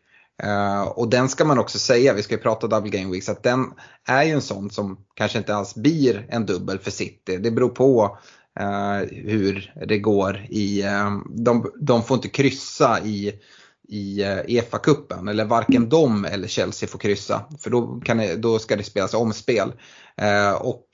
Uh, 0.44 0.82
och 0.82 1.08
den 1.08 1.28
ska 1.28 1.44
man 1.44 1.58
också 1.58 1.78
säga, 1.78 2.14
vi 2.14 2.22
ska 2.22 2.34
ju 2.34 2.40
prata 2.40 2.66
double 2.66 2.90
game 2.90 3.12
weeks, 3.12 3.28
att 3.28 3.42
den 3.42 3.72
är 4.08 4.22
ju 4.24 4.30
en 4.30 4.42
sån 4.42 4.70
som 4.70 4.98
kanske 5.14 5.38
inte 5.38 5.56
alls 5.56 5.74
blir 5.74 6.26
en 6.30 6.46
dubbel 6.46 6.78
för 6.78 6.90
City. 6.90 7.36
Det 7.36 7.50
beror 7.50 7.68
på 7.68 8.18
uh, 8.60 9.08
hur 9.10 9.74
det 9.88 9.98
går 9.98 10.46
i, 10.48 10.82
eh, 10.82 11.18
de, 11.30 11.72
de 11.80 12.02
får 12.02 12.14
inte 12.14 12.28
kryssa 12.28 13.00
i 13.04 13.40
i 13.88 14.22
eh, 14.22 14.38
EFA-cupen. 14.46 15.30
Eller 15.30 15.44
varken 15.44 15.88
de 15.88 16.24
eller 16.24 16.48
Chelsea 16.48 16.88
får 16.88 16.98
kryssa. 16.98 17.44
För 17.58 17.70
då, 17.70 18.00
kan 18.00 18.16
det, 18.16 18.36
då 18.36 18.58
ska 18.58 18.76
det 18.76 18.82
spelas 18.82 19.14
omspel. 19.14 19.72
Eh, 20.16 20.52
och, 20.52 20.88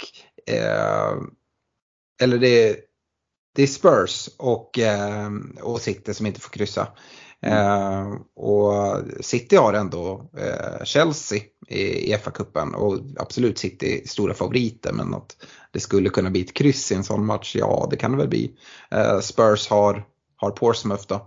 eh, 0.46 1.16
eller 2.22 2.38
det, 2.38 2.76
det 3.55 3.62
är 3.62 3.66
Spurs 3.66 4.29
och, 4.38 4.79
eh, 4.79 5.31
och 5.62 5.81
City 5.81 6.14
som 6.14 6.26
inte 6.26 6.40
får 6.40 6.50
kryssa. 6.50 6.88
Mm. 7.42 7.59
Eh, 7.59 8.18
och 8.37 8.98
City 9.20 9.57
har 9.57 9.72
ändå 9.72 10.31
eh, 10.37 10.85
Chelsea 10.85 11.40
i 11.68 12.12
EFA-cupen 12.14 12.74
och 12.74 12.98
absolut 13.16 13.59
City 13.59 14.03
stora 14.07 14.35
favoriter 14.35 14.92
men 14.92 15.14
att 15.14 15.37
det 15.72 15.81
skulle 15.81 16.11
kunna 16.11 16.31
bli 16.31 16.40
ett 16.40 16.55
kryss 16.55 16.92
i 16.92 16.94
en 16.94 17.05
sån 17.05 17.26
match, 17.26 17.57
ja 17.57 17.87
det 17.90 17.96
kan 17.96 18.12
det 18.12 18.18
väl 18.18 18.29
bli. 18.29 18.53
Eh, 18.90 19.20
Spurs 19.20 19.68
har, 19.68 20.05
har 20.37 20.50
Portsmouth 20.50 21.05
då. 21.09 21.26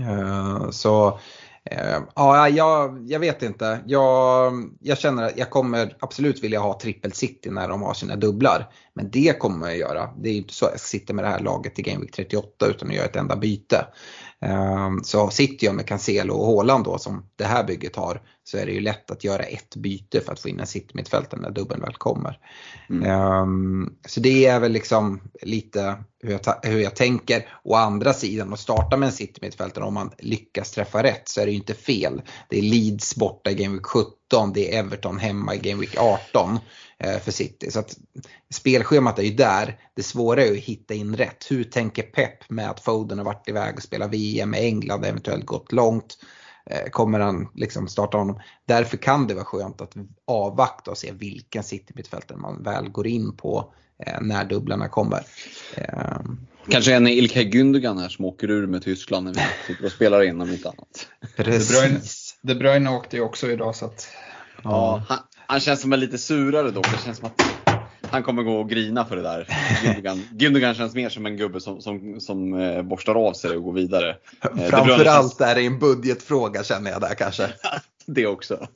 Eh, 0.00 0.70
så 0.70 1.18
eh, 1.64 1.98
ja, 2.14 2.48
jag, 2.48 3.04
jag 3.10 3.20
vet 3.20 3.42
inte. 3.42 3.80
Jag, 3.86 4.52
jag 4.80 4.98
känner 4.98 5.22
att 5.22 5.38
jag 5.38 5.50
kommer 5.50 5.96
absolut 6.00 6.44
vilja 6.44 6.60
ha 6.60 6.80
trippel 6.80 7.12
city 7.12 7.50
när 7.50 7.68
de 7.68 7.82
har 7.82 7.94
sina 7.94 8.16
dubblar. 8.16 8.70
Men 8.94 9.10
det 9.10 9.38
kommer 9.38 9.66
jag 9.66 9.78
göra. 9.78 10.10
Det 10.18 10.28
är 10.28 10.32
ju 10.32 10.38
inte 10.38 10.54
så 10.54 10.66
att 10.66 10.72
jag 10.72 10.80
sitter 10.80 11.14
med 11.14 11.24
det 11.24 11.28
här 11.28 11.40
laget 11.40 11.78
i 11.78 11.82
Game 11.82 12.00
Week 12.00 12.12
38 12.12 12.66
utan 12.66 12.88
att 12.88 12.94
göra 12.94 13.06
ett 13.06 13.16
enda 13.16 13.36
byte. 13.36 13.86
Eh, 14.44 14.90
Så 15.02 15.30
sitter 15.30 15.66
jag 15.66 15.74
med 15.74 15.86
Cancelo 15.86 16.34
och 16.34 16.46
Haaland 16.46 16.84
då 16.84 16.98
som 16.98 17.26
det 17.36 17.44
här 17.44 17.64
bygget 17.64 17.96
har 17.96 18.22
så 18.44 18.58
är 18.58 18.66
det 18.66 18.72
ju 18.72 18.80
lätt 18.80 19.10
att 19.10 19.24
göra 19.24 19.42
ett 19.42 19.76
byte 19.76 20.20
för 20.20 20.32
att 20.32 20.40
få 20.40 20.48
in 20.48 20.60
en 20.60 20.66
city-mittfältare 20.66 21.40
när 21.40 21.50
dubbeln 21.50 21.80
väl 21.80 21.94
kommer. 21.94 22.38
Mm. 22.90 23.10
Ehm, 23.10 23.92
Så 24.06 24.20
det 24.20 24.46
är 24.46 24.60
väl 24.60 24.72
liksom 24.72 25.20
lite 25.42 25.96
hur 26.22 26.32
jag, 26.32 26.40
hur 26.62 26.80
jag 26.80 26.96
tänker. 26.96 27.48
Å 27.64 27.74
andra 27.74 28.12
sidan 28.12 28.52
att 28.52 28.60
starta 28.60 28.96
med 28.96 29.06
en 29.06 29.12
city-mittfältare 29.12 29.84
om 29.84 29.94
man 29.94 30.10
lyckas 30.18 30.70
träffa 30.70 31.02
rätt 31.02 31.28
så 31.28 31.40
är 31.40 31.46
det 31.46 31.52
ju 31.52 31.58
inte 31.58 31.74
fel. 31.74 32.22
Det 32.48 32.58
är 32.58 32.62
Leeds 32.62 33.16
borta 33.16 33.50
i 33.50 33.54
Game 33.54 33.74
Week 33.74 33.86
17, 33.86 34.52
det 34.54 34.74
är 34.74 34.78
Everton 34.78 35.18
hemma 35.18 35.54
i 35.54 35.58
Game 35.58 35.80
Week 35.80 35.96
18 35.98 36.50
eh, 36.52 36.58
för 37.20 37.30
City. 37.30 37.70
Så 37.70 37.78
att 37.78 37.96
spelschemat 38.54 39.18
är 39.18 39.22
ju 39.22 39.34
där. 39.34 39.78
Det 39.94 40.02
svåra 40.02 40.42
är 40.42 40.46
ju 40.46 40.52
att 40.58 40.64
hitta 40.64 40.94
in 40.94 41.16
rätt. 41.16 41.50
Hur 41.50 41.64
tänker 41.64 42.02
Pep 42.02 42.50
med 42.50 42.70
att 42.70 42.80
Foden 42.80 43.18
har 43.18 43.24
varit 43.24 43.48
iväg 43.48 43.76
och 43.76 43.82
spelat 43.82 44.10
VM 44.10 44.50
med 44.50 44.60
England, 44.60 45.04
eventuellt 45.04 45.46
gått 45.46 45.72
långt? 45.72 46.18
Eh, 46.70 46.90
Kommer 46.90 47.20
han 47.20 47.48
liksom 47.54 47.88
starta 47.88 48.18
honom? 48.18 48.40
Därför 48.66 48.96
kan 48.96 49.26
det 49.26 49.34
vara 49.34 49.44
skönt 49.44 49.80
att 49.80 49.94
avvakta 50.26 50.90
och 50.90 50.98
se 50.98 51.12
vilken 51.12 51.62
City-mittfältare 51.62 52.38
man 52.38 52.62
väl 52.62 52.88
går 52.88 53.06
in 53.06 53.36
på 53.36 53.74
eh, 54.06 54.20
när 54.20 54.44
dubblarna 54.44 54.88
kommer. 54.88 55.22
Eh, 55.76 56.18
Kanske 56.68 56.94
en 56.94 57.06
Ilkay 57.06 57.44
Gündogan 57.44 57.98
här 57.98 58.08
som 58.08 58.24
åker 58.24 58.50
ur 58.50 58.66
med 58.66 58.82
Tyskland 58.82 59.24
när 59.24 59.32
vi 59.32 59.40
sitter 59.66 59.84
och 59.84 59.92
spelar 59.92 60.22
in 60.22 60.40
om 60.40 60.50
inte 60.50 60.68
annat. 60.68 61.08
Precis. 61.36 62.38
De 62.42 62.54
Bruyne 62.54 62.90
åkte 62.90 63.16
ju 63.16 63.22
också 63.22 63.50
idag 63.50 63.76
så 63.76 63.84
att 63.84 64.08
Ja, 64.62 65.02
han, 65.08 65.18
han 65.46 65.60
känns 65.60 65.80
som 65.80 65.92
en 65.92 66.00
lite 66.00 66.18
surare 66.18 66.70
då. 66.70 66.80
Det 66.80 67.04
känns 67.04 67.18
som 67.18 67.26
att 67.26 67.42
han 68.10 68.22
kommer 68.22 68.42
gå 68.42 68.56
och 68.56 68.70
grina 68.70 69.04
för 69.04 69.16
det 69.16 69.22
där. 69.22 69.48
Gündogan, 69.84 70.22
Gündogan 70.32 70.74
känns 70.78 70.94
mer 70.94 71.08
som 71.08 71.26
en 71.26 71.36
gubbe 71.36 71.60
som, 71.60 71.80
som, 71.80 72.20
som 72.20 72.60
eh, 72.60 72.82
borstar 72.82 73.14
av 73.14 73.32
sig 73.32 73.56
och 73.56 73.62
går 73.62 73.72
vidare. 73.72 74.16
Eh, 74.42 74.68
Framförallt 74.68 75.40
är 75.40 75.54
det 75.54 75.60
en 75.60 75.78
budgetfråga 75.78 76.64
känner 76.64 76.90
jag 76.90 77.00
där 77.00 77.14
kanske. 77.14 77.48
Det 78.06 78.26
också. 78.26 78.66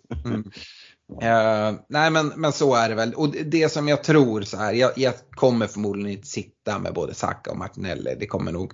Eh, 1.22 1.72
nej 1.88 2.10
men, 2.10 2.32
men 2.36 2.52
så 2.52 2.74
är 2.74 2.88
det 2.88 2.94
väl. 2.94 3.14
Och 3.14 3.32
det, 3.32 3.42
det 3.42 3.72
som 3.72 3.88
jag 3.88 4.04
tror 4.04 4.42
så 4.42 4.56
här, 4.56 4.72
jag, 4.72 4.92
jag 4.96 5.14
kommer 5.30 5.66
förmodligen 5.66 6.12
inte 6.12 6.26
sitta 6.26 6.78
med 6.78 6.94
både 6.94 7.14
Saka 7.14 7.50
och 7.50 7.56
Martinelli. 7.56 8.16
Det 8.20 8.26
kommer 8.26 8.52
nog 8.52 8.72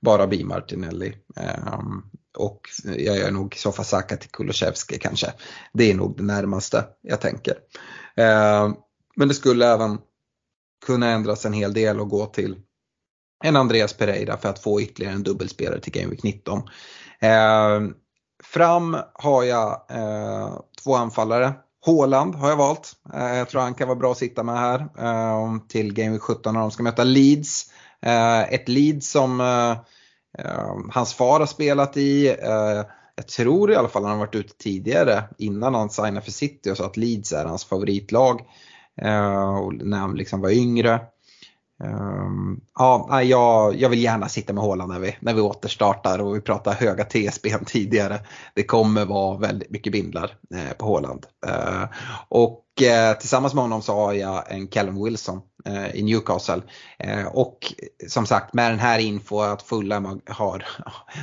bara 0.00 0.26
bli 0.26 0.44
Martinelli. 0.44 1.16
Ehm, 1.36 2.02
och 2.38 2.60
jag 2.84 3.16
gör 3.18 3.30
nog 3.30 3.54
Sofa 3.56 3.84
Saka 3.84 4.16
till 4.16 4.30
Kulusevski 4.30 4.98
kanske. 4.98 5.32
Det 5.72 5.90
är 5.90 5.94
nog 5.94 6.16
det 6.16 6.22
närmaste 6.22 6.84
jag 7.00 7.20
tänker. 7.20 7.54
Ehm, 8.16 8.74
men 9.16 9.28
det 9.28 9.34
skulle 9.34 9.66
även 9.66 9.98
kunna 10.86 11.08
ändras 11.08 11.44
en 11.44 11.52
hel 11.52 11.72
del 11.72 12.00
och 12.00 12.08
gå 12.08 12.26
till 12.26 12.56
en 13.44 13.56
Andreas 13.56 13.92
Pereira 13.92 14.36
för 14.36 14.48
att 14.48 14.58
få 14.58 14.80
ytterligare 14.80 15.14
en 15.14 15.22
dubbelspelare 15.22 15.80
till 15.80 15.92
Game 15.92 16.10
Week 16.10 16.22
19. 16.22 16.62
Eh, 17.20 17.80
fram 18.44 18.96
har 19.12 19.44
jag 19.44 19.86
eh, 19.90 20.60
två 20.84 20.94
anfallare. 20.94 21.52
Haaland 21.86 22.34
har 22.34 22.48
jag 22.48 22.56
valt. 22.56 22.92
Eh, 23.14 23.36
jag 23.36 23.48
tror 23.48 23.60
han 23.60 23.74
kan 23.74 23.88
vara 23.88 23.98
bra 23.98 24.12
att 24.12 24.18
sitta 24.18 24.42
med 24.42 24.58
här 24.58 24.80
eh, 24.98 25.56
till 25.68 25.94
Game 25.94 26.10
Week 26.10 26.22
17 26.22 26.54
när 26.54 26.60
de 26.60 26.70
ska 26.70 26.82
möta 26.82 27.04
Leeds. 27.04 27.66
Eh, 28.02 28.54
ett 28.54 28.68
Leeds 28.68 29.10
som 29.10 29.40
eh, 29.40 29.70
eh, 30.38 30.76
hans 30.90 31.14
far 31.14 31.40
har 31.40 31.46
spelat 31.46 31.96
i. 31.96 32.28
Eh, 32.28 32.84
jag 33.14 33.28
tror 33.28 33.72
i 33.72 33.76
alla 33.76 33.88
fall 33.88 34.02
han 34.02 34.12
har 34.12 34.18
varit 34.18 34.34
ute 34.34 34.54
tidigare 34.54 35.22
innan 35.38 35.74
han 35.74 35.90
signade 35.90 36.20
för 36.20 36.30
City 36.30 36.70
och 36.70 36.76
sa 36.76 36.86
att 36.86 36.96
Leeds 36.96 37.32
är 37.32 37.44
hans 37.44 37.64
favoritlag. 37.64 38.40
Eh, 39.02 39.56
och 39.56 39.74
när 39.74 39.98
han 39.98 40.14
liksom 40.14 40.40
var 40.40 40.50
yngre. 40.50 40.94
Eh, 41.84 42.30
ja, 42.78 43.22
jag, 43.22 43.76
jag 43.76 43.88
vill 43.88 44.02
gärna 44.02 44.28
sitta 44.28 44.52
med 44.52 44.64
Haaland 44.64 44.92
när 44.92 44.98
vi, 44.98 45.16
när 45.20 45.34
vi 45.34 45.40
återstartar 45.40 46.18
och 46.18 46.36
vi 46.36 46.40
pratar 46.40 46.72
höga 46.72 47.04
TSB 47.04 47.50
tidigare. 47.66 48.20
Det 48.54 48.62
kommer 48.62 49.04
vara 49.04 49.38
väldigt 49.38 49.70
mycket 49.70 49.92
bindlar 49.92 50.30
eh, 50.54 50.76
på 50.78 50.86
Haaland. 50.86 51.26
Eh, 51.46 51.84
och 52.28 52.64
eh, 52.82 53.12
tillsammans 53.18 53.54
med 53.54 53.64
honom 53.64 53.82
så 53.82 53.94
har 53.94 54.12
jag 54.12 54.52
en 54.52 54.66
Callum 54.66 55.04
Wilson 55.04 55.40
eh, 55.64 55.94
i 55.94 56.02
Newcastle. 56.02 56.62
Eh, 56.98 57.26
och 57.26 57.74
som 58.08 58.26
sagt 58.26 58.54
med 58.54 58.72
den 58.72 58.78
här 58.78 58.98
info 58.98 59.40
att 59.40 59.62
Fulham 59.62 60.20
har, 60.26 60.66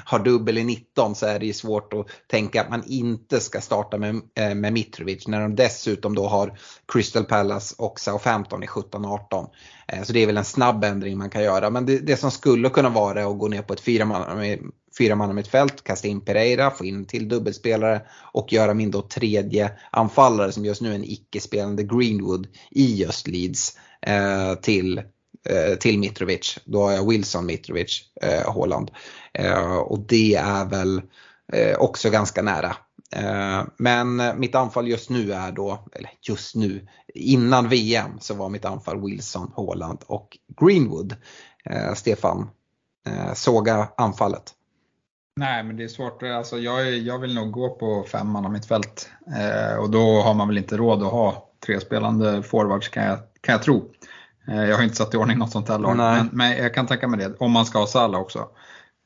har 0.05 0.19
dubbel 0.19 0.57
i 0.57 0.63
19 0.63 1.15
så 1.15 1.25
är 1.25 1.39
det 1.39 1.45
ju 1.45 1.53
svårt 1.53 1.93
att 1.93 2.07
tänka 2.27 2.61
att 2.61 2.69
man 2.69 2.83
inte 2.87 3.39
ska 3.39 3.61
starta 3.61 3.97
med, 3.97 4.21
eh, 4.39 4.55
med 4.55 4.73
Mitrovic 4.73 5.27
när 5.27 5.41
de 5.41 5.55
dessutom 5.55 6.15
då 6.15 6.27
har 6.27 6.59
Crystal 6.93 7.23
Palace 7.23 7.75
och 7.77 7.99
Southampton 7.99 8.63
i 8.63 8.67
17-18. 8.67 9.47
Eh, 9.87 10.03
Så 10.03 10.13
det 10.13 10.19
är 10.23 10.27
väl 10.27 10.37
en 10.37 10.45
snabb 10.45 10.83
ändring 10.83 11.17
man 11.17 11.29
kan 11.29 11.43
göra. 11.43 11.69
Men 11.69 11.85
det, 11.85 11.99
det 11.99 12.17
som 12.17 12.31
skulle 12.31 12.69
kunna 12.69 12.89
vara 12.89 13.21
är 13.21 13.31
att 13.31 13.39
gå 13.39 13.47
ner 13.47 13.61
på 13.61 13.73
ett 13.73 13.81
fyra 13.81 14.05
man 14.05 14.71
Fyra 14.97 15.15
man 15.15 15.31
i 15.31 15.33
mitt 15.33 15.47
fält, 15.47 15.83
kasta 15.83 16.07
in 16.07 16.21
Pereira, 16.21 16.71
få 16.71 16.85
in 16.85 17.05
till 17.05 17.29
dubbelspelare 17.29 18.01
och 18.33 18.53
göra 18.53 18.73
min 18.73 18.91
då 18.91 19.01
tredje 19.01 19.71
anfallare 19.91 20.51
som 20.51 20.65
just 20.65 20.81
nu 20.81 20.91
är 20.91 20.95
en 20.95 21.03
icke-spelande 21.03 21.83
Greenwood 21.83 22.47
i 22.71 22.95
just 22.95 23.27
Leeds 23.27 23.77
eh, 24.01 24.53
till 24.53 24.97
eh, 25.49 25.75
till 25.79 25.99
Mitrovic. 25.99 26.59
Då 26.65 26.81
har 26.81 26.91
jag 26.91 27.09
Wilson, 27.09 27.45
Mitrovic, 27.45 28.01
eh, 28.21 28.53
Haaland. 28.53 28.91
Eh, 29.33 29.77
och 29.77 29.99
det 29.99 30.35
är 30.35 30.65
väl 30.65 31.01
eh, 31.53 31.77
också 31.77 32.09
ganska 32.09 32.41
nära. 32.41 32.75
Eh, 33.11 33.63
men 33.77 34.39
mitt 34.39 34.55
anfall 34.55 34.87
just 34.87 35.09
nu 35.09 35.33
är 35.33 35.51
då, 35.51 35.87
eller 35.91 36.11
just 36.21 36.55
nu, 36.55 36.87
innan 37.13 37.69
VM 37.69 38.19
så 38.19 38.33
var 38.33 38.49
mitt 38.49 38.65
anfall 38.65 39.01
Wilson, 39.01 39.51
Haaland 39.55 39.99
och 40.07 40.37
Greenwood. 40.61 41.15
Eh, 41.65 41.93
Stefan, 41.93 42.49
eh, 43.07 43.33
såga 43.33 43.89
anfallet. 43.97 44.53
Nej, 45.37 45.63
men 45.63 45.77
det 45.77 45.83
är 45.83 45.87
svårt. 45.87 46.23
Alltså, 46.23 46.57
jag, 46.57 46.97
jag 46.97 47.19
vill 47.19 47.35
nog 47.35 47.51
gå 47.51 47.69
på 47.69 48.05
femman 48.11 48.45
av 48.45 48.51
mitt 48.51 48.65
fält. 48.65 49.09
Eh, 49.37 49.79
och 49.79 49.89
då 49.89 50.21
har 50.21 50.33
man 50.33 50.47
väl 50.47 50.57
inte 50.57 50.77
råd 50.77 51.03
att 51.03 51.11
ha 51.11 51.49
tre 51.65 51.79
spelande 51.79 52.43
forwards 52.43 52.89
kan 52.89 53.03
jag, 53.03 53.17
kan 53.41 53.53
jag 53.53 53.63
tro. 53.63 53.85
Eh, 54.47 54.63
jag 54.63 54.75
har 54.75 54.83
inte 54.83 54.95
satt 54.95 55.13
i 55.13 55.17
ordning 55.17 55.37
något 55.37 55.51
sånt 55.51 55.69
här 55.69 55.79
lag, 55.79 55.97
men, 55.97 56.29
men, 56.31 56.57
jag 56.57 56.73
kan 56.73 56.87
tänka 56.87 57.07
mig 57.07 57.19
det. 57.19 57.33
Om 57.39 57.51
man 57.51 57.65
ska 57.65 57.79
ha 57.79 57.87
Salah 57.87 58.21
också. 58.21 58.47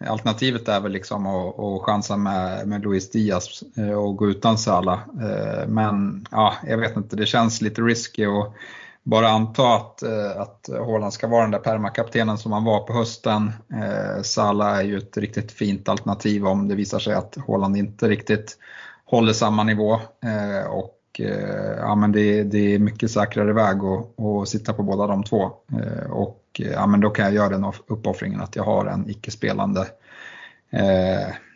Alternativet 0.08 0.68
är 0.68 0.80
väl 0.80 0.92
liksom 0.92 1.28
att, 1.28 1.60
att 1.60 1.82
chansa 1.82 2.18
med, 2.18 2.68
med 2.68 2.84
Luis 2.84 3.12
Diaz 3.12 3.64
eh, 3.78 3.92
och 3.92 4.16
gå 4.16 4.30
utan 4.30 4.58
Salah. 4.58 5.00
Eh, 5.00 5.68
men 5.68 6.26
ja, 6.32 6.54
jag 6.68 6.78
vet 6.78 6.98
inte, 6.98 7.16
det 7.16 7.26
känns 7.26 7.62
lite 7.62 7.82
risky. 7.82 8.26
Och, 8.26 8.56
bara 9.04 9.30
anta 9.30 9.76
att, 9.76 10.04
eh, 10.04 10.42
att 10.42 10.70
Haaland 10.70 11.14
ska 11.14 11.28
vara 11.28 11.42
den 11.42 11.52
där 11.52 11.60
permakaptenen 11.60 12.38
som 12.38 12.52
han 12.52 12.64
var 12.64 12.80
på 12.80 12.94
hösten. 12.94 13.52
Eh, 13.74 14.22
Salah 14.22 14.78
är 14.78 14.84
ju 14.84 14.98
ett 14.98 15.18
riktigt 15.18 15.52
fint 15.52 15.90
alternativ 15.90 16.48
om 16.48 16.68
det 16.68 16.76
visar 16.76 17.00
sig 17.00 17.14
att 17.14 17.38
Haaland 17.48 17.78
inte 17.78 18.08
riktigt 18.08 18.58
håller 19.06 19.34
samma 19.34 19.64
nivå. 19.64 19.94
Eh, 20.24 20.72
och 20.72 20.98
eh, 21.20 21.78
ja, 21.78 21.96
men 21.96 22.12
det, 22.12 22.44
det 22.44 22.76
är 22.76 22.80
mycket 22.80 23.12
säkrare 23.12 23.54
väg 23.54 23.78
att, 23.78 24.20
att 24.26 24.50
sitta 24.50 24.74
på 24.74 24.84
båda 24.84 25.08
de 25.08 25.24
två. 25.24 25.52
Eh, 25.72 26.12
och 26.12 26.42
ja, 26.54 26.88
men 26.88 27.02
då 27.02 27.10
kan 27.10 27.26
jag 27.26 27.34
göra 27.34 27.50
den 27.50 27.74
uppoffringen 27.88 28.42
att 28.42 28.56
jag 28.56 28.64
har 28.64 28.86
en 28.86 29.10
icke-spelande 29.10 29.88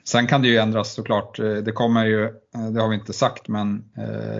Sen 0.04 0.28
kan 0.28 0.42
det 0.42 0.48
ju 0.48 0.58
ändras 0.58 0.94
såklart. 0.94 1.38
Det 1.38 1.72
kommer 1.72 2.06
ju, 2.06 2.34
det 2.74 2.82
har 2.82 2.88
vi 2.88 2.96
inte 2.96 3.14
sagt, 3.14 3.48
men 3.48 3.84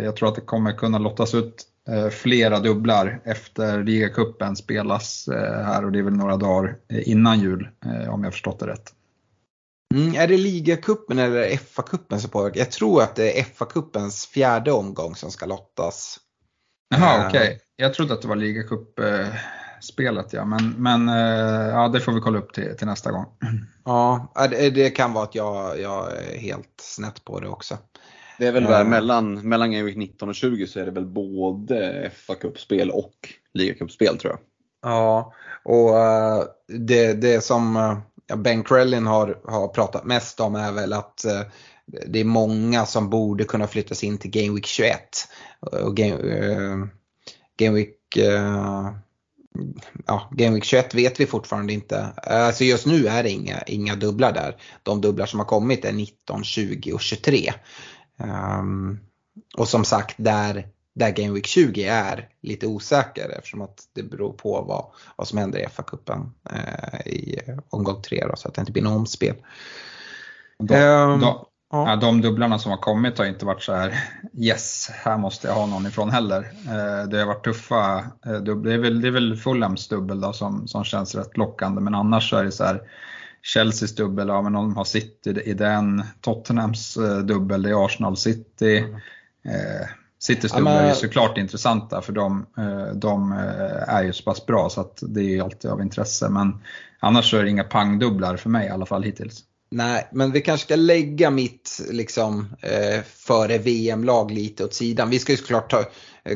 jag 0.04 0.16
tror 0.16 0.30
att 0.30 0.36
det 0.36 0.42
kommer 0.42 0.72
kunna 0.72 0.98
lottas 0.98 1.34
ut 1.34 1.66
flera 2.12 2.60
dubblar 2.60 3.22
efter 3.26 3.84
ligacupen 3.84 4.56
spelas 4.56 5.28
eh, 5.28 5.64
här 5.66 5.86
och 5.86 5.92
det 5.92 6.00
är 6.00 6.04
väl 6.04 6.14
några 6.14 6.38
dagar 6.38 6.78
eh, 6.90 7.10
innan 7.10 7.40
jul 7.40 7.70
om 8.10 8.24
jag 8.24 8.34
förstått 8.34 8.60
det 8.60 8.68
rätt. 8.68 8.94
Mm, 9.96 10.16
är 10.16 10.28
det 10.28 10.38
ligacupen 10.38 11.20
eller 11.20 11.50
FA-cupen 11.50 12.18
som 12.18 12.30
påverkar? 12.30 12.60
Jag 12.60 12.72
tror 12.72 13.02
att 13.02 13.16
det 13.16 13.40
är 13.40 13.44
FA-cupens 13.44 14.28
fjärde 14.28 14.72
omgång 14.72 15.16
som 15.16 15.32
ska 15.32 15.46
lottas. 15.46 16.20
Jaha, 16.90 17.28
okej. 17.28 17.42
Okay. 17.42 17.58
Jag 17.76 17.94
trodde 17.94 18.14
att 18.14 18.22
det 18.22 18.28
var 18.28 18.36
ligacup-spelet 18.36 20.34
ja, 20.34 20.46
men, 20.46 20.70
men 20.78 21.08
ja, 21.68 21.88
det 21.88 22.00
får 22.00 22.12
vi 22.12 22.20
kolla 22.20 22.40
upp 22.40 22.54
till, 22.54 22.78
till 22.78 22.88
nästa 22.88 23.12
gång. 23.12 23.26
Ja, 23.88 24.34
det 24.50 24.90
kan 24.90 25.14
vara 25.14 25.24
att 25.24 25.36
jag, 25.36 25.80
jag 25.80 26.18
är 26.18 26.38
helt 26.38 26.82
snett 26.82 27.26
på 27.26 27.40
det 27.40 27.48
också. 27.48 27.78
Det 28.38 28.48
är 28.48 28.52
väl 28.52 28.64
där 28.64 28.84
mellan, 28.84 29.50
mellan 29.50 29.72
Game 29.72 29.84
Week 29.84 29.98
19 29.98 30.30
och 30.30 30.36
20 30.36 30.68
så 30.68 30.80
är 30.80 30.86
det 30.86 30.92
väl 30.92 31.06
både 31.06 32.12
fa 32.16 32.36
Cup-spel 32.36 32.92
och 32.92 33.14
ligacupspel 33.54 34.18
tror 34.18 34.34
jag. 34.34 34.40
Ja, 34.92 35.34
och 35.64 35.90
uh, 35.90 36.44
det, 36.68 37.14
det 37.14 37.44
som 37.44 37.78
uh, 37.78 37.98
Ben 38.38 38.64
Krellin 38.64 39.06
har, 39.06 39.40
har 39.46 39.68
pratat 39.68 40.06
mest 40.06 40.40
om 40.40 40.56
är 40.56 40.72
väl 40.72 40.94
att 40.94 41.26
uh, 41.28 41.42
det 42.08 42.20
är 42.20 42.26
många 42.26 42.86
som 42.86 43.10
borde 43.10 43.44
kunna 43.44 43.68
flyttas 43.68 44.04
in 44.04 44.18
till 44.18 44.32
Game 44.32 44.56
Week 44.56 44.66
21. 44.66 45.00
Och 45.60 45.98
Game, 45.98 46.18
Game 47.58 47.76
Week 47.76 47.98
ja, 50.06 50.30
Game 50.32 50.54
Week 50.56 50.64
21 50.64 50.96
vet 50.96 51.20
vi 51.20 51.26
fortfarande 51.26 51.74
inte. 51.74 52.06
Alltså 52.18 52.64
just 52.64 52.86
nu 52.86 53.08
är 53.08 53.24
det 53.24 53.30
inga, 53.30 53.62
inga 53.62 53.96
dubblar 53.96 54.32
där. 54.32 54.56
De 54.84 55.02
dubblar 55.02 55.26
som 55.26 55.40
har 55.40 55.46
kommit 55.46 55.86
är 55.86 55.94
19, 55.94 56.44
20 56.44 56.94
och 56.94 57.02
23. 57.02 57.54
Um, 58.18 59.00
och 59.58 59.68
som 59.68 59.86
sagt, 59.86 60.16
där, 60.18 60.68
där 60.94 61.12
Game 61.12 61.34
Week 61.34 61.46
20 61.46 61.84
är 61.84 62.30
lite 62.42 62.68
osäker 62.68 63.30
eftersom 63.38 63.62
att 63.62 63.84
det 63.94 64.04
beror 64.04 64.34
på 64.34 64.62
vad, 64.62 64.86
vad 65.16 65.28
som 65.28 65.38
händer 65.38 65.60
i 65.60 65.66
FA-cupen 65.66 66.30
eh, 66.52 67.08
i 67.08 67.40
omgång 67.70 68.02
3 68.02 68.26
så 68.36 68.48
att 68.48 68.54
det 68.54 68.60
inte 68.62 68.72
blir 68.72 68.84
något 68.84 68.98
omspel. 68.98 69.36
De, 70.60 70.76
um, 70.76 71.20
de, 71.20 71.46
ja. 71.72 71.96
de 71.96 72.22
dubblarna 72.22 72.60
som 72.60 72.72
har 72.72 72.78
kommit 72.78 73.18
har 73.18 73.26
inte 73.26 73.46
varit 73.46 73.64
så 73.64 73.74
här 73.74 74.04
yes, 74.34 74.90
här 74.94 75.18
måste 75.18 75.48
jag 75.48 75.56
ha 75.56 75.66
någon 75.66 75.88
ifrån 75.88 76.10
heller. 76.10 76.40
Eh, 76.68 77.10
det 77.10 77.20
har 77.20 77.26
varit 77.26 77.44
tuffa 77.44 78.04
eh, 78.26 78.34
dubblar. 78.34 78.72
Det 78.72 78.78
är 78.78 78.82
väl, 78.82 79.02
det 79.02 79.08
är 79.08 79.12
väl 79.12 79.38
Fulhams 79.38 79.88
dubbel 79.88 80.22
då, 80.22 80.34
som, 80.34 80.68
som 80.68 80.84
känns 80.84 81.16
rätt 81.16 81.38
lockande 81.38 81.82
men 81.82 81.96
annars 81.96 82.30
så 82.30 82.38
är 82.38 82.44
det 82.44 82.52
så 82.52 82.64
här 82.64 82.82
Chelseas 83.54 83.96
dubbel, 83.96 84.28
ja 84.28 84.42
men 84.42 84.54
de 84.54 84.76
har 84.76 84.84
City 84.84 85.42
i 85.46 85.54
den. 85.54 86.04
Tottenhams 86.22 86.98
eh, 86.98 87.18
dubbel, 87.18 87.62
det 87.62 87.70
är 87.70 87.86
Arsenal 87.86 88.18
City. 88.18 88.78
Mm. 88.78 88.96
Eh, 89.46 89.88
Citys 90.20 90.52
dubbel 90.52 90.74
ja, 90.74 90.80
men... 90.80 90.86
är 90.86 90.90
ju 90.90 90.96
såklart 90.96 91.38
intressanta 91.38 92.02
för 92.02 92.14
de, 92.14 92.46
eh, 92.58 92.96
de 92.96 93.32
är 93.88 94.04
ju 94.04 94.14
så 94.14 94.24
pass 94.24 94.46
bra 94.46 94.70
så 94.70 94.82
att 94.82 95.00
det 95.02 95.22
är 95.22 95.44
alltid 95.44 95.72
av 95.72 95.82
intresse. 95.82 96.30
Men 96.30 96.64
annars 97.00 97.30
så 97.30 97.38
är 97.38 97.44
det 97.44 97.50
inga 97.50 97.64
pangdubblar 97.64 98.38
för 98.38 98.50
mig 98.50 98.68
i 98.68 98.70
alla 98.70 98.86
fall 98.86 99.04
hittills. 99.04 99.44
Nej, 99.70 100.08
men 100.12 100.32
vi 100.32 100.42
kanske 100.42 100.66
ska 100.66 100.76
lägga 100.76 101.30
mitt 101.30 101.82
liksom, 101.90 102.56
eh, 102.62 103.04
före 103.04 103.58
VM-lag 103.58 104.32
lite 104.32 104.66
åt 104.66 104.74
sidan. 104.74 105.10
Vi 105.10 105.20
ska 105.20 105.32
ju 105.32 105.38
såklart 105.38 105.72
ta, 105.72 105.84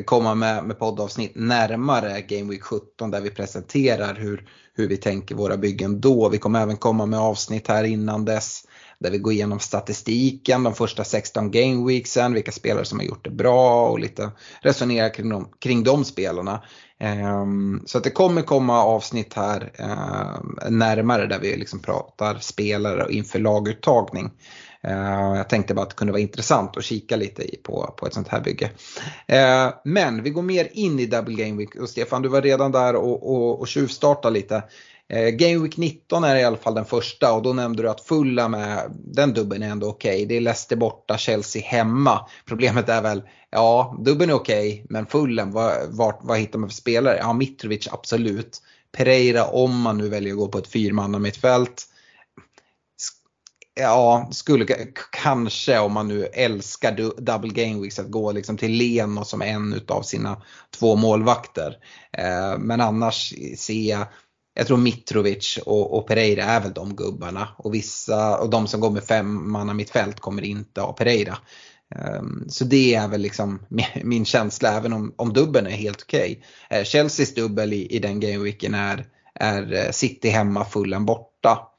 komma 0.04 0.34
med, 0.34 0.64
med 0.64 0.78
poddavsnitt 0.78 1.32
närmare 1.34 2.20
Game 2.20 2.50
Week 2.50 2.62
17 2.62 3.10
där 3.10 3.20
vi 3.20 3.30
presenterar 3.30 4.14
hur, 4.14 4.48
hur 4.74 4.88
vi 4.88 4.96
tänker 4.96 5.34
våra 5.34 5.56
byggen 5.56 6.00
då. 6.00 6.28
Vi 6.28 6.38
kommer 6.38 6.62
även 6.62 6.76
komma 6.76 7.06
med 7.06 7.20
avsnitt 7.20 7.68
här 7.68 7.84
innan 7.84 8.24
dess 8.24 8.64
där 9.00 9.10
vi 9.10 9.18
går 9.18 9.32
igenom 9.32 9.58
statistiken, 9.58 10.62
de 10.62 10.74
första 10.74 11.04
16 11.04 11.50
gameweeksen, 11.50 12.34
vilka 12.34 12.52
spelare 12.52 12.84
som 12.84 12.98
har 12.98 13.06
gjort 13.06 13.24
det 13.24 13.30
bra 13.30 13.88
och 13.88 13.98
lite 13.98 14.30
resonera 14.60 15.10
kring 15.10 15.28
de, 15.28 15.48
kring 15.58 15.84
de 15.84 16.04
spelarna. 16.04 16.62
Um, 17.42 17.82
så 17.86 17.98
att 17.98 18.04
det 18.04 18.10
kommer 18.10 18.42
komma 18.42 18.84
avsnitt 18.84 19.34
här 19.34 19.72
um, 19.78 20.58
närmare 20.78 21.26
där 21.26 21.38
vi 21.38 21.56
liksom 21.56 21.80
pratar 21.80 22.38
spelare 22.38 23.12
inför 23.12 23.38
laguttagning. 23.38 24.30
Eh, 24.82 25.36
jag 25.36 25.48
tänkte 25.48 25.74
bara 25.74 25.82
att 25.82 25.90
det 25.90 25.96
kunde 25.96 26.12
vara 26.12 26.22
intressant 26.22 26.76
att 26.76 26.84
kika 26.84 27.16
lite 27.16 27.44
på, 27.62 27.94
på 27.98 28.06
ett 28.06 28.14
sånt 28.14 28.28
här 28.28 28.40
bygge. 28.40 28.70
Eh, 29.26 29.68
men 29.84 30.22
vi 30.22 30.30
går 30.30 30.42
mer 30.42 30.68
in 30.72 31.00
i 31.00 31.06
Double 31.06 31.34
Game 31.34 31.58
Week 31.58 31.74
och 31.74 31.88
Stefan 31.88 32.22
du 32.22 32.28
var 32.28 32.42
redan 32.42 32.72
där 32.72 32.94
och, 32.96 33.30
och, 33.34 33.60
och 33.60 33.68
tjuvstartade 33.68 34.34
lite. 34.34 34.62
Eh, 35.08 35.28
Game 35.28 35.62
Week 35.62 35.76
19 35.76 36.24
är 36.24 36.36
i 36.36 36.44
alla 36.44 36.56
fall 36.56 36.74
den 36.74 36.84
första 36.84 37.32
och 37.32 37.42
då 37.42 37.52
nämnde 37.52 37.82
du 37.82 37.90
att 37.90 38.00
fulla 38.00 38.48
med 38.48 38.90
den 39.04 39.34
dubben 39.34 39.62
är 39.62 39.68
ändå 39.68 39.88
okej. 39.88 40.14
Okay. 40.14 40.26
Det 40.26 40.36
är 40.36 40.40
Leicester 40.40 40.76
borta, 40.76 41.18
Chelsea 41.18 41.62
hemma. 41.62 42.26
Problemet 42.46 42.88
är 42.88 43.02
väl, 43.02 43.22
ja 43.50 43.96
dubben 44.00 44.30
är 44.30 44.34
okej 44.34 44.72
okay, 44.72 44.84
men 44.88 45.06
fullen, 45.06 45.50
vad, 45.50 45.72
vad, 45.88 46.14
vad 46.20 46.38
hittar 46.38 46.58
man 46.58 46.68
för 46.68 46.76
spelare? 46.76 47.16
Ja 47.16 47.32
Mitrovic 47.32 47.88
absolut. 47.92 48.62
Pereira 48.92 49.44
om 49.44 49.80
man 49.80 49.98
nu 49.98 50.08
väljer 50.08 50.32
att 50.32 50.38
gå 50.38 50.48
på 50.48 50.58
ett 50.58 50.66
fyrmanna 50.66 51.18
mittfält 51.18 51.86
ja, 53.80 54.28
skulle 54.32 54.66
kanske 55.12 55.78
om 55.78 55.92
man 55.92 56.08
nu 56.08 56.24
älskar 56.24 57.20
double 57.20 57.64
game 57.64 57.80
weeks 57.82 57.98
att 57.98 58.10
gå 58.10 58.32
liksom 58.32 58.56
till 58.56 58.72
Leno 58.72 59.24
som 59.24 59.42
en 59.42 59.72
utav 59.72 60.02
sina 60.02 60.42
två 60.78 60.96
målvakter. 60.96 61.76
Eh, 62.12 62.58
men 62.58 62.80
annars 62.80 63.34
ser 63.56 63.90
jag, 63.90 64.06
jag 64.54 64.66
tror 64.66 64.76
Mitrovic 64.76 65.58
och, 65.66 65.98
och, 65.98 66.06
Pereira 66.06 66.44
är 66.44 66.60
väl 66.60 66.72
de 66.72 66.96
gubbarna 66.96 67.48
och 67.56 67.74
vissa 67.74 68.38
och 68.38 68.50
de 68.50 68.66
som 68.66 68.80
går 68.80 68.90
med 68.90 69.04
fem 69.04 69.52
manna 69.52 69.74
mittfält 69.74 70.20
kommer 70.20 70.42
inte 70.42 70.80
ha 70.80 70.92
Pereira. 70.92 71.38
Eh, 71.94 72.22
så 72.48 72.64
det 72.64 72.94
är 72.94 73.08
väl 73.08 73.20
liksom 73.20 73.66
min 74.04 74.24
känsla 74.24 74.76
även 74.76 74.92
om, 74.92 75.14
om 75.16 75.32
dubbeln 75.32 75.66
är 75.66 75.70
helt 75.70 76.02
okej. 76.02 76.42
Okay. 76.66 76.78
Eh, 76.78 76.84
Chelseas 76.84 77.34
dubbel 77.34 77.72
i, 77.72 77.86
i 77.86 77.98
den 77.98 78.20
gameweeken 78.20 78.74
är, 78.74 79.06
är 79.34 79.72
eh, 79.72 79.90
City 79.90 80.28
hemma, 80.28 80.64
fullen 80.64 81.06
borta. 81.06 81.69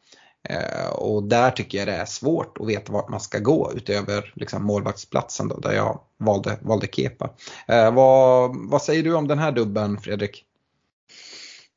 Eh, 0.50 0.89
och 0.89 1.24
där 1.24 1.52
tycker 1.52 1.78
jag 1.78 1.88
det 1.88 1.94
är 1.94 2.06
svårt 2.06 2.58
att 2.60 2.68
veta 2.68 2.94
vart 2.94 3.10
man 3.10 3.20
ska 3.20 3.39
gå 3.39 3.72
utöver 3.76 4.34
liksom, 4.36 4.64
målvaktsplatsen 4.64 5.48
då, 5.48 5.60
där 5.60 5.74
jag 5.74 6.00
valde, 6.18 6.58
valde 6.62 6.88
Kepa. 6.88 7.30
Eh, 7.68 7.94
vad, 7.94 8.56
vad 8.70 8.82
säger 8.82 9.04
du 9.04 9.14
om 9.14 9.28
den 9.28 9.39
här 9.39 9.52
dubben 9.52 9.98
Fredrik? 9.98 10.46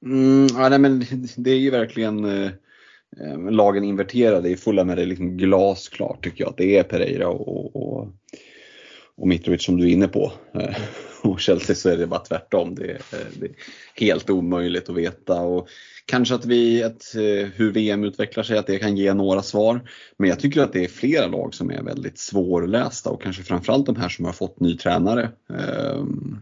Mm, 0.05 0.47
ja, 0.55 0.69
nej, 0.69 0.79
men 0.79 1.05
det 1.37 1.51
är 1.51 1.59
ju 1.59 1.71
verkligen 1.71 2.25
eh, 2.25 2.51
lagen 3.51 3.85
inverterade 3.85 4.49
i 4.49 4.57
fulla 4.57 4.85
med 4.85 4.97
det 4.97 5.07
liksom 5.07 5.37
glasklart 5.37 6.25
tycker 6.25 6.45
jag 6.45 6.51
att 6.51 6.57
det 6.57 6.79
är 6.79 6.83
Pereira 6.83 7.29
och, 7.29 7.49
och, 7.49 7.77
och 7.77 8.09
Mitrovic 9.17 9.65
som 9.65 9.77
du 9.77 9.85
är 9.85 9.93
inne 9.93 10.09
på. 10.09 10.33
Eh, 10.55 10.77
och 11.23 11.41
Chelsea 11.41 11.77
så 11.77 11.89
är 11.89 11.97
det 11.97 12.07
bara 12.07 12.21
tvärtom. 12.21 12.75
Det 12.75 12.91
är, 12.91 13.01
det 13.35 13.47
är 13.47 13.53
helt 13.95 14.31
omöjligt 14.31 14.89
att 14.89 14.97
veta. 14.97 15.41
Och 15.41 15.69
Kanske 16.07 16.35
att, 16.35 16.45
vi, 16.45 16.83
att 16.83 17.15
eh, 17.15 17.49
hur 17.55 17.73
VM 17.73 18.05
utvecklar 18.05 18.43
sig, 18.43 18.59
att 18.59 18.67
det 18.67 18.79
kan 18.79 18.97
ge 18.97 19.15
några 19.15 19.43
svar. 19.43 19.91
Men 20.17 20.29
jag 20.29 20.41
tycker 20.41 20.63
att 20.63 20.73
det 20.73 20.85
är 20.85 20.89
flera 20.89 21.27
lag 21.27 21.55
som 21.55 21.71
är 21.71 21.83
väldigt 21.83 22.19
svårlästa 22.19 23.11
och 23.11 23.23
kanske 23.23 23.43
framförallt 23.43 23.87
de 23.87 23.97
här 23.97 24.09
som 24.09 24.25
har 24.25 24.33
fått 24.33 24.61
ny 24.61 24.77
tränare. 24.77 25.31
Ehm, 25.51 26.41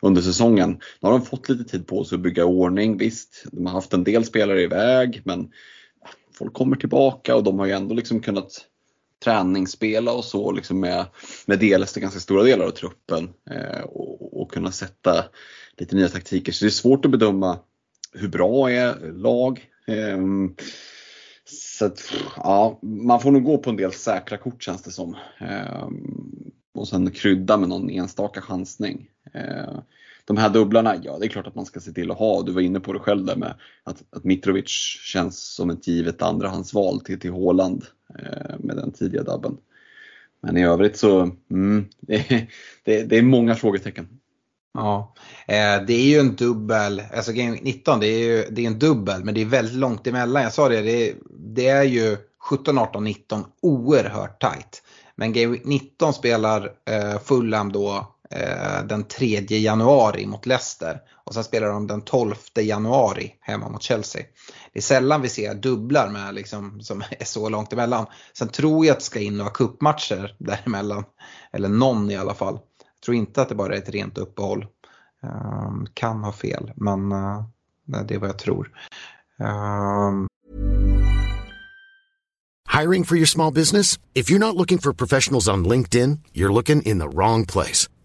under 0.00 0.22
säsongen. 0.22 0.70
Nu 0.70 1.08
har 1.08 1.10
de 1.10 1.22
fått 1.22 1.48
lite 1.48 1.64
tid 1.64 1.86
på 1.86 2.04
sig 2.04 2.16
att 2.16 2.22
bygga 2.22 2.44
ordning. 2.44 2.98
Visst, 2.98 3.44
de 3.52 3.66
har 3.66 3.72
haft 3.72 3.92
en 3.92 4.04
del 4.04 4.24
spelare 4.24 4.62
iväg 4.62 5.22
men 5.24 5.50
folk 6.34 6.52
kommer 6.52 6.76
tillbaka 6.76 7.36
och 7.36 7.44
de 7.44 7.58
har 7.58 7.66
ju 7.66 7.72
ändå 7.72 7.94
liksom 7.94 8.20
kunnat 8.20 8.66
träningsspela 9.24 10.12
och 10.12 10.24
så 10.24 10.52
liksom 10.52 10.80
med, 10.80 11.06
med 11.46 11.58
dels 11.58 11.94
ganska 11.94 12.20
stora 12.20 12.42
delar 12.42 12.66
av 12.66 12.70
truppen 12.70 13.30
eh, 13.50 13.80
och, 13.80 14.40
och, 14.40 14.52
kunna 14.52 14.72
sätta 14.72 15.24
lite 15.76 15.96
nya 15.96 16.08
taktiker. 16.08 16.52
Så 16.52 16.64
det 16.64 16.68
är 16.68 16.70
svårt 16.70 17.04
att 17.04 17.10
bedöma 17.10 17.58
hur 18.12 18.28
bra 18.28 18.70
är 18.70 19.12
lag. 19.12 19.66
Eh, 19.86 20.18
så 21.44 21.84
att, 21.84 22.12
ja, 22.36 22.78
man 22.82 23.20
får 23.20 23.30
nog 23.30 23.44
gå 23.44 23.58
på 23.58 23.70
en 23.70 23.76
del 23.76 23.92
säkra 23.92 24.38
kort 24.38 24.62
känns 24.62 24.82
det 24.82 24.90
som. 24.90 25.16
Eh, 25.40 25.88
och 26.74 26.88
sen 26.88 27.10
krydda 27.10 27.56
med 27.56 27.68
någon 27.68 27.90
enstaka 27.90 28.40
chansning. 28.40 29.08
Ehm, 29.34 29.76
de 30.24 30.36
här 30.36 30.50
dubblarna, 30.50 30.96
ja 31.02 31.18
det 31.18 31.26
är 31.26 31.28
klart 31.28 31.46
att 31.46 31.54
man 31.54 31.66
ska 31.66 31.80
se 31.80 31.92
till 31.92 32.10
att 32.10 32.18
ha. 32.18 32.42
Du 32.42 32.52
var 32.52 32.60
inne 32.60 32.80
på 32.80 32.92
det 32.92 32.98
själv 32.98 33.24
där 33.24 33.36
med 33.36 33.54
att, 33.84 34.02
att 34.16 34.24
Mitrovic 34.24 34.68
känns 35.04 35.54
som 35.54 35.70
ett 35.70 35.86
givet 35.86 36.22
andrahandsval 36.22 37.00
till, 37.00 37.20
till 37.20 37.30
Håland 37.30 37.84
eh, 38.18 38.58
med 38.58 38.76
den 38.76 38.92
tidiga 38.92 39.22
dubben. 39.22 39.56
Men 40.42 40.56
i 40.56 40.64
övrigt 40.64 40.96
så, 40.96 41.30
mm, 41.50 41.88
det, 42.00 42.48
det, 42.84 43.02
det, 43.02 43.18
är 43.18 43.22
många 43.22 43.54
frågetecken. 43.54 44.08
Ja, 44.74 45.14
eh, 45.46 45.86
det 45.86 45.92
är 45.92 46.06
ju 46.06 46.18
en 46.18 46.36
dubbel, 46.36 47.02
alltså 47.14 47.32
Game 47.32 47.58
19 47.62 48.00
det 48.00 48.06
är 48.06 48.18
ju 48.18 48.44
det 48.50 48.62
är 48.62 48.66
en 48.66 48.78
dubbel 48.78 49.24
men 49.24 49.34
det 49.34 49.40
är 49.40 49.46
väldigt 49.46 49.76
långt 49.76 50.06
emellan. 50.06 50.42
Jag 50.42 50.52
sa 50.52 50.68
det, 50.68 50.80
det 50.80 51.10
är, 51.10 51.14
det 51.30 51.68
är 51.68 51.82
ju 51.82 52.16
17, 52.40 52.78
18, 52.78 53.04
19 53.04 53.44
oerhört 53.62 54.40
tight. 54.40 54.82
Men 55.16 55.32
Game 55.32 55.58
19 55.64 56.12
spelar 56.12 56.72
eh, 56.90 57.18
Fulham 57.18 57.72
då 57.72 58.16
Eh, 58.32 58.84
den 58.84 59.04
3 59.04 59.40
januari 59.48 60.26
mot 60.26 60.46
Leicester. 60.46 61.00
Och 61.24 61.34
sen 61.34 61.44
spelar 61.44 61.68
de 61.68 61.86
den 61.86 62.02
12 62.02 62.34
januari 62.54 63.34
hemma 63.40 63.68
mot 63.68 63.82
Chelsea. 63.82 64.22
Det 64.72 64.78
är 64.78 64.82
sällan 64.82 65.22
vi 65.22 65.28
ser 65.28 65.54
dubblar 65.54 66.10
med 66.10 66.34
liksom, 66.34 66.80
som 66.80 67.02
är 67.10 67.24
så 67.24 67.48
långt 67.48 67.72
emellan. 67.72 68.06
Sen 68.38 68.48
tror 68.48 68.86
jag 68.86 68.92
att 68.92 68.98
det 68.98 69.04
ska 69.04 69.20
in 69.20 69.36
några 69.36 69.50
cupmatcher 69.50 70.36
däremellan. 70.38 71.04
Eller 71.52 71.68
någon 71.68 72.10
i 72.10 72.16
alla 72.16 72.34
fall. 72.34 72.54
Jag 72.54 73.04
tror 73.04 73.16
inte 73.16 73.42
att 73.42 73.48
det 73.48 73.54
bara 73.54 73.74
är 73.74 73.78
ett 73.78 73.88
rent 73.88 74.18
uppehåll. 74.18 74.66
Um, 75.22 75.86
kan 75.94 76.24
ha 76.24 76.32
fel 76.32 76.72
men 76.76 77.12
uh, 77.12 77.44
det 78.06 78.14
är 78.14 78.18
vad 78.18 78.28
jag 78.28 78.38
tror. 78.38 78.70
Um... 79.38 80.26
Hiring 82.80 83.04
for 83.04 83.16
your 83.16 83.26
small 83.26 83.52
business? 83.52 83.98
If 84.14 84.30
you're 84.30 84.38
not 84.38 84.56
looking 84.56 84.78
for 84.78 84.92
professionals 84.92 85.48
on 85.48 85.68
LinkedIn, 85.68 86.18
you're 86.32 86.52
looking 86.52 86.82
in 86.82 86.98
the 86.98 87.08
wrong 87.08 87.46
place. 87.46 87.88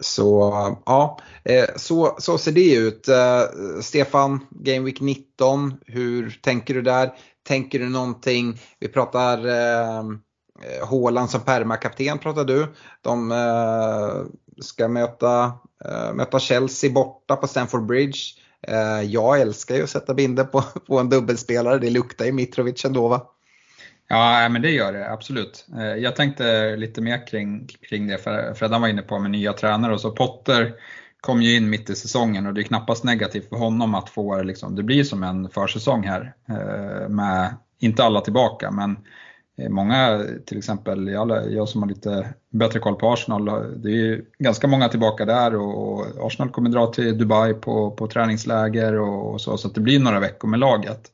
Så 0.00 0.50
ja, 0.86 1.18
eh, 1.44 1.66
så, 1.76 2.16
så 2.18 2.38
ser 2.38 2.52
det 2.52 2.74
ut. 2.74 3.08
Eh, 3.08 3.42
Stefan, 3.80 4.40
Game 4.50 4.84
Week 4.84 5.00
19, 5.00 5.74
hur 5.86 6.40
tänker 6.42 6.74
du 6.74 6.82
där? 6.82 7.12
Tänker 7.48 7.78
du 7.78 7.88
någonting? 7.88 8.60
Vi 8.78 8.88
pratar 8.88 9.46
eh, 9.46 10.04
Håland 10.82 11.30
som 11.30 11.40
permakapten 11.40 12.18
pratar 12.18 12.44
du. 12.44 12.66
De 13.00 13.32
eh, 13.32 14.24
ska 14.62 14.88
möta, 14.88 15.52
möta 16.14 16.38
Chelsea 16.38 16.90
borta 16.90 17.36
på 17.36 17.46
Stamford 17.46 17.86
Bridge. 17.86 18.18
Jag 19.04 19.40
älskar 19.40 19.74
ju 19.76 19.82
att 19.82 19.90
sätta 19.90 20.14
binder 20.14 20.44
på, 20.44 20.62
på 20.86 20.98
en 20.98 21.08
dubbelspelare, 21.08 21.78
det 21.78 21.90
luktar 21.90 22.24
ju 22.24 22.32
Mitrovic 22.32 22.84
ändå 22.84 23.08
va? 23.08 23.26
Ja, 24.12 24.48
men 24.48 24.62
det 24.62 24.70
gör 24.70 24.92
det 24.92 25.10
absolut. 25.10 25.66
Eh, 25.76 25.94
jag 26.02 26.16
tänkte 26.16 26.76
lite 26.76 27.00
mer 27.00 27.26
kring, 27.26 27.66
kring 27.88 28.06
det, 28.06 28.18
för 28.18 28.54
Freddan 28.54 28.80
var 28.80 28.88
inne 28.88 29.02
på 29.02 29.18
med 29.18 29.30
nya 29.30 29.52
tränare 29.52 29.92
och 29.92 30.00
så 30.00 30.10
Potter 30.10 30.74
kom 31.20 31.42
ju 31.42 31.56
in 31.56 31.70
mitt 31.70 31.90
i 31.90 31.94
säsongen 31.94 32.46
och 32.46 32.54
det 32.54 32.60
är 32.60 32.62
knappast 32.62 33.04
negativt 33.04 33.48
för 33.48 33.56
honom 33.56 33.94
att 33.94 34.10
få, 34.10 34.42
liksom, 34.42 34.76
det 34.76 34.82
blir 34.82 35.04
som 35.04 35.22
en 35.22 35.48
försäsong 35.48 36.06
här 36.06 36.34
eh, 36.48 37.08
med, 37.08 37.54
inte 37.78 38.04
alla 38.04 38.20
tillbaka, 38.20 38.70
men 38.70 38.98
eh, 39.58 39.68
många, 39.68 40.24
till 40.46 40.58
exempel 40.58 41.08
jag, 41.08 41.52
jag 41.52 41.68
som 41.68 41.82
har 41.82 41.88
lite 41.88 42.34
bättre 42.52 42.78
koll 42.78 42.96
på 42.96 43.12
Arsenal, 43.12 43.44
det 43.82 43.88
är 43.90 43.96
ju 43.96 44.24
ganska 44.38 44.66
många 44.66 44.88
tillbaka 44.88 45.24
där 45.24 45.54
och, 45.54 46.26
Arsenal 46.26 46.50
kommer 46.52 46.70
dra 46.70 46.86
till 46.86 47.18
Dubai 47.18 47.54
på, 47.54 47.90
på 47.90 48.06
träningsläger 48.06 48.98
och, 48.98 49.32
och 49.32 49.40
så, 49.40 49.56
så 49.56 49.68
det 49.68 49.80
blir 49.80 50.00
några 50.00 50.20
veckor 50.20 50.48
med 50.48 50.60
laget. 50.60 51.12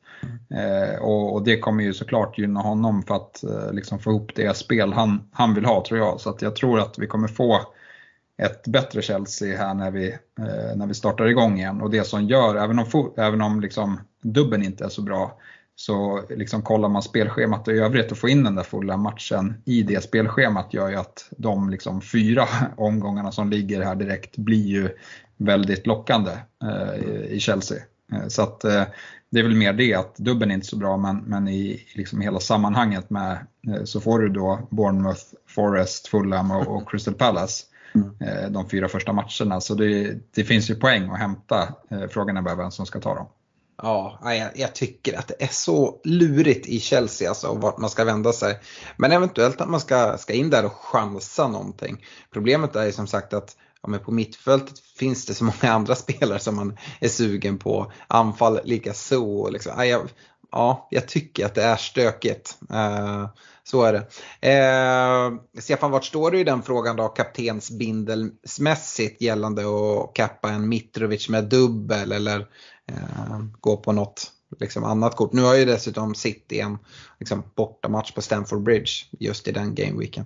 Eh, 0.49 0.99
och, 0.99 1.33
och, 1.33 1.43
det 1.43 1.59
kommer 1.59 1.83
ju 1.83 1.93
såklart 1.93 2.37
gynna 2.37 2.59
honom 2.59 3.03
för 3.03 3.15
att 3.15 3.43
eh, 3.43 3.73
liksom 3.73 3.99
få 3.99 4.09
ihop 4.09 4.31
det 4.35 4.57
spel 4.57 4.93
han, 4.93 5.29
han 5.31 5.53
vill 5.53 5.65
ha 5.65 5.85
tror 5.87 5.99
jag. 5.99 6.19
Så 6.19 6.29
att 6.29 6.41
jag 6.41 6.55
tror 6.55 6.79
att 6.79 6.99
vi 6.99 7.07
kommer 7.07 7.27
få 7.27 7.61
ett 8.37 8.67
bättre 8.67 9.01
Chelsea 9.01 9.57
här 9.57 9.73
när 9.73 9.91
vi, 9.91 10.07
eh, 10.39 10.75
när 10.75 10.87
vi 10.87 10.93
startar 10.93 11.25
igång 11.25 11.57
igen. 11.59 11.81
Och 11.81 11.89
det 11.89 12.03
som 12.03 12.25
gör, 12.25 12.55
även 12.55 12.79
om, 12.79 13.13
även 13.17 13.41
om 13.41 13.61
liksom 13.61 13.99
dubben 14.21 14.63
inte 14.63 14.85
är 14.85 14.89
så 14.89 15.01
bra, 15.01 15.37
så 15.75 16.23
liksom 16.29 16.61
kollar 16.61 16.89
man 16.89 17.01
spelschemat 17.01 17.67
i 17.67 17.71
övrigt 17.71 18.11
och 18.11 18.17
får 18.17 18.29
in 18.29 18.43
den 18.43 18.55
där 18.55 18.63
fulla 18.63 18.97
matchen 18.97 19.61
i 19.65 19.83
det 19.83 20.03
spelschemat 20.03 20.73
gör 20.73 20.89
ju 20.89 20.95
att 20.95 21.29
de 21.37 21.69
liksom 21.69 22.01
fyra 22.01 22.47
omgångarna 22.77 23.31
som 23.31 23.49
ligger 23.49 23.81
här 23.81 23.95
direkt 23.95 24.37
blir 24.37 24.67
ju 24.67 24.89
väldigt 25.37 25.87
lockande 25.87 26.31
eh, 26.63 27.25
i 27.29 27.39
Chelsea. 27.39 27.77
Eh, 28.13 28.27
så 28.27 28.41
att 28.41 28.63
eh, 28.63 28.83
det 29.29 29.39
är 29.39 29.43
väl 29.43 29.55
mer 29.55 29.73
det 29.73 29.93
att 29.93 30.15
dubben 30.15 30.51
är 30.51 30.55
inte 30.55 30.67
så 30.67 30.77
bra 30.77 30.97
men, 30.97 31.17
men 31.17 31.47
i 31.47 31.83
liksom 31.95 32.21
hela 32.21 32.39
sammanhanget 32.39 33.09
med 33.09 33.37
eh, 33.67 33.83
så 33.83 34.01
får 34.01 34.19
du 34.19 34.29
då 34.29 34.67
Bournemouth, 34.71 35.23
Forest, 35.47 36.07
Fulham 36.07 36.51
och, 36.51 36.67
och 36.67 36.89
Crystal 36.91 37.13
Palace. 37.13 37.63
Mm. 37.95 38.53
De 38.53 38.69
fyra 38.69 38.87
första 38.87 39.13
matcherna. 39.13 39.61
Så 39.61 39.73
det, 39.73 40.17
det 40.35 40.43
finns 40.43 40.69
ju 40.69 40.75
poäng 40.75 41.09
att 41.09 41.19
hämta. 41.19 41.73
Frågan 42.09 42.37
är 42.37 42.41
bara 42.41 42.55
vem 42.55 42.71
som 42.71 42.85
ska 42.85 42.99
ta 42.99 43.15
dem. 43.15 43.27
Ja, 43.81 44.19
jag, 44.23 44.49
jag, 44.55 44.75
tycker 44.75 45.19
att 45.19 45.27
det 45.27 45.43
är 45.43 45.49
så 45.51 46.01
lurigt 46.03 46.67
i 46.67 46.79
Chelsea 46.79 47.29
alltså 47.29 47.53
vart 47.53 47.77
man 47.77 47.89
ska 47.89 48.03
vända 48.03 48.33
sig. 48.33 48.59
Men 48.97 49.11
eventuellt 49.11 49.61
att 49.61 49.69
man 49.69 49.79
ska, 49.79 50.17
ska 50.17 50.33
in 50.33 50.49
där 50.49 50.65
och 50.65 50.71
chansa 50.71 51.47
någonting. 51.47 52.05
Problemet 52.33 52.75
är 52.75 52.85
ju 52.85 52.91
som 52.91 53.07
sagt 53.07 53.33
att 53.33 53.55
ja, 53.87 53.91
men 53.91 53.99
på 53.99 54.11
mittfältet 54.11 54.79
finns 54.79 55.25
det 55.25 55.33
så 55.33 55.43
många 55.43 55.73
andra 55.73 55.95
spelare 55.95 56.39
som 56.39 56.55
man 56.55 56.77
är 56.99 57.09
sugen 57.09 57.57
på. 57.57 57.91
Anfall 58.07 58.59
likaså. 58.63 59.49
Liksom. 59.49 59.73
Ja, 59.77 59.85
jag, 59.85 60.09
ja, 60.51 60.87
jag 60.91 61.07
tycker 61.07 61.45
att 61.45 61.55
det 61.55 61.63
är 61.63 61.75
stökigt. 61.75 62.57
Uh, 62.71 63.27
så 63.63 63.83
är 63.83 63.93
det. 63.93 63.99
Uh, 64.47 65.33
Stefan, 65.59 65.91
vart 65.91 66.05
står 66.05 66.31
du 66.31 66.39
i 66.39 66.43
den 66.43 66.63
frågan 66.63 66.95
då 66.95 67.07
kaptensbindelsmässigt 67.07 69.21
gällande 69.21 69.61
att 69.61 70.13
kappa 70.13 70.49
en 70.49 70.69
Mitrovic 70.69 71.29
med 71.29 71.43
dubbel 71.43 72.11
eller 72.11 72.39
uh, 72.91 73.39
gå 73.59 73.77
på 73.77 73.91
något 73.91 74.31
liksom, 74.59 74.83
annat 74.83 75.15
kort? 75.15 75.33
Nu 75.33 75.41
har 75.41 75.55
ju 75.55 75.65
dessutom 75.65 76.15
City 76.15 76.59
en 76.59 76.77
liksom, 77.19 77.43
bortamatch 77.55 78.11
på 78.11 78.21
Stamford 78.21 78.63
Bridge 78.63 78.91
just 79.19 79.47
i 79.47 79.51
den 79.51 79.75
gameweeken. 79.75 80.25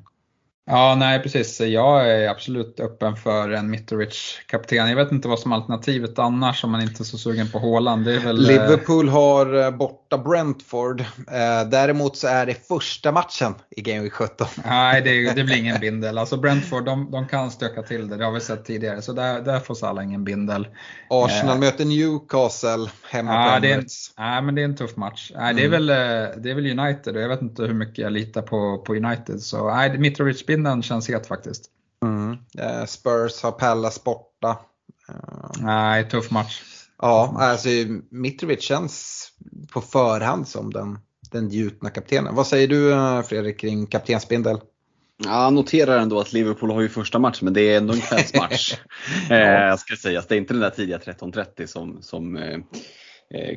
Ja, 0.71 0.95
nej 0.95 1.19
precis. 1.19 1.61
Jag 1.61 2.11
är 2.11 2.29
absolut 2.29 2.79
öppen 2.79 3.15
för 3.15 3.49
en 3.49 3.69
Mitrovic-kapten. 3.69 4.89
Jag 4.89 4.95
vet 4.95 5.11
inte 5.11 5.27
vad 5.27 5.39
som 5.39 5.51
är 5.51 5.55
alternativet 5.55 6.19
annars 6.19 6.63
om 6.63 6.71
man 6.71 6.81
inte 6.81 7.03
är 7.03 7.05
så 7.05 7.17
sugen 7.17 7.49
på 7.49 7.59
Håland. 7.59 8.05
Väl... 8.05 8.25
Eh, 8.25 8.33
Liverpool 8.33 9.09
har 9.09 9.63
eh, 9.63 9.71
bort 9.71 10.00
borta 10.11 10.29
Brentford. 10.29 11.01
Eh, 11.01 11.69
däremot 11.69 12.17
så 12.17 12.27
är 12.27 12.45
det 12.45 12.67
första 12.67 13.11
matchen 13.11 13.55
i 13.69 13.81
Game 13.81 14.01
Week 14.01 14.13
17. 14.13 14.47
Nej, 14.65 15.01
det, 15.01 15.33
det 15.33 15.43
blir 15.43 15.57
ingen 15.57 15.79
bindel. 15.81 16.17
Alltså 16.17 16.37
Brentford 16.37 16.85
de, 16.85 17.11
de 17.11 17.27
kan 17.27 17.51
stöka 17.51 17.83
till 17.83 18.07
det, 18.07 18.17
det 18.17 18.25
har 18.25 18.31
vi 18.31 18.39
sett 18.39 18.65
tidigare. 18.65 19.01
Så 19.01 19.13
där, 19.13 19.41
där 19.41 19.59
får 19.59 19.75
Salah 19.75 20.03
ingen 20.03 20.23
bindel. 20.23 20.67
Arsenal 21.09 21.59
möter 21.59 21.85
Newcastle 21.85 22.89
hemma 23.09 23.33
Ja, 23.33 23.53
på 23.55 23.59
det 23.61 23.67
är, 23.67 23.71
en, 23.71 23.73
Emirates. 23.73 24.13
nej, 24.17 24.41
men 24.41 24.55
det 24.55 24.61
är 24.61 24.65
en 24.65 24.75
tuff 24.75 24.95
match. 24.95 25.31
Nej, 25.35 25.53
det, 25.53 25.63
är 25.65 25.69
väl, 25.69 25.89
eh, 25.89 25.95
det 26.37 26.51
är 26.51 26.55
väl 26.55 26.79
United 26.79 27.15
och 27.15 27.21
jag 27.21 27.29
vet 27.29 27.41
inte 27.41 27.61
hur 27.63 27.73
mycket 27.73 27.97
jag 27.97 28.11
litar 28.13 28.41
på, 28.41 28.77
på 28.77 28.95
United. 28.95 29.41
Så 29.41 29.75
nej, 29.75 29.89
Mitrovic-bindeln 29.97 30.81
känns 30.81 31.09
het 31.09 31.27
faktiskt. 31.27 31.65
Mm. 32.05 32.37
Eh, 32.57 32.85
Spurs 32.85 33.43
har 33.43 33.51
Pallas 33.51 34.03
borta. 34.03 34.57
Eh, 35.09 35.15
Nej, 35.59 36.09
tuff 36.09 36.31
match. 36.31 36.61
Ja, 37.01 37.35
alltså 37.37 37.69
Mitrovic 38.09 38.61
känns 38.61 39.27
på 39.71 39.81
förhand 39.81 40.47
som 40.47 40.73
den, 40.73 40.99
den 41.31 41.49
gjutna 41.49 41.89
kaptenen. 41.89 42.35
Vad 42.35 42.47
säger 42.47 42.67
du 42.67 42.91
eh, 42.91 43.21
Fredrik 43.21 43.59
kring 43.59 43.87
kaptensbindel? 43.87 44.57
Ja, 45.25 45.49
noterar 45.49 45.97
ändå 45.99 46.19
att 46.19 46.33
Liverpool 46.33 46.71
har 46.71 46.81
ju 46.81 46.89
första 46.89 47.19
match 47.19 47.41
men 47.41 47.53
det 47.53 47.61
är 47.61 47.77
ändå 47.77 47.93
en 47.93 48.01
kvällsmatch. 48.01 48.73
eh, 49.29 49.77
ska 49.77 49.95
sägas. 49.95 50.27
Det 50.27 50.35
är 50.35 50.37
inte 50.37 50.53
den 50.53 50.61
där 50.61 50.69
tidiga 50.69 50.97
13.30 50.97 51.65
som, 51.65 52.01
som 52.01 52.37
eh, 52.37 52.43
eh, 52.43 52.59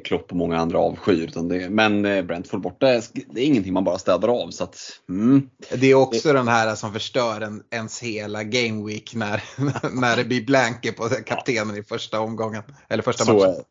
Klopp 0.04 0.30
och 0.30 0.36
många 0.36 0.58
andra 0.58 0.78
avskyr. 0.78 1.30
Det, 1.48 1.70
men 1.70 2.04
eh, 2.04 2.22
Brentford 2.22 2.60
borta, 2.60 2.86
det 3.12 3.40
är 3.40 3.46
ingenting 3.46 3.72
man 3.72 3.84
bara 3.84 3.98
städar 3.98 4.28
av. 4.28 4.50
Så 4.50 4.64
att, 4.64 4.78
mm. 5.08 5.48
Det 5.72 5.90
är 5.90 5.94
också 5.94 6.32
den 6.32 6.48
här 6.48 6.74
som 6.74 6.92
förstör 6.92 7.40
en, 7.40 7.62
ens 7.70 8.02
hela 8.02 8.44
game 8.44 8.86
week 8.86 9.14
när, 9.14 9.42
när 10.00 10.16
det 10.16 10.24
blir 10.24 10.46
blanke 10.46 10.92
på 10.92 11.08
kaptenen 11.08 11.76
i 11.76 11.82
första 11.82 12.20
omgången. 12.20 12.62
Eller 12.88 13.02
första 13.02 13.24
så, 13.24 13.32
matchen. 13.32 13.50
är, 13.50 13.62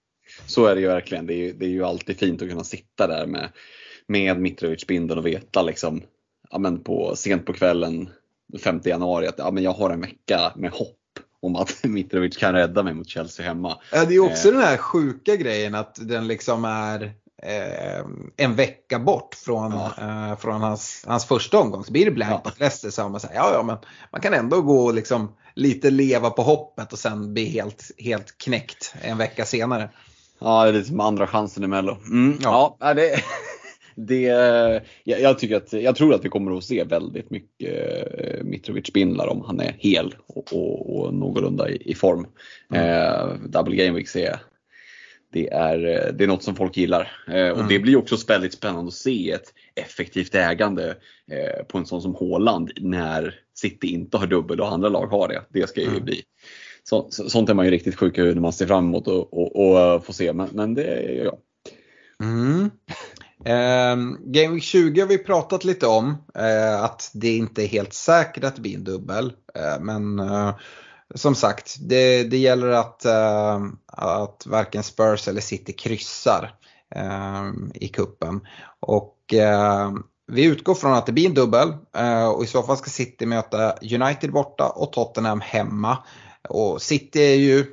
så 0.45 0.65
är 0.65 0.75
det 0.75 0.81
ju 0.81 0.87
verkligen. 0.87 1.25
Det 1.25 1.33
är, 1.33 1.37
ju- 1.37 1.53
det 1.53 1.65
är 1.65 1.69
ju 1.69 1.85
alltid 1.85 2.19
fint 2.19 2.41
att 2.41 2.49
kunna 2.49 2.63
sitta 2.63 3.07
där 3.07 3.25
med, 3.25 3.49
med 4.07 4.37
Mitrovic-bindeln 4.37 5.17
och 5.17 5.25
veta 5.25 5.61
liksom, 5.61 6.01
ja, 6.51 6.57
men 6.57 6.83
på, 6.83 7.15
sent 7.15 7.45
på 7.45 7.53
kvällen 7.53 8.09
5 8.63 8.81
januari 8.85 9.27
att 9.27 9.37
ja, 9.37 9.51
men 9.51 9.63
jag 9.63 9.73
har 9.73 9.89
en 9.89 10.01
vecka 10.01 10.53
med 10.55 10.71
hopp 10.71 10.97
om 11.43 11.55
att 11.55 11.75
Mitrovic 11.83 12.37
kan 12.37 12.53
rädda 12.53 12.83
mig 12.83 12.93
mot 12.93 13.07
Chelsea 13.09 13.45
hemma. 13.45 13.77
Ja, 13.91 14.05
det 14.05 14.15
är 14.15 14.19
också 14.31 14.47
Eh. 14.47 14.53
den 14.53 14.63
här 14.63 14.77
sjuka 14.77 15.35
grejen 15.35 15.75
att 15.75 15.97
den 16.01 16.27
liksom 16.27 16.65
är 16.65 17.03
eh, 17.43 18.05
en 18.37 18.55
vecka 18.55 18.99
bort 18.99 19.35
från, 19.35 19.73
eh, 19.73 20.37
från 20.39 20.61
hans, 20.61 21.03
hans 21.07 21.25
första 21.25 21.59
omgång. 21.59 21.83
Så 21.83 21.91
blir 21.91 22.05
det 22.05 22.11
blank 22.11 22.31
Ja. 22.31 22.41
mot 22.45 22.59
Leicester 22.59 22.89
så 22.89 23.01
har 23.01 23.09
man 23.09 23.19
säger 23.19 23.35
ja, 23.35 23.49
ja 23.53 23.63
men 23.63 23.77
man 24.11 24.21
kan 24.21 24.33
ändå 24.33 24.61
gå 24.61 24.85
och 24.85 24.93
liksom 24.93 25.31
lite 25.55 25.89
leva 25.89 26.29
på 26.29 26.41
hoppet 26.41 26.93
och 26.93 26.99
sen 26.99 27.33
bli 27.33 27.45
helt, 27.45 27.91
helt 27.97 28.37
knäckt 28.37 28.95
en 29.01 29.17
vecka 29.17 29.45
senare. 29.45 29.89
Ja, 30.39 30.63
det 30.63 30.69
är 30.69 30.73
lite 30.73 30.87
som 30.87 30.99
andra 30.99 31.27
chansen 31.27 31.63
i 31.63 31.67
Mello. 31.67 31.97
Mm, 32.05 32.37
ja. 32.41 32.77
ja, 32.79 32.93
det, 32.93 33.11
det, 33.95 34.21
jag, 35.03 35.21
jag, 35.21 35.39
tycker 35.39 35.55
att, 35.55 35.73
jag 35.73 35.95
tror 35.95 36.13
att 36.13 36.25
vi 36.25 36.29
kommer 36.29 36.57
att 36.57 36.63
se 36.63 36.83
väldigt 36.83 37.29
mycket 37.29 37.73
eh, 38.17 38.43
Mitrovic-bindlar 38.43 39.27
om 39.27 39.41
han 39.41 39.59
är 39.59 39.75
hel 39.77 40.15
och, 40.27 40.53
och, 40.53 40.99
och 40.99 41.13
någorlunda 41.13 41.69
i, 41.69 41.91
i 41.91 41.95
form. 41.95 42.27
Eh, 42.73 43.33
double 43.49 43.75
game 43.75 43.97
weeks 43.97 44.15
är, 44.15 44.39
det 45.33 45.49
är, 45.49 45.85
eh, 45.85 46.13
det 46.13 46.23
är 46.23 46.27
något 46.27 46.43
som 46.43 46.55
folk 46.55 46.77
gillar. 46.77 47.11
Eh, 47.27 47.49
och 47.49 47.67
det 47.67 47.79
blir 47.79 47.97
också 47.97 48.17
väldigt 48.27 48.53
spännande 48.53 48.87
att 48.87 48.93
se 48.93 49.31
ett 49.31 49.53
effektivt 49.75 50.35
ägande 50.35 50.95
eh, 51.31 51.65
på 51.67 51.77
en 51.77 51.85
sån 51.85 52.01
som 52.01 52.15
Haaland 52.15 52.71
när 52.75 53.35
City 53.53 53.87
inte 53.87 54.17
har 54.17 54.27
dubbel 54.27 54.61
och 54.61 54.71
andra 54.71 54.89
lag 54.89 55.07
har 55.07 55.27
det. 55.27 55.41
Det 55.49 55.69
ska 55.69 55.81
ju 55.81 55.99
bli 56.01 56.21
så, 56.83 57.07
så, 57.09 57.29
sånt 57.29 57.49
är 57.49 57.53
man 57.53 57.65
ju 57.65 57.71
riktigt 57.71 57.95
sjuk 57.95 58.17
när 58.17 58.35
man 58.35 58.53
ser 58.53 58.67
fram 58.67 58.85
emot 58.85 59.07
och, 59.07 59.33
och, 59.33 59.95
och 59.95 60.05
får 60.05 60.13
se. 60.13 60.33
Men, 60.33 60.49
men 60.51 60.73
det 60.73 61.13
jag. 61.23 61.37
Mm. 62.23 62.71
Eh, 63.45 63.95
Game 64.19 64.53
Week 64.53 64.63
20 64.63 65.01
har 65.01 65.07
vi 65.07 65.17
pratat 65.17 65.63
lite 65.63 65.87
om. 65.87 66.17
Eh, 66.35 66.83
att 66.83 67.11
det 67.13 67.37
inte 67.37 67.63
är 67.63 67.67
helt 67.67 67.93
säkert 67.93 68.43
att 68.43 68.55
det 68.55 68.61
blir 68.61 68.75
en 68.75 68.83
dubbel. 68.83 69.33
Eh, 69.55 69.79
men 69.81 70.19
eh, 70.19 70.55
som 71.15 71.35
sagt, 71.35 71.75
det, 71.79 72.23
det 72.23 72.37
gäller 72.37 72.67
att, 72.67 73.05
eh, 73.05 73.61
att 73.87 74.43
varken 74.45 74.83
Spurs 74.83 75.27
eller 75.27 75.41
City 75.41 75.73
kryssar 75.73 76.55
eh, 76.95 77.51
i 77.73 77.87
kuppen. 77.87 78.41
Och 78.79 79.33
eh, 79.33 79.91
vi 80.27 80.43
utgår 80.43 80.75
från 80.75 80.93
att 80.93 81.05
det 81.05 81.11
blir 81.11 81.25
en 81.25 81.33
dubbel 81.33 81.73
eh, 81.97 82.27
och 82.27 82.43
i 82.43 82.47
så 82.47 82.63
fall 82.63 82.77
ska 82.77 82.89
City 82.89 83.25
möta 83.25 83.73
United 83.81 84.31
borta 84.31 84.69
och 84.69 84.93
Tottenham 84.93 85.41
hemma. 85.41 85.97
Och 86.49 86.81
City 86.81 87.21
är 87.21 87.35
ju 87.35 87.65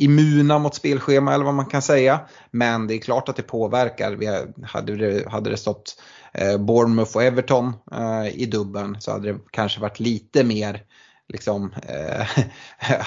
immuna 0.00 0.58
mot 0.58 0.74
spelschema 0.74 1.34
eller 1.34 1.44
vad 1.44 1.54
man 1.54 1.66
kan 1.66 1.82
säga. 1.82 2.20
Men 2.50 2.86
det 2.86 2.94
är 2.94 2.98
klart 2.98 3.28
att 3.28 3.36
det 3.36 3.42
påverkar. 3.42 4.12
Vi 4.12 4.46
hade, 4.62 4.96
det, 4.96 5.28
hade 5.28 5.50
det 5.50 5.56
stått 5.56 6.02
eh, 6.32 6.58
Bournemouth 6.58 7.16
och 7.16 7.22
Everton 7.22 7.72
eh, 7.92 8.28
i 8.28 8.46
dubben 8.46 8.96
så 9.00 9.12
hade 9.12 9.32
det 9.32 9.38
kanske 9.50 9.80
varit 9.80 10.00
lite 10.00 10.44
mer 10.44 10.82
liksom, 11.28 11.74
eh, 11.88 12.26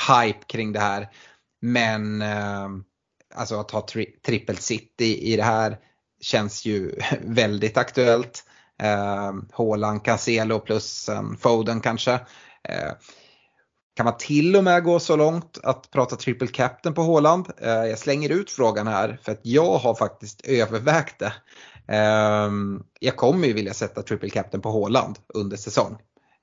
hype 0.23 0.45
kring 0.47 0.73
det 0.73 0.79
här. 0.79 1.09
Men 1.61 2.21
eh, 2.21 2.67
alltså 3.35 3.59
att 3.59 3.71
ha 3.71 3.87
tri 3.87 4.05
trippel 4.25 4.57
city 4.57 5.33
i 5.33 5.35
det 5.35 5.43
här 5.43 5.77
känns 6.21 6.65
ju 6.65 6.95
väldigt 7.21 7.77
aktuellt. 7.77 8.43
Eh, 8.81 9.33
Haaland, 9.51 10.05
Cancelo 10.05 10.59
plus 10.59 11.09
en 11.09 11.37
Foden 11.37 11.79
kanske. 11.79 12.13
Eh, 12.69 12.91
kan 13.95 14.03
man 14.03 14.17
till 14.17 14.55
och 14.55 14.63
med 14.63 14.83
gå 14.83 14.99
så 14.99 15.15
långt 15.15 15.59
att 15.63 15.91
prata 15.91 16.15
triple 16.15 16.47
captain 16.47 16.95
på 16.95 17.01
Håland? 17.01 17.47
Eh, 17.57 17.69
jag 17.69 17.99
slänger 17.99 18.29
ut 18.29 18.51
frågan 18.51 18.87
här 18.87 19.19
för 19.23 19.31
att 19.31 19.39
jag 19.41 19.77
har 19.77 19.95
faktiskt 19.95 20.41
övervägt 20.45 21.19
det. 21.19 21.33
Ehm, 21.87 22.83
jag 22.99 23.15
kommer 23.15 23.47
ju 23.47 23.53
vilja 23.53 23.73
sätta 23.73 24.01
triple 24.01 24.29
captain 24.29 24.61
på 24.61 24.71
Håland 24.71 25.19
under 25.33 25.57
säsong. 25.57 25.97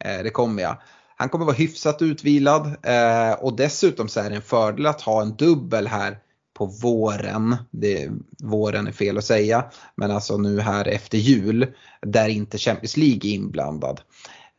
Eh, 0.05 0.23
det 0.23 0.31
kommer 0.31 0.63
jag. 0.63 0.77
Han 1.17 1.29
kommer 1.29 1.45
vara 1.45 1.57
hyfsat 1.57 2.03
utvilad 2.03 2.67
eh, 2.83 3.33
och 3.33 3.57
dessutom 3.57 4.09
så 4.09 4.21
är 4.21 4.31
det 4.31 4.37
en 4.37 4.43
fördel 4.43 4.87
att 4.87 5.01
ha 5.01 5.23
en 5.23 5.37
dubbel 5.37 5.87
här 5.87 6.19
på 6.55 6.67
våren. 6.67 7.57
Det, 7.71 8.11
våren 8.43 8.87
är 8.87 8.93
fel 8.93 9.19
att 9.19 9.25
säga, 9.25 9.65
men 9.95 10.11
alltså 10.11 10.37
nu 10.37 10.61
här 10.61 10.89
efter 10.89 11.19
jul 11.19 11.67
där 12.03 12.29
inte 12.29 12.59
Champions 12.59 12.97
League 12.97 13.31
är 13.31 13.35
inblandad. 13.35 14.01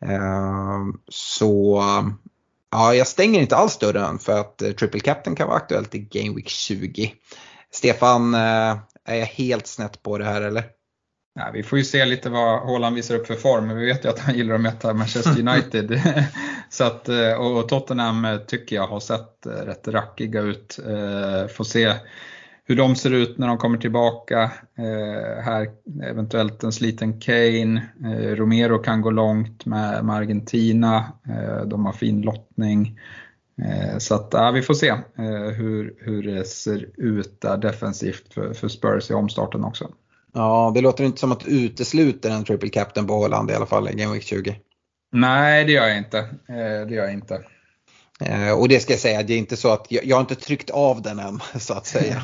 Ehm, 0.06 1.00
så 1.08 1.84
ja, 2.72 2.96
jag 2.96 3.08
stänger 3.08 3.42
inte 3.42 3.56
alls 3.56 3.78
dörren 3.78 4.20
för 4.20 4.40
att 4.40 4.62
eh, 4.62 4.72
Triple 4.72 5.00
Captain 5.00 5.36
kan 5.36 5.48
vara 5.48 5.58
aktuellt 5.58 5.96
i 5.96 6.00
Game 6.00 6.36
Week 6.36 6.48
20. 6.50 7.14
Stefan, 7.72 8.34
eh, 8.34 8.78
är 9.06 9.16
jag 9.16 9.26
helt 9.26 9.68
snett 9.68 10.04
på 10.04 10.18
det 10.18 10.26
här 10.26 10.42
eller? 10.42 10.64
Ja, 11.36 11.52
vi 11.54 11.64
får 11.64 11.78
ju 11.78 11.86
se 11.86 12.06
lite 12.06 12.30
vad 12.30 12.62
Haaland 12.62 12.96
visar 12.96 13.16
upp 13.16 13.28
för 13.28 13.36
form. 13.36 13.68
men 13.68 13.78
Vi 13.78 13.86
vet 13.86 14.06
ju 14.06 14.10
att 14.10 14.20
han 14.20 14.36
gillar 14.36 14.56
att 14.56 14.62
möta 14.62 14.94
Manchester 14.94 15.40
United. 15.48 16.02
Så 16.70 16.84
att, 16.84 17.10
eh, 17.10 17.34
och 17.34 17.70
Tottenham 17.70 18.40
tycker 18.48 18.76
jag 18.76 18.88
har 18.88 19.00
sett 19.00 19.46
rätt 19.46 19.88
rackiga 19.88 20.42
ut. 20.42 20.80
Får 21.56 21.64
se 21.64 21.96
hur 22.72 22.78
de 22.78 22.96
ser 22.96 23.14
ut 23.14 23.38
när 23.38 23.48
de 23.48 23.58
kommer 23.58 23.78
tillbaka. 23.78 24.52
Eh, 24.78 25.44
Här 25.44 25.68
eventuellt 26.04 26.64
en 26.64 26.72
sliten 26.72 27.20
Kane. 27.20 27.82
Eh, 28.06 28.36
Romero 28.36 28.78
kan 28.78 29.02
gå 29.02 29.12
långt 29.12 29.66
med, 29.66 30.06
med 30.06 30.16
Argentina. 30.16 31.06
Eh, 31.30 31.66
De 31.66 31.86
har 31.86 31.94
fin 31.94 32.22
lottning. 32.22 33.00
Så 33.98 34.16
att, 34.16 34.30
ja, 34.32 34.52
vi 34.52 34.62
får 34.62 34.74
se 34.74 34.94
hur, 35.56 35.96
hur 36.00 36.24
det 36.24 36.48
ser 36.48 36.88
ut 36.98 37.42
där 37.42 37.58
defensivt 37.58 38.34
för, 38.34 38.54
för 38.54 38.68
Spurs 38.68 39.12
i 39.12 39.14
omstarten 39.14 39.64
också. 39.64 39.90
Ja, 40.34 40.72
det 40.76 40.82
låter 40.82 41.04
inte 41.04 41.20
som 41.20 41.32
att 41.32 41.40
du 41.40 41.66
utesluter 41.66 42.30
en 42.30 42.44
Triple 42.44 42.70
Captain 42.70 43.08
på 43.08 43.22
Haaland 43.22 43.52
i 43.52 43.54
alla 43.54 43.66
fall 43.66 43.90
i 43.90 43.96
Game 43.96 44.14
Week 44.14 44.24
20. 44.24 44.56
Nej, 45.12 45.66
det 45.66 45.72
gör 45.72 45.88
jag 45.88 45.98
inte. 45.98 46.26
Det 46.88 46.96
gör 46.96 47.04
jag 47.04 47.14
inte. 47.14 47.42
Eh, 48.22 48.60
och 48.60 48.68
det 48.68 48.80
ska 48.80 48.94
jag 48.94 49.00
säga, 49.00 49.24
det 49.24 49.34
är 49.34 49.38
inte 49.38 49.58
så 49.58 49.70
att 49.74 49.88
jag, 49.90 50.06
jag 50.06 50.16
har 50.16 50.22
inte 50.22 50.36
tryckt 50.36 50.70
av 50.70 51.02
den 51.02 51.20
än 51.20 51.40
så 51.60 51.74
att 51.74 51.86
säga. 51.86 52.22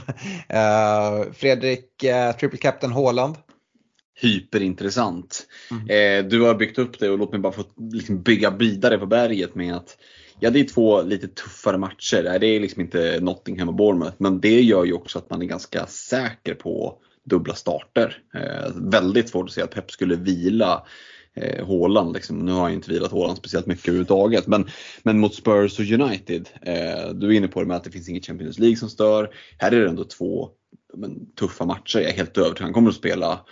Eh, 0.49 1.31
Fredrik, 1.33 2.03
eh, 2.03 2.35
Triple 2.35 2.57
Captain 2.57 2.93
Haaland. 2.93 3.35
hyperintressant. 4.21 5.47
Eh, 5.71 6.25
du 6.25 6.41
har 6.41 6.55
byggt 6.55 6.79
upp 6.79 6.99
det 6.99 7.09
och 7.09 7.17
låt 7.17 7.31
mig 7.31 7.41
bara 7.41 7.53
få 7.53 7.63
liksom, 7.91 8.21
bygga 8.21 8.49
vidare 8.49 8.97
på 8.97 9.05
berget 9.05 9.55
med 9.55 9.75
att 9.75 9.97
Ja, 10.39 10.49
det 10.49 10.59
är 10.59 10.63
två 10.63 11.01
lite 11.01 11.27
tuffare 11.27 11.77
matcher. 11.77 12.37
Det 12.39 12.47
är 12.47 12.59
liksom 12.59 12.81
inte 12.81 13.19
Nottingham 13.21 13.69
och 13.69 13.75
Bournemouth, 13.75 14.15
men 14.17 14.39
det 14.39 14.61
gör 14.61 14.85
ju 14.85 14.93
också 14.93 15.19
att 15.19 15.29
man 15.29 15.41
är 15.41 15.45
ganska 15.45 15.85
säker 15.87 16.53
på 16.53 16.97
dubbla 17.25 17.53
starter. 17.53 18.17
Eh, 18.33 18.71
väldigt 18.75 19.29
svårt 19.29 19.45
att 19.45 19.51
se 19.51 19.61
att 19.61 19.71
Pep 19.71 19.91
skulle 19.91 20.15
vila 20.15 20.85
eh, 21.37 21.67
Haaland. 21.67 22.13
Liksom. 22.13 22.39
Nu 22.39 22.51
har 22.51 22.61
jag 22.61 22.73
inte 22.73 22.91
vilat 22.91 23.11
Haaland 23.11 23.37
speciellt 23.37 23.65
mycket 23.65 23.87
överhuvudtaget. 23.87 24.47
Men, 24.47 24.67
men 25.03 25.19
mot 25.19 25.35
Spurs 25.35 25.79
och 25.79 25.85
United, 25.85 26.49
eh, 26.61 27.09
du 27.13 27.27
är 27.27 27.31
inne 27.31 27.47
på 27.47 27.59
det 27.59 27.65
med 27.65 27.77
att 27.77 27.83
det 27.83 27.91
finns 27.91 28.09
inget 28.09 28.25
Champions 28.25 28.59
League 28.59 28.77
som 28.77 28.89
stör. 28.89 29.29
Här 29.57 29.71
är 29.71 29.81
det 29.81 29.89
ändå 29.89 30.03
två 30.03 30.49
men, 30.93 31.33
tuffa 31.33 31.65
matcher. 31.65 31.99
Jag 31.99 32.09
är 32.09 32.15
helt 32.15 32.37
övertygad. 32.37 32.63
Han 32.63 32.73
kommer 32.73 32.89
att 32.89 32.95
spela 32.95 33.45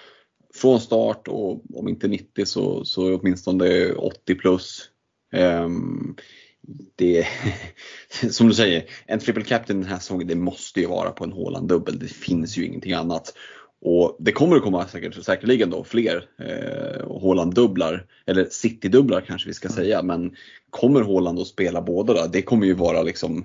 från 0.56 0.80
start 0.80 1.28
och 1.28 1.78
om 1.80 1.88
inte 1.88 2.08
90 2.08 2.46
så, 2.46 2.86
så 2.86 3.16
åtminstone 3.16 3.92
80 3.92 4.36
plus. 4.36 4.90
Ehm, 5.34 6.16
det, 6.96 7.28
som 8.32 8.48
du 8.48 8.54
säger, 8.54 8.86
en 9.06 9.20
triple 9.20 9.44
captain 9.44 9.82
den 9.82 9.90
här 9.90 10.00
säsongen, 10.00 10.28
det 10.28 10.36
måste 10.36 10.80
ju 10.80 10.88
vara 10.88 11.12
på 11.12 11.24
en 11.24 11.34
Haaland 11.34 11.68
dubbel. 11.68 12.00
Det 12.00 12.08
finns 12.08 12.58
ju 12.58 12.66
ingenting 12.66 12.94
annat. 12.94 13.34
Och 13.88 14.16
det 14.20 14.32
kommer 14.32 14.56
att 14.56 14.64
komma 14.64 14.88
säkert, 14.88 15.24
säkerligen 15.24 15.70
då 15.70 15.84
fler 15.84 16.28
eh, 16.40 17.22
Haaland-dubblar, 17.22 18.06
eller 18.26 18.48
City-dubblar 18.50 19.22
kanske 19.22 19.48
vi 19.48 19.54
ska 19.54 19.70
säga. 19.70 20.02
Men 20.02 20.36
kommer 20.70 21.02
Haaland 21.02 21.40
att 21.40 21.48
spela 21.48 21.82
båda 21.82 22.14
då? 22.14 22.28
Det 22.32 22.42
kommer 22.42 22.66
ju 22.66 22.74
vara 22.74 23.04
liksom 23.04 23.44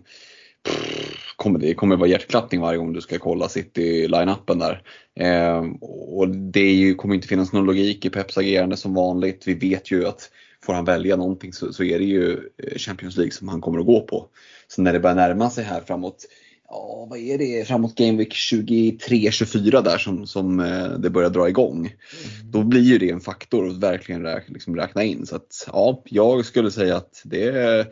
pff, 0.64 1.34
kommer, 1.36 1.58
det 1.58 1.74
kommer 1.74 1.96
vara 1.96 2.08
hjärtklappning 2.08 2.60
varje 2.60 2.78
gång 2.78 2.92
du 2.92 3.00
ska 3.00 3.18
kolla 3.18 3.48
City-line-upen 3.48 4.58
där. 4.58 4.82
Eh, 5.20 5.64
och 5.80 6.28
det 6.28 6.72
ju, 6.72 6.94
kommer 6.94 7.14
inte 7.14 7.28
finnas 7.28 7.52
någon 7.52 7.66
logik 7.66 8.04
i 8.04 8.10
Peps 8.10 8.38
agerande 8.38 8.76
som 8.76 8.94
vanligt. 8.94 9.42
Vi 9.46 9.54
vet 9.54 9.90
ju 9.90 10.06
att 10.06 10.30
får 10.64 10.72
han 10.72 10.84
välja 10.84 11.16
någonting 11.16 11.52
så, 11.52 11.72
så 11.72 11.84
är 11.84 11.98
det 11.98 12.04
ju 12.04 12.32
eh, 12.32 12.78
Champions 12.78 13.16
League 13.16 13.32
som 13.32 13.48
han 13.48 13.60
kommer 13.60 13.78
att 13.78 13.86
gå 13.86 14.00
på. 14.00 14.26
Så 14.68 14.82
när 14.82 14.92
det 14.92 15.00
börjar 15.00 15.16
närma 15.16 15.50
sig 15.50 15.64
här 15.64 15.80
framåt 15.80 16.26
ja, 16.70 17.06
vad 17.10 17.18
är 17.18 17.38
det, 17.38 17.68
framåt 17.68 17.94
Game 17.94 18.18
Week 18.18 18.34
23-24 18.34 19.82
där 19.82 19.98
som, 19.98 20.26
som 20.26 20.60
eh, 20.60 20.88
det 20.88 21.10
börjar 21.10 21.30
dra 21.30 21.48
igång. 21.48 21.78
Mm. 21.78 22.50
Då 22.50 22.62
blir 22.62 22.80
ju 22.80 22.98
det 22.98 23.10
en 23.10 23.20
faktor 23.20 23.68
att 23.68 23.76
verkligen 23.76 24.22
räk, 24.22 24.48
liksom 24.48 24.76
räkna 24.76 25.04
in. 25.04 25.26
Så 25.26 25.36
att, 25.36 25.68
ja, 25.72 26.02
jag 26.04 26.44
skulle 26.44 26.70
säga 26.70 26.96
att 26.96 27.22
det, 27.24 27.86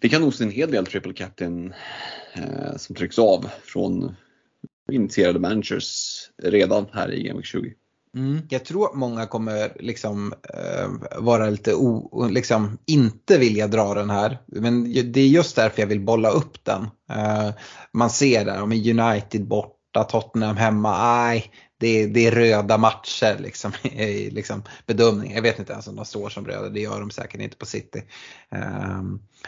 det 0.00 0.08
kan 0.08 0.22
nog 0.22 0.34
se 0.34 0.44
en 0.44 0.50
hel 0.50 0.70
del 0.70 0.86
triple 0.86 1.12
captain 1.12 1.74
eh, 2.34 2.76
som 2.76 2.96
trycks 2.96 3.18
av 3.18 3.50
från 3.62 4.16
initierade 4.92 5.38
managers 5.38 6.18
redan 6.42 6.86
här 6.92 7.12
i 7.12 7.22
Game 7.22 7.38
Week 7.38 7.46
20. 7.46 7.74
Mm. 8.16 8.42
Jag 8.50 8.64
tror 8.64 8.86
att 8.86 8.94
många 8.94 9.26
kommer 9.26 9.76
liksom 9.80 10.34
eh, 10.54 10.88
vara 11.18 11.50
lite 11.50 11.74
o, 11.74 12.28
liksom 12.30 12.78
inte 12.86 13.38
vilja 13.38 13.66
dra 13.66 13.94
den 13.94 14.10
här. 14.10 14.38
Men 14.46 14.92
det 15.12 15.20
är 15.20 15.28
just 15.28 15.56
därför 15.56 15.82
jag 15.82 15.86
vill 15.86 16.04
bolla 16.04 16.30
upp 16.30 16.64
den. 16.64 16.82
Eh, 17.10 17.50
man 17.92 18.10
ser 18.10 18.44
där, 18.44 18.62
om 18.62 18.72
United 18.72 19.48
borta, 19.48 20.04
Tottenham 20.04 20.56
hemma, 20.56 21.22
nej 21.22 21.52
det, 21.78 22.06
det 22.06 22.26
är 22.26 22.30
röda 22.30 22.78
matcher 22.78 23.38
liksom, 23.38 23.72
i 23.82 24.30
liksom, 24.30 24.62
bedömning. 24.86 25.34
Jag 25.34 25.42
vet 25.42 25.58
inte 25.58 25.72
ens 25.72 25.88
om 25.88 25.96
de 25.96 26.04
står 26.04 26.28
som 26.28 26.46
röda, 26.46 26.68
det 26.68 26.80
gör 26.80 27.00
de 27.00 27.10
säkert 27.10 27.40
inte 27.40 27.56
på 27.56 27.66
City. 27.66 28.02
Eh, 28.50 29.02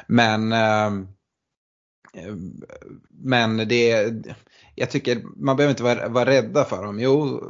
men 0.07 0.53
eh, 0.53 0.87
eh, 2.15 2.35
men 3.11 3.57
det, 3.57 4.13
jag 4.75 4.91
tycker 4.91 5.23
man 5.37 5.57
behöver 5.57 5.71
inte 5.71 5.83
vara, 5.83 6.09
vara 6.09 6.31
rädda 6.31 6.65
för 6.65 6.85
dem. 6.85 7.01
Jo, 7.01 7.43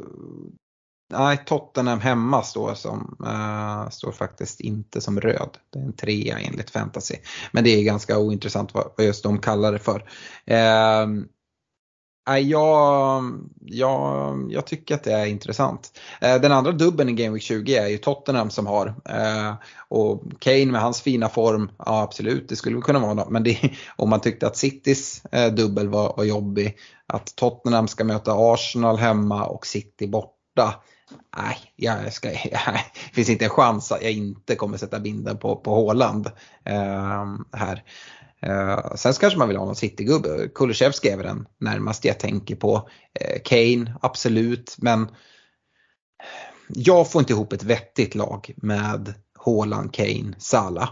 Nej, 1.11 1.43
Tottenham 1.45 1.99
hemma 1.99 2.43
står, 2.43 2.73
som, 2.73 3.17
uh, 3.25 3.89
står 3.89 4.11
faktiskt 4.11 4.59
inte 4.59 5.01
som 5.01 5.21
röd. 5.21 5.57
Det 5.69 5.79
är 5.79 5.83
en 5.83 5.93
trea 5.93 6.39
enligt 6.39 6.69
fantasy. 6.69 7.15
Men 7.51 7.63
det 7.63 7.69
är 7.69 7.83
ganska 7.83 8.17
ointressant 8.17 8.73
vad, 8.73 8.91
vad 8.97 9.05
just 9.05 9.23
de 9.23 9.39
kallar 9.39 9.71
det 9.71 9.79
för. 9.79 9.99
Uh, 10.51 11.23
jag, 12.39 13.23
jag, 13.61 14.47
jag 14.51 14.67
tycker 14.67 14.95
att 14.95 15.03
det 15.03 15.13
är 15.13 15.25
intressant. 15.25 15.99
Uh, 16.23 16.41
den 16.41 16.51
andra 16.51 16.71
dubben 16.71 17.09
i 17.09 17.13
Game 17.13 17.33
Week 17.33 17.43
20 17.43 17.75
är 17.75 17.87
ju 17.87 17.97
Tottenham 17.97 18.49
som 18.49 18.67
har. 18.67 18.87
Uh, 18.87 19.53
och 19.87 20.23
Kane 20.39 20.65
med 20.65 20.81
hans 20.81 21.01
fina 21.01 21.29
form, 21.29 21.71
ja 21.77 22.01
absolut 22.01 22.49
det 22.49 22.55
skulle 22.55 22.81
kunna 22.81 22.99
vara 22.99 23.13
något. 23.13 23.29
Men 23.29 23.43
det, 23.43 23.57
om 23.95 24.09
man 24.09 24.21
tyckte 24.21 24.47
att 24.47 24.57
Citys 24.57 25.23
dubbel 25.57 25.89
var, 25.89 26.13
var 26.17 26.23
jobbig. 26.23 26.77
Att 27.07 27.35
Tottenham 27.35 27.87
ska 27.87 28.03
möta 28.03 28.33
Arsenal 28.35 28.97
hemma 28.97 29.45
och 29.45 29.67
City 29.67 30.07
borta 30.07 30.75
nej, 31.37 31.57
jag 31.75 32.13
ska, 32.13 32.29
det 32.29 33.13
finns 33.13 33.29
inte 33.29 33.45
en 33.45 33.51
chans 33.51 33.91
att 33.91 34.01
jag 34.01 34.11
inte 34.11 34.55
kommer 34.55 34.77
sätta 34.77 34.99
binden 34.99 35.37
på, 35.37 35.55
på 35.55 35.71
Håland 35.75 36.27
eh, 36.65 37.35
här. 37.53 37.83
Eh, 38.41 38.95
sen 38.95 39.13
kanske 39.13 39.39
man 39.39 39.47
vill 39.47 39.57
ha 39.57 39.65
någon 39.65 39.75
Citygubbe. 39.75 40.47
Kulusevski 40.55 41.09
är 41.09 41.17
väl 41.17 41.25
den 41.25 41.47
närmaste 41.59 42.07
jag 42.07 42.19
tänker 42.19 42.55
på. 42.55 42.89
Eh, 43.19 43.41
Kane, 43.45 43.97
absolut, 44.01 44.75
men 44.77 45.07
jag 46.67 47.11
får 47.11 47.19
inte 47.19 47.33
ihop 47.33 47.53
ett 47.53 47.63
vettigt 47.63 48.15
lag 48.15 48.53
med 48.57 49.13
Håland, 49.37 49.93
Kane, 49.93 50.33
Sala. 50.37 50.89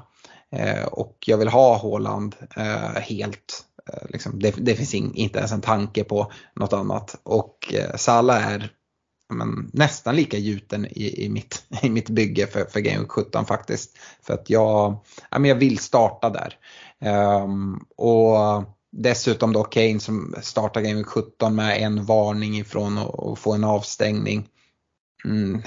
Eh, 0.51 0.85
och 0.85 1.17
jag 1.25 1.37
vill 1.37 1.47
ha 1.47 1.77
Håland 1.77 2.35
eh, 2.55 3.01
helt 3.01 3.65
eh, 3.93 4.09
Liksom, 4.09 4.39
det, 4.39 4.55
det, 4.57 4.75
finns 4.75 4.93
in, 4.93 5.13
inte 5.13 5.39
ens 5.39 5.51
en 5.51 5.61
tanke 5.61 6.03
på 6.03 6.31
något 6.55 6.73
annat. 6.73 7.15
Och 7.23 7.73
eh, 7.73 7.95
Sala 7.95 8.39
är 8.39 8.71
men, 9.29 9.69
nästan 9.73 10.15
lika 10.15 10.37
gjuten 10.37 10.85
i, 10.85 11.25
i, 11.25 11.29
mitt, 11.29 11.63
i 11.81 11.89
mitt 11.89 12.09
bygge 12.09 12.47
för, 12.47 12.65
för 12.65 12.79
Game 12.79 13.07
17 13.07 13.45
faktiskt. 13.45 13.97
För 14.21 14.33
att 14.33 14.49
jag, 14.49 14.97
ja, 15.29 15.39
men 15.39 15.49
jag 15.49 15.55
vill 15.55 15.77
starta 15.77 16.29
där. 16.29 16.57
Um, 17.43 17.85
och 17.95 18.63
dessutom 18.91 19.53
då 19.53 19.63
Kane 19.63 19.99
som 19.99 20.35
startar 20.41 20.81
Game 20.81 21.03
17 21.03 21.55
med 21.55 21.81
en 21.81 22.05
varning 22.05 22.57
ifrån 22.57 22.97
att 22.97 23.39
få 23.39 23.53
en 23.53 23.63
avstängning. 23.63 24.47
Mm, 25.25 25.61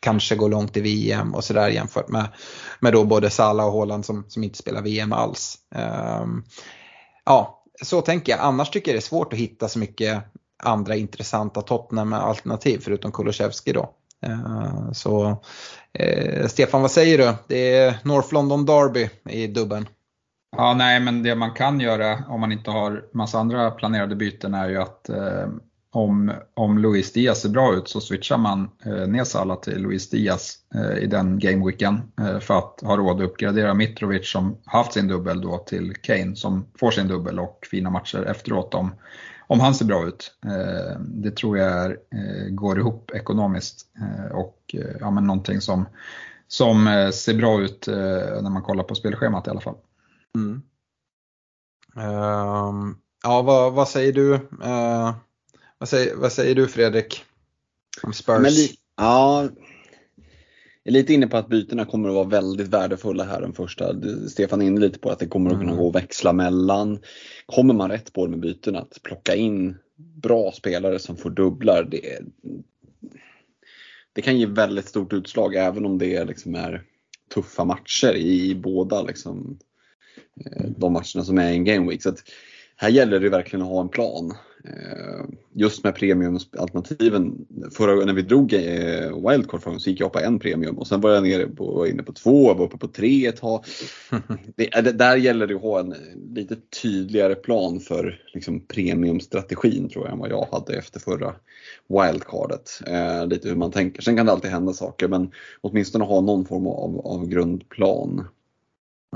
kanske 0.00 0.36
går 0.36 0.48
långt 0.48 0.76
i 0.76 0.80
VM 0.80 1.34
och 1.34 1.44
sådär 1.44 1.68
jämfört 1.68 2.08
med, 2.08 2.28
med 2.80 2.92
då 2.92 3.04
både 3.04 3.30
Salah 3.30 3.66
och 3.66 3.72
Haaland 3.72 4.04
som, 4.04 4.24
som 4.28 4.44
inte 4.44 4.58
spelar 4.58 4.82
VM 4.82 5.12
alls. 5.12 5.58
Um, 6.20 6.44
ja, 7.24 7.64
så 7.82 8.00
tänker 8.00 8.32
jag. 8.32 8.40
Annars 8.40 8.70
tycker 8.70 8.90
jag 8.90 8.94
det 8.94 8.98
är 8.98 9.08
svårt 9.08 9.32
att 9.32 9.38
hitta 9.38 9.68
så 9.68 9.78
mycket 9.78 10.22
andra 10.62 10.96
intressanta 10.96 11.62
Tottenham-alternativ 11.62 12.78
förutom 12.82 13.12
Kulusevski 13.12 13.72
då. 13.72 13.90
Eh, 14.22 14.92
så 14.92 15.42
eh, 15.92 16.46
Stefan, 16.46 16.82
vad 16.82 16.90
säger 16.90 17.18
du? 17.18 17.34
Det 17.46 17.76
är 17.76 17.98
North 18.04 18.34
London 18.34 18.66
Derby 18.66 19.10
i 19.28 19.46
dubben. 19.46 19.88
Ja, 20.56 20.74
nej, 20.74 21.00
men 21.00 21.22
det 21.22 21.34
man 21.34 21.50
kan 21.50 21.80
göra 21.80 22.24
om 22.28 22.40
man 22.40 22.52
inte 22.52 22.70
har 22.70 23.04
massa 23.12 23.38
andra 23.38 23.70
planerade 23.70 24.16
byten 24.16 24.54
är 24.54 24.68
ju 24.68 24.76
att 24.76 25.08
eh, 25.08 25.48
om, 25.96 26.32
om 26.54 26.78
Luis 26.78 27.12
Diaz 27.12 27.40
ser 27.40 27.48
bra 27.48 27.74
ut 27.74 27.88
så 27.88 28.00
switchar 28.00 28.38
man 28.38 28.70
eh, 28.84 29.06
ner 29.08 29.24
Salah 29.24 29.60
till 29.60 29.82
Luis 29.82 30.10
Diaz 30.10 30.54
eh, 30.74 30.98
i 30.98 31.06
den 31.06 31.38
gameweeken 31.38 32.12
eh, 32.20 32.38
för 32.38 32.58
att 32.58 32.80
ha 32.84 32.96
råd 32.96 33.16
att 33.16 33.28
uppgradera 33.28 33.74
Mitrovic 33.74 34.30
som 34.30 34.58
haft 34.64 34.92
sin 34.92 35.08
dubbel 35.08 35.40
då 35.40 35.58
till 35.58 35.94
Kane 35.94 36.36
som 36.36 36.66
får 36.78 36.90
sin 36.90 37.08
dubbel 37.08 37.38
och 37.38 37.66
fina 37.70 37.90
matcher 37.90 38.24
efteråt 38.30 38.74
om 38.74 38.94
om 39.46 39.60
han 39.60 39.74
ser 39.74 39.84
bra 39.84 40.06
ut. 40.08 40.34
Eh, 40.46 41.00
det 41.00 41.36
tror 41.36 41.58
jag 41.58 41.68
är, 41.68 41.90
eh, 41.90 42.48
går 42.50 42.78
ihop 42.78 43.10
ekonomiskt 43.14 43.86
eh, 44.00 44.36
och 44.36 44.74
ja, 45.00 45.10
men 45.10 45.26
någonting 45.26 45.60
som, 45.60 45.88
som 46.48 47.10
ser 47.14 47.34
bra 47.34 47.60
ut 47.60 47.86
när 47.86 48.50
man 48.50 48.62
kollar 48.62 48.84
på 48.84 48.94
spelschemat 48.94 49.46
i 49.46 49.50
alla 49.50 49.60
fall. 49.60 49.76
Mm. 50.34 50.62
Um, 51.96 52.98
ja, 53.22 53.42
vad, 53.42 53.72
vad, 53.72 53.88
säger 53.88 54.12
du? 54.12 54.32
Uh, 54.34 55.14
vad, 55.78 55.88
säger, 55.88 56.16
vad 56.16 56.32
säger 56.32 56.54
du 56.54 56.68
Fredrik? 56.68 57.24
Om 58.02 58.12
Spurs? 58.12 58.40
Men, 58.40 58.52
ja, 58.96 59.48
är 60.88 60.92
lite 60.92 61.14
inne 61.14 61.26
på 61.26 61.36
att 61.36 61.48
bytena 61.48 61.84
kommer 61.84 62.08
att 62.08 62.14
vara 62.14 62.28
väldigt 62.28 62.68
värdefulla 62.68 63.24
här 63.24 63.40
den 63.40 63.52
första. 63.52 63.94
Stefan 64.28 64.62
är 64.62 64.66
inne 64.66 64.80
lite 64.80 64.98
på 64.98 65.10
att 65.10 65.18
det 65.18 65.26
kommer 65.26 65.50
att 65.50 65.58
kunna 65.58 65.72
mm. 65.72 65.82
gå 65.82 65.88
att 65.88 65.94
växla 65.94 66.32
mellan. 66.32 66.98
Kommer 67.46 67.74
man 67.74 67.90
rätt 67.90 68.12
på 68.12 68.26
det 68.26 68.30
med 68.30 68.40
bytena, 68.40 68.78
att 68.78 69.02
plocka 69.02 69.34
in 69.34 69.76
bra 69.96 70.52
spelare 70.52 70.98
som 70.98 71.16
får 71.16 71.30
dubblar, 71.30 71.84
det, 71.84 72.18
det 74.12 74.22
kan 74.22 74.38
ge 74.38 74.46
väldigt 74.46 74.88
stort 74.88 75.12
utslag 75.12 75.54
även 75.54 75.84
om 75.84 75.98
det 75.98 76.24
liksom 76.24 76.54
är 76.54 76.82
tuffa 77.34 77.64
matcher 77.64 78.14
i 78.14 78.54
båda 78.54 79.02
liksom, 79.02 79.58
eh, 80.44 80.70
de 80.76 80.92
matcherna 80.92 81.24
som 81.24 81.38
är 81.38 81.52
i 81.52 81.54
en 81.54 81.64
game 81.64 81.90
week. 81.90 82.02
Så 82.02 82.14
här 82.76 82.88
gäller 82.88 83.20
det 83.20 83.28
verkligen 83.28 83.62
att 83.62 83.68
ha 83.68 83.80
en 83.80 83.88
plan. 83.88 84.34
Eh, 84.66 85.24
just 85.52 85.84
med 85.84 85.94
premiumalternativen, 85.94 87.46
förra 87.72 88.04
när 88.04 88.12
vi 88.12 88.22
drog 88.22 88.52
eh, 88.52 89.30
wildcard 89.30 89.62
förra 89.62 89.78
så 89.78 89.90
gick 89.90 90.00
jag 90.00 90.12
på 90.12 90.18
en 90.18 90.38
premium 90.38 90.78
och 90.78 90.86
sen 90.86 91.00
var 91.00 91.10
jag 91.10 91.22
nere 91.22 91.46
på, 91.46 91.72
var 91.72 91.86
inne 91.86 92.02
på 92.02 92.12
två, 92.12 92.54
var 92.54 92.64
uppe 92.64 92.78
på 92.78 92.88
tre 92.88 93.26
ett 93.26 93.36
tag. 93.36 93.64
Det, 94.56 94.70
det, 94.82 94.92
där 94.92 95.16
gäller 95.16 95.46
det 95.46 95.54
att 95.54 95.62
ha 95.62 95.80
en 95.80 95.94
lite 96.34 96.56
tydligare 96.82 97.34
plan 97.34 97.80
för 97.80 98.20
liksom, 98.34 98.60
premiumstrategin 98.60 99.88
tror 99.88 100.04
jag 100.04 100.12
än 100.12 100.18
vad 100.18 100.30
jag 100.30 100.46
hade 100.52 100.76
efter 100.78 101.00
förra 101.00 101.34
wildcardet. 101.88 102.80
Eh, 102.86 103.26
lite 103.26 103.48
hur 103.48 103.56
man 103.56 103.70
tänker. 103.70 104.02
Sen 104.02 104.16
kan 104.16 104.26
det 104.26 104.32
alltid 104.32 104.50
hända 104.50 104.72
saker 104.72 105.08
men 105.08 105.30
åtminstone 105.60 106.04
ha 106.04 106.20
någon 106.20 106.44
form 106.44 106.66
av, 106.66 107.06
av 107.06 107.26
grundplan. 107.26 108.24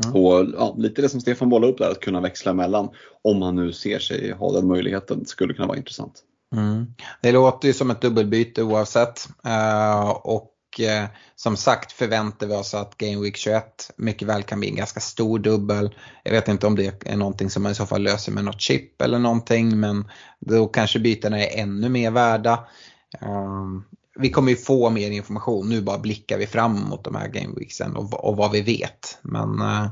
Mm. 0.05 0.16
Och 0.16 0.47
ja, 0.59 0.74
lite 0.78 1.03
det 1.03 1.09
som 1.09 1.20
Stefan 1.20 1.49
bollade 1.49 1.72
upp 1.72 1.78
där, 1.78 1.91
att 1.91 2.01
kunna 2.01 2.20
växla 2.20 2.51
emellan 2.51 2.88
om 3.24 3.38
man 3.38 3.57
nu 3.57 3.72
ser 3.72 3.99
sig 3.99 4.32
ha 4.32 4.53
den 4.53 4.68
möjligheten 4.68 5.26
skulle 5.26 5.55
kunna 5.55 5.68
vara 5.68 5.78
intressant. 5.78 6.24
Mm. 6.57 6.86
Det 7.22 7.32
låter 7.32 7.68
ju 7.68 7.74
som 7.74 7.91
ett 7.91 8.01
dubbelbyte 8.01 8.62
oavsett. 8.62 9.28
Uh, 9.47 10.11
och 10.11 10.55
uh, 10.80 11.09
som 11.36 11.57
sagt 11.57 11.93
förväntar 11.93 12.47
vi 12.47 12.55
oss 12.55 12.74
att 12.74 12.97
Game 12.97 13.22
Week 13.22 13.36
21 13.36 13.91
mycket 13.97 14.28
väl 14.28 14.43
kan 14.43 14.61
bli 14.61 14.68
en 14.68 14.76
ganska 14.76 15.01
stor 15.01 15.38
dubbel. 15.38 15.95
Jag 16.22 16.32
vet 16.32 16.49
inte 16.49 16.66
om 16.66 16.76
det 16.76 17.07
är 17.07 17.16
någonting 17.16 17.51
som 17.51 17.62
man 17.62 17.72
i 17.72 17.74
så 17.74 17.86
fall 17.86 18.03
löser 18.03 18.32
med 18.32 18.45
något 18.45 18.61
chip 18.61 19.03
eller 19.03 19.18
någonting 19.18 19.80
men 19.80 20.11
då 20.41 20.66
kanske 20.66 20.99
bytena 20.99 21.45
är 21.45 21.62
ännu 21.62 21.88
mer 21.88 22.11
värda. 22.11 22.68
Uh, 23.22 23.80
vi 24.19 24.31
kommer 24.31 24.51
ju 24.51 24.57
få 24.57 24.91
mer 24.91 25.11
information. 25.11 25.69
Nu 25.69 25.81
bara 25.83 25.99
blickar 25.99 26.39
vi 26.39 26.47
fram 26.47 26.81
mot 26.81 27.05
de 27.05 27.15
här 27.15 27.29
gameweeksen 27.29 27.97
och, 27.97 28.25
och 28.25 28.37
vad 28.37 28.51
vi 28.51 28.61
vet. 28.61 29.19
Men 29.23 29.63
uh, 29.63 29.87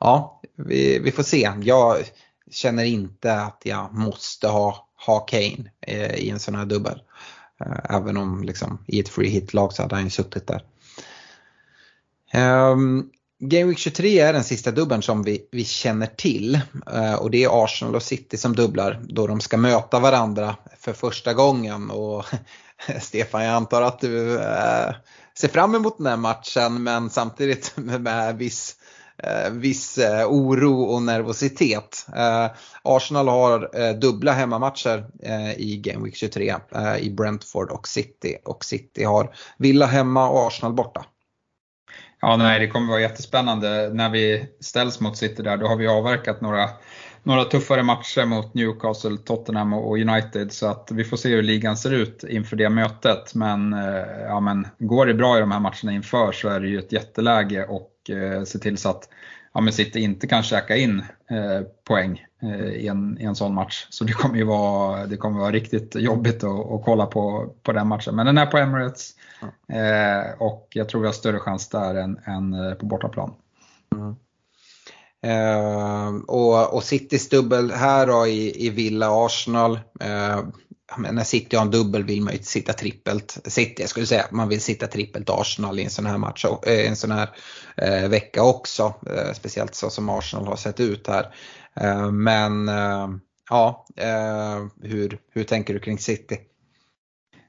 ja, 0.00 0.40
vi, 0.56 0.98
vi, 0.98 1.12
får 1.12 1.22
se. 1.22 1.52
Jag 1.62 1.96
känner 2.50 2.84
inte 2.84 3.34
att 3.34 3.62
jag 3.64 3.94
måste 3.94 4.48
ha, 4.48 4.88
ha 5.06 5.20
Kane 5.20 5.70
uh, 5.88 6.14
i 6.14 6.30
en 6.30 6.38
sån 6.38 6.54
här 6.54 6.66
dubbel. 6.66 7.02
Eh, 7.60 7.96
även 7.96 8.16
om 8.16 8.42
liksom, 8.42 8.78
i 8.86 9.00
ett 9.00 9.08
free 9.08 9.28
hit-lag 9.28 9.72
så 9.72 9.82
hade 9.82 9.94
han 9.94 10.04
ju 10.04 10.10
suttit 10.10 10.46
där. 10.46 10.62
Um, 12.72 13.10
Game 13.38 13.64
Week 13.64 13.78
23 13.78 14.20
är 14.20 14.32
den 14.32 14.44
sista 14.44 14.70
dubbeln 14.70 15.02
som 15.02 15.22
vi, 15.22 15.48
vi 15.50 15.64
känner 15.64 16.06
till 16.06 16.60
uh, 16.94 17.14
och 17.14 17.30
det 17.30 17.44
är 17.44 17.64
Arsenal 17.64 17.94
och 17.94 18.02
City 18.02 18.36
som 18.36 18.54
dubblar 18.54 19.02
då 19.08 19.26
de 19.26 19.40
ska 19.40 19.56
möta 19.56 20.00
varandra 20.00 20.56
för 20.78 20.92
första 20.92 21.34
gången. 21.34 21.90
Och 21.90 22.24
Stefan, 23.00 23.44
jag 23.44 23.54
antar 23.54 23.82
att 23.82 24.00
du 24.00 24.40
eh, 24.40 24.94
ser 25.34 25.48
fram 25.48 25.74
emot 25.74 25.98
den 25.98 26.06
här 26.06 26.16
matchen 26.16 26.82
men 26.82 27.10
samtidigt 27.10 27.72
med 27.76 28.36
viss, 28.38 28.76
eh, 29.22 29.50
viss 29.52 29.98
eh, 29.98 30.26
oro 30.28 30.82
och 30.82 31.02
nervositet. 31.02 32.06
Eh, 32.16 32.46
Arsenal 32.82 33.28
har 33.28 33.80
eh, 33.80 33.92
dubbla 33.92 34.32
hemmamatcher 34.32 35.06
i 35.56 35.76
Game 35.76 36.04
Week 36.04 36.16
23 36.16 36.54
i 36.98 37.10
Brentford 37.10 37.70
och 37.70 37.88
City 37.88 38.36
och 38.44 38.64
City 38.64 39.04
har 39.04 39.34
Villa 39.58 39.86
hemma 39.86 40.28
och 40.28 40.46
Arsenal 40.46 40.72
borta. 40.72 41.04
Ja, 42.20 42.36
nej, 42.36 42.60
det 42.60 42.68
kommer 42.68 42.88
vara 42.88 43.00
jättespännande 43.00 43.90
när 43.92 44.10
vi 44.10 44.48
ställs 44.60 45.00
mot 45.00 45.16
City 45.16 45.42
där. 45.42 45.56
Då 45.56 45.66
har 45.66 45.76
vi 45.76 45.86
avverkat 45.86 46.40
några, 46.40 46.68
några 47.26 47.44
tuffare 47.44 47.82
matcher 47.82 48.26
mot 48.26 48.54
Newcastle, 48.54 49.16
Tottenham 49.16 49.72
och 49.72 49.98
United. 49.98 50.52
Så 50.52 50.66
att 50.66 50.88
vi 50.92 51.04
får 51.04 51.16
se 51.16 51.28
hur 51.28 51.42
ligan 51.42 51.76
ser 51.76 51.92
ut 51.92 52.24
inför 52.24 52.56
det 52.56 52.68
mötet. 52.68 53.34
Men, 53.34 53.72
eh, 53.72 54.20
ja, 54.26 54.40
men 54.40 54.66
går 54.78 55.06
det 55.06 55.14
bra 55.14 55.36
i 55.36 55.40
de 55.40 55.50
här 55.50 55.60
matcherna 55.60 55.92
inför 55.92 56.32
så 56.32 56.48
är 56.48 56.60
det 56.60 56.68
ju 56.68 56.78
ett 56.78 56.92
jätteläge 56.92 57.64
och 57.64 58.10
eh, 58.10 58.42
se 58.42 58.58
till 58.58 58.78
så 58.78 58.88
att 58.88 59.08
ja, 59.54 59.60
men 59.60 59.72
City 59.72 60.00
inte 60.00 60.26
kan 60.26 60.42
käka 60.42 60.76
in 60.76 60.98
eh, 61.30 61.66
poäng 61.88 62.24
eh, 62.42 62.66
i, 62.66 62.88
en, 62.88 63.18
i 63.20 63.24
en 63.24 63.34
sån 63.34 63.54
match. 63.54 63.86
Så 63.90 64.04
det 64.04 64.12
kommer 64.12 64.36
ju 64.36 64.44
vara, 64.44 65.06
det 65.06 65.16
kommer 65.16 65.40
vara 65.40 65.52
riktigt 65.52 65.94
jobbigt 65.94 66.44
att, 66.44 66.72
att 66.72 66.84
kolla 66.84 67.06
på, 67.06 67.54
på 67.62 67.72
den 67.72 67.88
matchen. 67.88 68.16
Men 68.16 68.26
den 68.26 68.38
är 68.38 68.46
på 68.46 68.58
Emirates 68.58 69.10
eh, 69.72 70.42
och 70.42 70.68
jag 70.70 70.88
tror 70.88 71.00
vi 71.00 71.06
har 71.06 71.14
större 71.14 71.38
chans 71.38 71.68
där 71.68 71.94
än, 71.94 72.18
än 72.24 72.76
på 72.76 72.86
bortaplan. 72.86 73.34
Ehm, 75.22 76.20
och, 76.20 76.74
och 76.74 76.84
Citys 76.84 77.28
dubbel 77.28 77.70
här 77.70 78.06
då 78.06 78.26
i, 78.26 78.66
i 78.66 78.70
Villa 78.70 79.26
Arsenal. 79.26 79.80
Uh, 80.04 80.48
när 80.98 81.24
City 81.24 81.56
har 81.56 81.64
en 81.64 81.70
dubbel 81.70 82.04
vill 82.04 82.22
man 82.22 82.32
ju 82.32 82.38
inte 82.38 82.50
sitta 82.50 82.72
trippelt. 82.72 83.38
City, 83.44 83.82
jag 83.82 83.90
skulle 83.90 84.06
säga 84.06 84.22
att 84.22 84.30
man 84.30 84.48
vill 84.48 84.60
sitta 84.60 84.86
trippelt 84.86 85.30
Arsenal 85.30 85.78
i 85.78 85.84
en 85.84 85.90
sån 85.90 86.06
här 86.06 86.18
match, 86.18 86.44
äh, 86.44 86.88
en 86.88 86.96
sån 86.96 87.10
här 87.10 87.28
eh, 87.76 88.08
vecka 88.08 88.42
också. 88.42 88.94
Eh, 89.10 89.32
speciellt 89.32 89.74
så 89.74 89.90
som 89.90 90.08
Arsenal 90.08 90.46
har 90.46 90.56
sett 90.56 90.80
ut 90.80 91.06
här. 91.06 91.34
Ehm, 91.80 92.22
men 92.22 92.68
ehm, 92.68 93.20
ja, 93.50 93.86
hur, 94.82 95.18
hur 95.32 95.44
tänker 95.44 95.74
du 95.74 95.80
kring 95.80 95.98
City? 95.98 96.38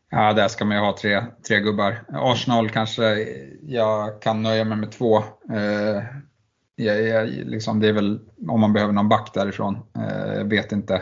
Ja, 0.10 0.34
där 0.34 0.48
ska 0.48 0.66
man 0.66 0.78
ju 0.78 0.84
ha 0.84 0.98
tre, 0.98 1.26
tre 1.48 1.60
gubbar. 1.60 2.04
Arsenal 2.10 2.70
kanske 2.70 3.28
jag 3.62 4.22
kan 4.22 4.44
nöja 4.44 4.64
mig 4.64 4.78
med 4.78 4.92
två. 4.92 5.18
Eh, 5.54 6.04
jag, 6.80 7.02
jag, 7.02 7.28
liksom, 7.30 7.80
det 7.80 7.88
är 7.88 7.94
väl 7.94 8.20
om 8.48 8.60
man 8.60 8.74
behöver 8.74 8.94
någon 8.94 9.10
back 9.10 9.32
därifrån, 9.34 9.78
eh, 9.98 10.34
jag 10.34 10.46
vet 10.46 10.72
inte. 10.72 11.02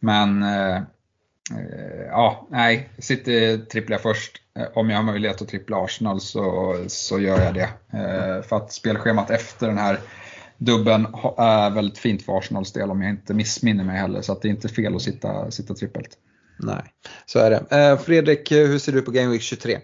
Men 0.00 0.42
eh, 0.42 0.76
eh, 0.76 2.06
ja, 2.10 2.48
nej, 2.50 2.88
City 2.98 3.58
tripplar 3.72 3.94
jag 3.94 4.02
först. 4.02 4.42
Eh, 4.58 4.66
om 4.74 4.90
jag 4.90 4.96
har 4.96 5.02
möjlighet 5.02 5.42
att 5.42 5.48
trippla 5.48 5.84
Arsenal 5.84 6.20
så, 6.20 6.76
så 6.86 7.20
gör 7.20 7.40
jag 7.40 7.54
det. 7.54 7.68
Eh, 7.98 8.42
för 8.42 8.56
att 8.56 8.72
spelschemat 8.72 9.30
efter 9.30 9.66
den 9.66 9.78
här 9.78 10.00
dubben 10.58 11.06
är 11.38 11.70
väldigt 11.70 11.98
fint 11.98 12.22
för 12.22 12.38
Arsenals 12.38 12.72
del 12.72 12.90
om 12.90 13.02
jag 13.02 13.10
inte 13.10 13.34
missminner 13.34 13.84
mig 13.84 13.96
heller. 13.96 14.22
Så 14.22 14.32
att 14.32 14.42
det 14.42 14.48
är 14.48 14.50
inte 14.50 14.68
fel 14.68 14.96
att 14.96 15.02
sitta, 15.02 15.50
sitta 15.50 15.74
trippelt. 15.74 16.18
Nej, 16.58 16.82
så 17.26 17.38
är 17.38 17.50
det. 17.50 17.76
Eh, 17.76 17.98
Fredrik, 17.98 18.52
hur 18.52 18.78
ser 18.78 18.92
du 18.92 19.02
på 19.02 19.10
Game 19.10 19.28
Week 19.28 19.42
23? 19.42 19.78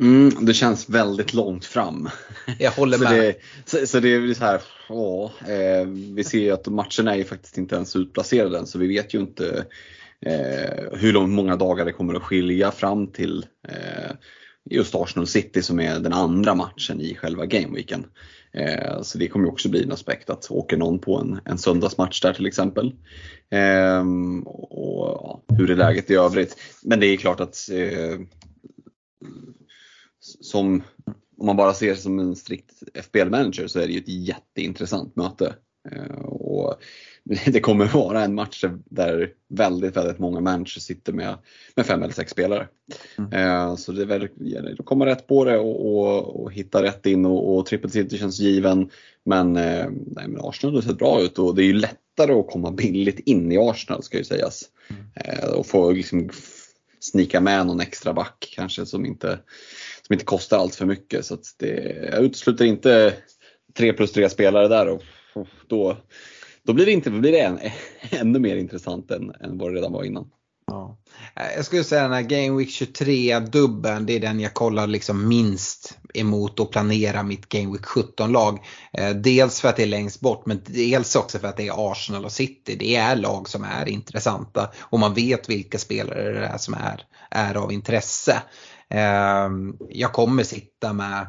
Mm, 0.00 0.44
det 0.46 0.54
känns 0.54 0.88
väldigt 0.88 1.34
långt 1.34 1.64
fram. 1.64 2.08
Jag 2.58 2.70
håller 2.70 2.98
med. 2.98 3.34
så, 3.64 3.76
det, 3.76 3.80
så, 3.80 3.86
så, 3.86 4.00
det 4.00 4.14
är 4.14 4.34
så 4.34 4.44
här, 4.44 4.60
åh, 4.88 5.30
eh, 5.48 5.86
vi 5.86 6.24
ser 6.24 6.38
ju 6.38 6.50
att 6.50 6.66
matcherna 6.66 7.14
är 7.14 7.16
ju 7.16 7.24
faktiskt 7.24 7.58
inte 7.58 7.74
ens 7.74 7.96
utplacerade 7.96 8.58
än 8.58 8.66
så 8.66 8.78
vi 8.78 8.88
vet 8.88 9.14
ju 9.14 9.20
inte 9.20 9.64
eh, 10.26 10.98
hur 10.98 11.12
lång, 11.12 11.34
många 11.34 11.56
dagar 11.56 11.84
det 11.84 11.92
kommer 11.92 12.14
att 12.14 12.22
skilja 12.22 12.70
fram 12.70 13.06
till 13.06 13.46
eh, 13.68 14.16
just 14.70 14.94
Arsenal 14.94 15.26
City 15.26 15.62
som 15.62 15.80
är 15.80 15.98
den 15.98 16.12
andra 16.12 16.54
matchen 16.54 17.00
i 17.00 17.14
själva 17.14 17.46
gameweeken. 17.46 18.06
Eh, 18.52 19.02
så 19.02 19.18
det 19.18 19.28
kommer 19.28 19.48
också 19.48 19.68
bli 19.68 19.82
en 19.82 19.92
aspekt 19.92 20.30
att 20.30 20.50
åker 20.50 20.76
någon 20.76 20.98
på 20.98 21.18
en, 21.18 21.40
en 21.44 21.58
söndagsmatch 21.58 22.20
där 22.20 22.32
till 22.32 22.46
exempel. 22.46 22.92
Eh, 23.50 24.04
och 24.44 25.08
ja, 25.08 25.42
hur 25.58 25.70
är 25.70 25.76
läget 25.76 26.10
i 26.10 26.14
övrigt? 26.14 26.56
Men 26.82 27.00
det 27.00 27.06
är 27.06 27.16
klart 27.16 27.40
att 27.40 27.56
eh, 27.70 28.18
som, 30.40 30.82
om 31.38 31.46
man 31.46 31.56
bara 31.56 31.74
ser 31.74 31.94
som 31.94 32.18
en 32.18 32.36
strikt 32.36 32.72
FBL-manager 32.94 33.66
så 33.66 33.80
är 33.80 33.86
det 33.86 33.92
ju 33.92 33.98
ett 33.98 34.08
jätteintressant 34.08 35.16
möte. 35.16 35.54
Eh, 35.90 36.24
och 36.24 36.80
det 37.46 37.60
kommer 37.60 37.86
vara 37.86 38.24
en 38.24 38.34
match 38.34 38.64
där 38.84 39.32
väldigt, 39.48 39.96
väldigt 39.96 40.18
många 40.18 40.40
managers 40.40 40.82
sitter 40.82 41.12
med, 41.12 41.38
med 41.74 41.86
fem 41.86 42.02
eller 42.02 42.14
sex 42.14 42.30
spelare. 42.30 42.68
Mm. 43.18 43.32
Eh, 43.32 43.76
så 43.76 43.92
det 43.92 44.02
är 44.02 44.06
väl 44.06 44.28
att 44.78 44.86
komma 44.86 45.06
rätt 45.06 45.26
på 45.26 45.44
det 45.44 45.58
och, 45.58 45.86
och, 45.86 46.42
och 46.42 46.52
hitta 46.52 46.82
rätt 46.82 47.06
in 47.06 47.26
och, 47.26 47.56
och 47.56 47.66
triple 47.66 47.90
city 47.90 48.18
känns 48.18 48.40
given. 48.40 48.90
Men, 49.24 49.56
eh, 49.56 49.86
nej, 50.06 50.28
men 50.28 50.40
Arsenal 50.40 50.74
har 50.74 50.82
sett 50.82 50.98
bra 50.98 51.20
ut 51.20 51.38
och 51.38 51.54
det 51.54 51.62
är 51.62 51.66
ju 51.66 51.72
lättare 51.72 52.32
att 52.32 52.50
komma 52.50 52.70
billigt 52.70 53.18
in 53.18 53.52
i 53.52 53.58
Arsenal 53.58 54.02
ska 54.02 54.18
ju 54.18 54.24
sägas. 54.24 54.64
Mm. 54.88 55.54
Och 55.54 55.66
få 55.66 55.90
liksom 55.90 56.30
snika 57.00 57.40
med 57.40 57.66
någon 57.66 57.80
extra 57.80 58.12
back 58.12 58.52
kanske 58.56 58.86
som 58.86 59.06
inte, 59.06 59.38
som 60.10 60.14
inte 60.14 60.24
kostar 60.24 60.58
allt 60.58 60.74
för 60.74 60.86
mycket. 60.86 61.26
Så 61.26 61.38
det, 61.58 62.08
jag 62.12 62.24
utesluter 62.24 62.64
inte 62.64 63.14
3 63.76 63.92
plus 63.92 64.12
3 64.12 64.28
spelare 64.28 64.68
där 64.68 64.88
och, 64.88 65.02
och 65.34 65.46
då 65.66 65.96
då 66.62 66.72
blir 66.72 66.86
det, 66.86 66.92
inte, 66.92 67.10
blir 67.10 67.32
det 67.32 67.40
än, 67.40 67.58
ännu 68.10 68.38
mer 68.38 68.56
intressant 68.56 69.10
än, 69.10 69.32
än 69.40 69.58
vad 69.58 69.72
det 69.72 69.76
redan 69.76 69.92
var 69.92 70.04
innan. 70.04 70.26
Ja. 70.66 70.98
Jag 71.56 71.64
skulle 71.64 71.84
säga 71.84 72.02
den 72.02 72.12
här 72.12 72.22
Game 72.22 72.58
Week 72.58 72.70
23 72.70 73.38
dubben, 73.38 74.06
det 74.06 74.16
är 74.16 74.20
den 74.20 74.40
jag 74.40 74.54
kollar 74.54 74.86
liksom 74.86 75.28
minst 75.28 75.98
emot 76.14 76.60
och 76.60 76.72
planerar 76.72 77.22
mitt 77.22 77.48
Game 77.48 77.72
Week 77.72 77.84
17-lag. 77.84 78.58
Eh, 78.92 79.10
dels 79.10 79.60
för 79.60 79.68
att 79.68 79.76
det 79.76 79.82
är 79.82 79.86
längst 79.86 80.20
bort 80.20 80.46
men 80.46 80.60
dels 80.66 81.16
också 81.16 81.38
för 81.38 81.48
att 81.48 81.56
det 81.56 81.68
är 81.68 81.92
Arsenal 81.92 82.24
och 82.24 82.32
City. 82.32 82.76
Det 82.76 82.96
är 82.96 83.16
lag 83.16 83.48
som 83.48 83.64
är 83.64 83.88
intressanta 83.88 84.70
och 84.80 84.98
man 84.98 85.14
vet 85.14 85.48
vilka 85.48 85.78
spelare 85.78 86.32
det 86.32 86.46
är 86.46 86.58
som 86.58 86.74
är, 86.74 87.02
är 87.30 87.54
av 87.54 87.72
intresse. 87.72 88.42
Eh, 88.90 89.50
jag 89.88 90.12
kommer 90.12 90.42
sitta 90.42 90.92
med 90.92 91.26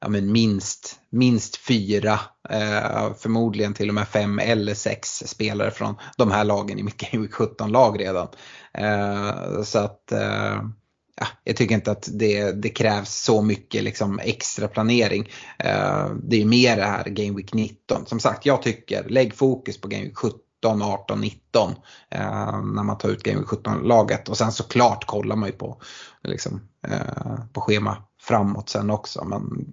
ja, 0.00 0.08
men 0.08 0.32
minst, 0.32 1.00
minst 1.10 1.56
fyra, 1.56 2.20
eh, 2.50 3.14
förmodligen 3.18 3.74
till 3.74 3.88
och 3.88 3.94
med 3.94 4.08
fem 4.08 4.38
eller 4.38 4.74
sex 4.74 5.08
spelare 5.26 5.70
från 5.70 5.94
de 6.16 6.30
här 6.30 6.44
lagen 6.44 6.78
i 6.78 6.82
mitt 6.82 6.96
Game 6.96 7.22
Week 7.26 7.34
17-lag 7.34 8.00
redan. 8.00 8.28
Eh, 8.74 9.62
så 9.62 9.78
att 9.78 10.12
eh, 10.12 10.62
ja, 11.16 11.26
jag 11.44 11.56
tycker 11.56 11.74
inte 11.74 11.90
att 11.90 12.08
det, 12.12 12.52
det 12.52 12.68
krävs 12.68 13.22
så 13.22 13.42
mycket 13.42 13.84
liksom, 13.84 14.18
extra 14.18 14.68
planering. 14.68 15.30
Eh, 15.58 16.08
det 16.22 16.42
är 16.42 16.44
mer 16.44 16.76
det 16.76 16.84
här 16.84 17.04
Game 17.04 17.36
Week 17.36 17.54
19. 17.54 18.06
Som 18.06 18.20
sagt, 18.20 18.46
jag 18.46 18.62
tycker 18.62 19.08
lägg 19.08 19.34
fokus 19.34 19.80
på 19.80 19.88
Game 19.88 20.04
Week 20.04 20.16
17 20.16 20.40
18, 20.68 21.20
19 21.20 21.74
eh, 22.10 22.62
när 22.62 22.82
man 22.82 22.98
tar 22.98 23.08
ut 23.08 23.22
Game 23.22 23.42
17-laget. 23.42 24.28
Och 24.28 24.38
sen 24.38 24.52
såklart 24.52 25.06
kollar 25.06 25.36
man 25.36 25.48
ju 25.48 25.54
på, 25.54 25.80
liksom, 26.22 26.60
eh, 26.86 27.44
på 27.52 27.60
schema 27.60 27.96
framåt 28.20 28.68
sen 28.68 28.90
också. 28.90 29.24
Men 29.24 29.66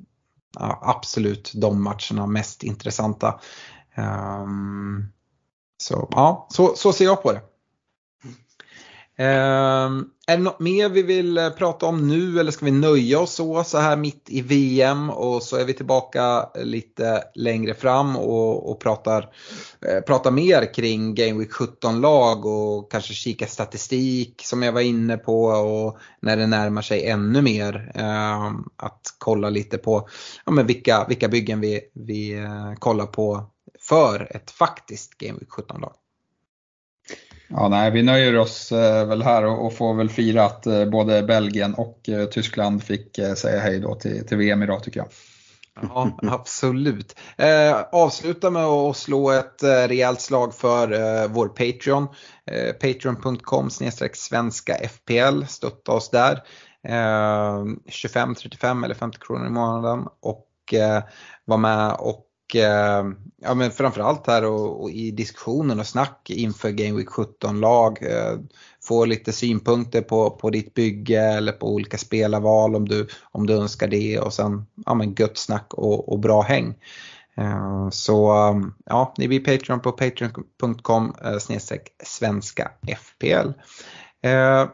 ja, 0.59 0.79
absolut 0.81 1.51
de 1.55 1.83
matcherna 1.83 2.27
mest 2.27 2.63
intressanta. 2.63 3.39
Eh, 3.95 4.45
så 5.77 6.09
ja, 6.11 6.47
så, 6.51 6.75
så 6.75 6.93
ser 6.93 7.05
jag 7.05 7.23
på 7.23 7.31
det. 7.31 7.41
Ehm, 9.19 10.05
är 10.27 10.37
det 10.37 10.43
något 10.43 10.59
mer 10.59 10.89
vi 10.89 11.01
vill 11.01 11.37
eh, 11.37 11.49
prata 11.49 11.85
om 11.85 12.07
nu 12.07 12.39
eller 12.39 12.51
ska 12.51 12.65
vi 12.65 12.71
nöja 12.71 13.19
oss 13.19 13.33
så, 13.33 13.63
så 13.63 13.77
här 13.77 13.97
mitt 13.97 14.29
i 14.29 14.41
VM 14.41 15.09
och 15.09 15.43
så 15.43 15.57
är 15.57 15.65
vi 15.65 15.73
tillbaka 15.73 16.49
eh, 16.55 16.63
lite 16.63 17.23
längre 17.35 17.73
fram 17.73 18.15
och, 18.17 18.71
och 18.71 18.79
pratar, 18.79 19.29
eh, 19.85 20.01
pratar 20.01 20.31
mer 20.31 20.73
kring 20.73 21.15
Game 21.15 21.39
Week 21.39 21.51
17-lag 21.51 22.45
och 22.45 22.91
kanske 22.91 23.13
kika 23.13 23.47
statistik 23.47 24.41
som 24.45 24.63
jag 24.63 24.71
var 24.71 24.81
inne 24.81 25.17
på 25.17 25.43
och 25.45 25.97
när 26.21 26.37
det 26.37 26.47
närmar 26.47 26.81
sig 26.81 27.07
ännu 27.07 27.41
mer 27.41 27.91
eh, 27.95 28.47
att 28.75 29.01
kolla 29.17 29.49
lite 29.49 29.77
på 29.77 30.07
ja, 30.45 30.51
men 30.51 30.67
vilka, 30.67 31.05
vilka 31.09 31.27
byggen 31.27 31.59
vi, 31.59 31.81
vi 31.93 32.33
eh, 32.33 32.73
kollar 32.79 33.05
på 33.05 33.45
för 33.79 34.35
ett 34.35 34.51
faktiskt 34.51 35.17
Game 35.17 35.39
Week 35.39 35.49
17-lag. 35.49 35.93
Ja, 37.49 37.67
nej, 37.67 37.91
vi 37.91 38.03
nöjer 38.03 38.37
oss 38.37 38.71
eh, 38.71 39.07
väl 39.07 39.23
här 39.23 39.45
och, 39.45 39.65
och 39.65 39.73
får 39.73 39.93
väl 39.93 40.09
fira 40.09 40.45
att 40.45 40.65
eh, 40.65 40.85
både 40.85 41.23
Belgien 41.23 41.73
och 41.73 42.09
eh, 42.09 42.25
Tyskland 42.25 42.83
fick 42.83 43.17
eh, 43.17 43.33
säga 43.33 43.59
hej 43.59 43.79
då 43.79 43.95
till, 43.95 44.27
till 44.27 44.37
VM 44.37 44.63
idag 44.63 44.83
tycker 44.83 44.99
jag. 44.99 45.07
Ja, 45.81 46.17
absolut. 46.21 47.19
Eh, 47.37 47.81
avsluta 47.91 48.49
med 48.49 48.63
att 48.63 48.97
slå 48.97 49.31
ett 49.31 49.63
eh, 49.63 49.69
rejält 49.69 50.21
slag 50.21 50.55
för 50.55 50.91
eh, 50.91 51.27
vår 51.27 51.47
Patreon. 51.47 52.07
Eh, 52.51 52.73
Patreon.com 52.73 53.69
svenska 54.13 54.73
FPL. 54.73 55.43
Stötta 55.47 55.91
oss 55.91 56.09
där. 56.09 56.43
Eh, 56.87 57.65
25, 57.87 58.35
35 58.35 58.83
eller 58.83 58.95
50 58.95 59.17
kronor 59.19 59.47
i 59.47 59.49
månaden. 59.49 60.07
Och 60.21 60.73
eh, 60.73 61.03
var 61.45 61.57
med 61.57 61.93
och 61.93 62.26
Eh, 62.55 63.05
ja, 63.41 63.53
men 63.55 63.71
framförallt 63.71 64.27
här 64.27 64.45
och, 64.45 64.81
och, 64.83 64.91
i 64.91 65.11
diskussionen 65.11 65.79
och 65.79 65.87
snack 65.87 66.29
inför 66.29 66.69
Game 66.69 66.97
Week 66.97 67.09
17-lag. 67.09 67.97
Eh, 68.01 68.39
få 68.83 69.05
lite 69.05 69.33
synpunkter 69.33 70.01
på, 70.01 70.29
på 70.29 70.49
ditt 70.49 70.73
bygge 70.73 71.21
eller 71.21 71.51
på 71.51 71.73
olika 71.73 71.97
spelarval 71.97 72.75
om 72.75 72.87
du, 72.87 73.07
om 73.31 73.47
du 73.47 73.53
önskar 73.53 73.87
det 73.87 74.19
och 74.19 74.33
sen 74.33 74.65
ja, 74.85 74.93
men 74.93 75.15
gött 75.19 75.37
snack 75.37 75.73
och, 75.73 76.09
och 76.09 76.19
bra 76.19 76.41
häng. 76.41 76.75
Eh, 77.37 77.89
så 77.89 78.31
eh, 78.31 78.55
ja, 78.85 79.13
ni 79.17 79.27
blir 79.27 79.39
Patreon 79.39 79.79
på 79.79 79.91
patreon.com 79.91 81.15
uh, 81.25 81.37
snedstreck 81.37 81.87
svenska 82.03 82.71
FPL. 82.97 83.49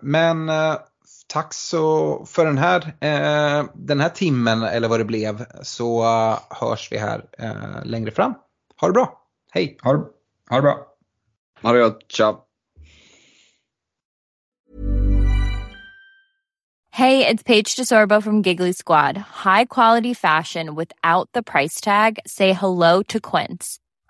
Men 0.02 0.50
tack 1.34 1.54
så 1.54 2.26
för 2.26 2.46
den 2.46 2.58
här, 2.58 2.94
den 3.74 4.00
här 4.00 4.10
timmen 4.10 4.64
eller 4.64 4.88
vad 4.88 5.00
det 5.00 5.06
blev 5.06 5.46
så 5.62 6.04
hörs 6.50 6.92
vi 6.92 6.98
här 6.98 7.26
längre 7.86 8.12
fram. 8.12 8.34
Ha 8.82 8.88
det 8.88 8.94
bra, 8.94 9.22
hej! 9.52 9.78
Ha 9.82 9.94
det, 9.94 10.04
ha 10.50 10.56
det 10.56 10.62
bra! 10.62 10.88
Ha 11.62 11.74
det 11.74 11.80
gott, 11.80 12.12
ciao! 12.12 12.38
Hey, 16.92 17.26
it's 17.26 17.42
Paige 17.42 17.76
DeSorbo 17.76 18.22
from 18.22 18.44
Giggly 18.44 18.72
Squad. 18.72 19.18
High 19.18 19.66
quality 19.66 20.14
fashion 20.14 20.76
without 20.76 21.28
the 21.34 21.42
price 21.42 21.82
tag. 21.82 22.20
Say 22.28 22.54
hello 22.54 23.02
to 23.08 23.20
Quince. 23.20 23.80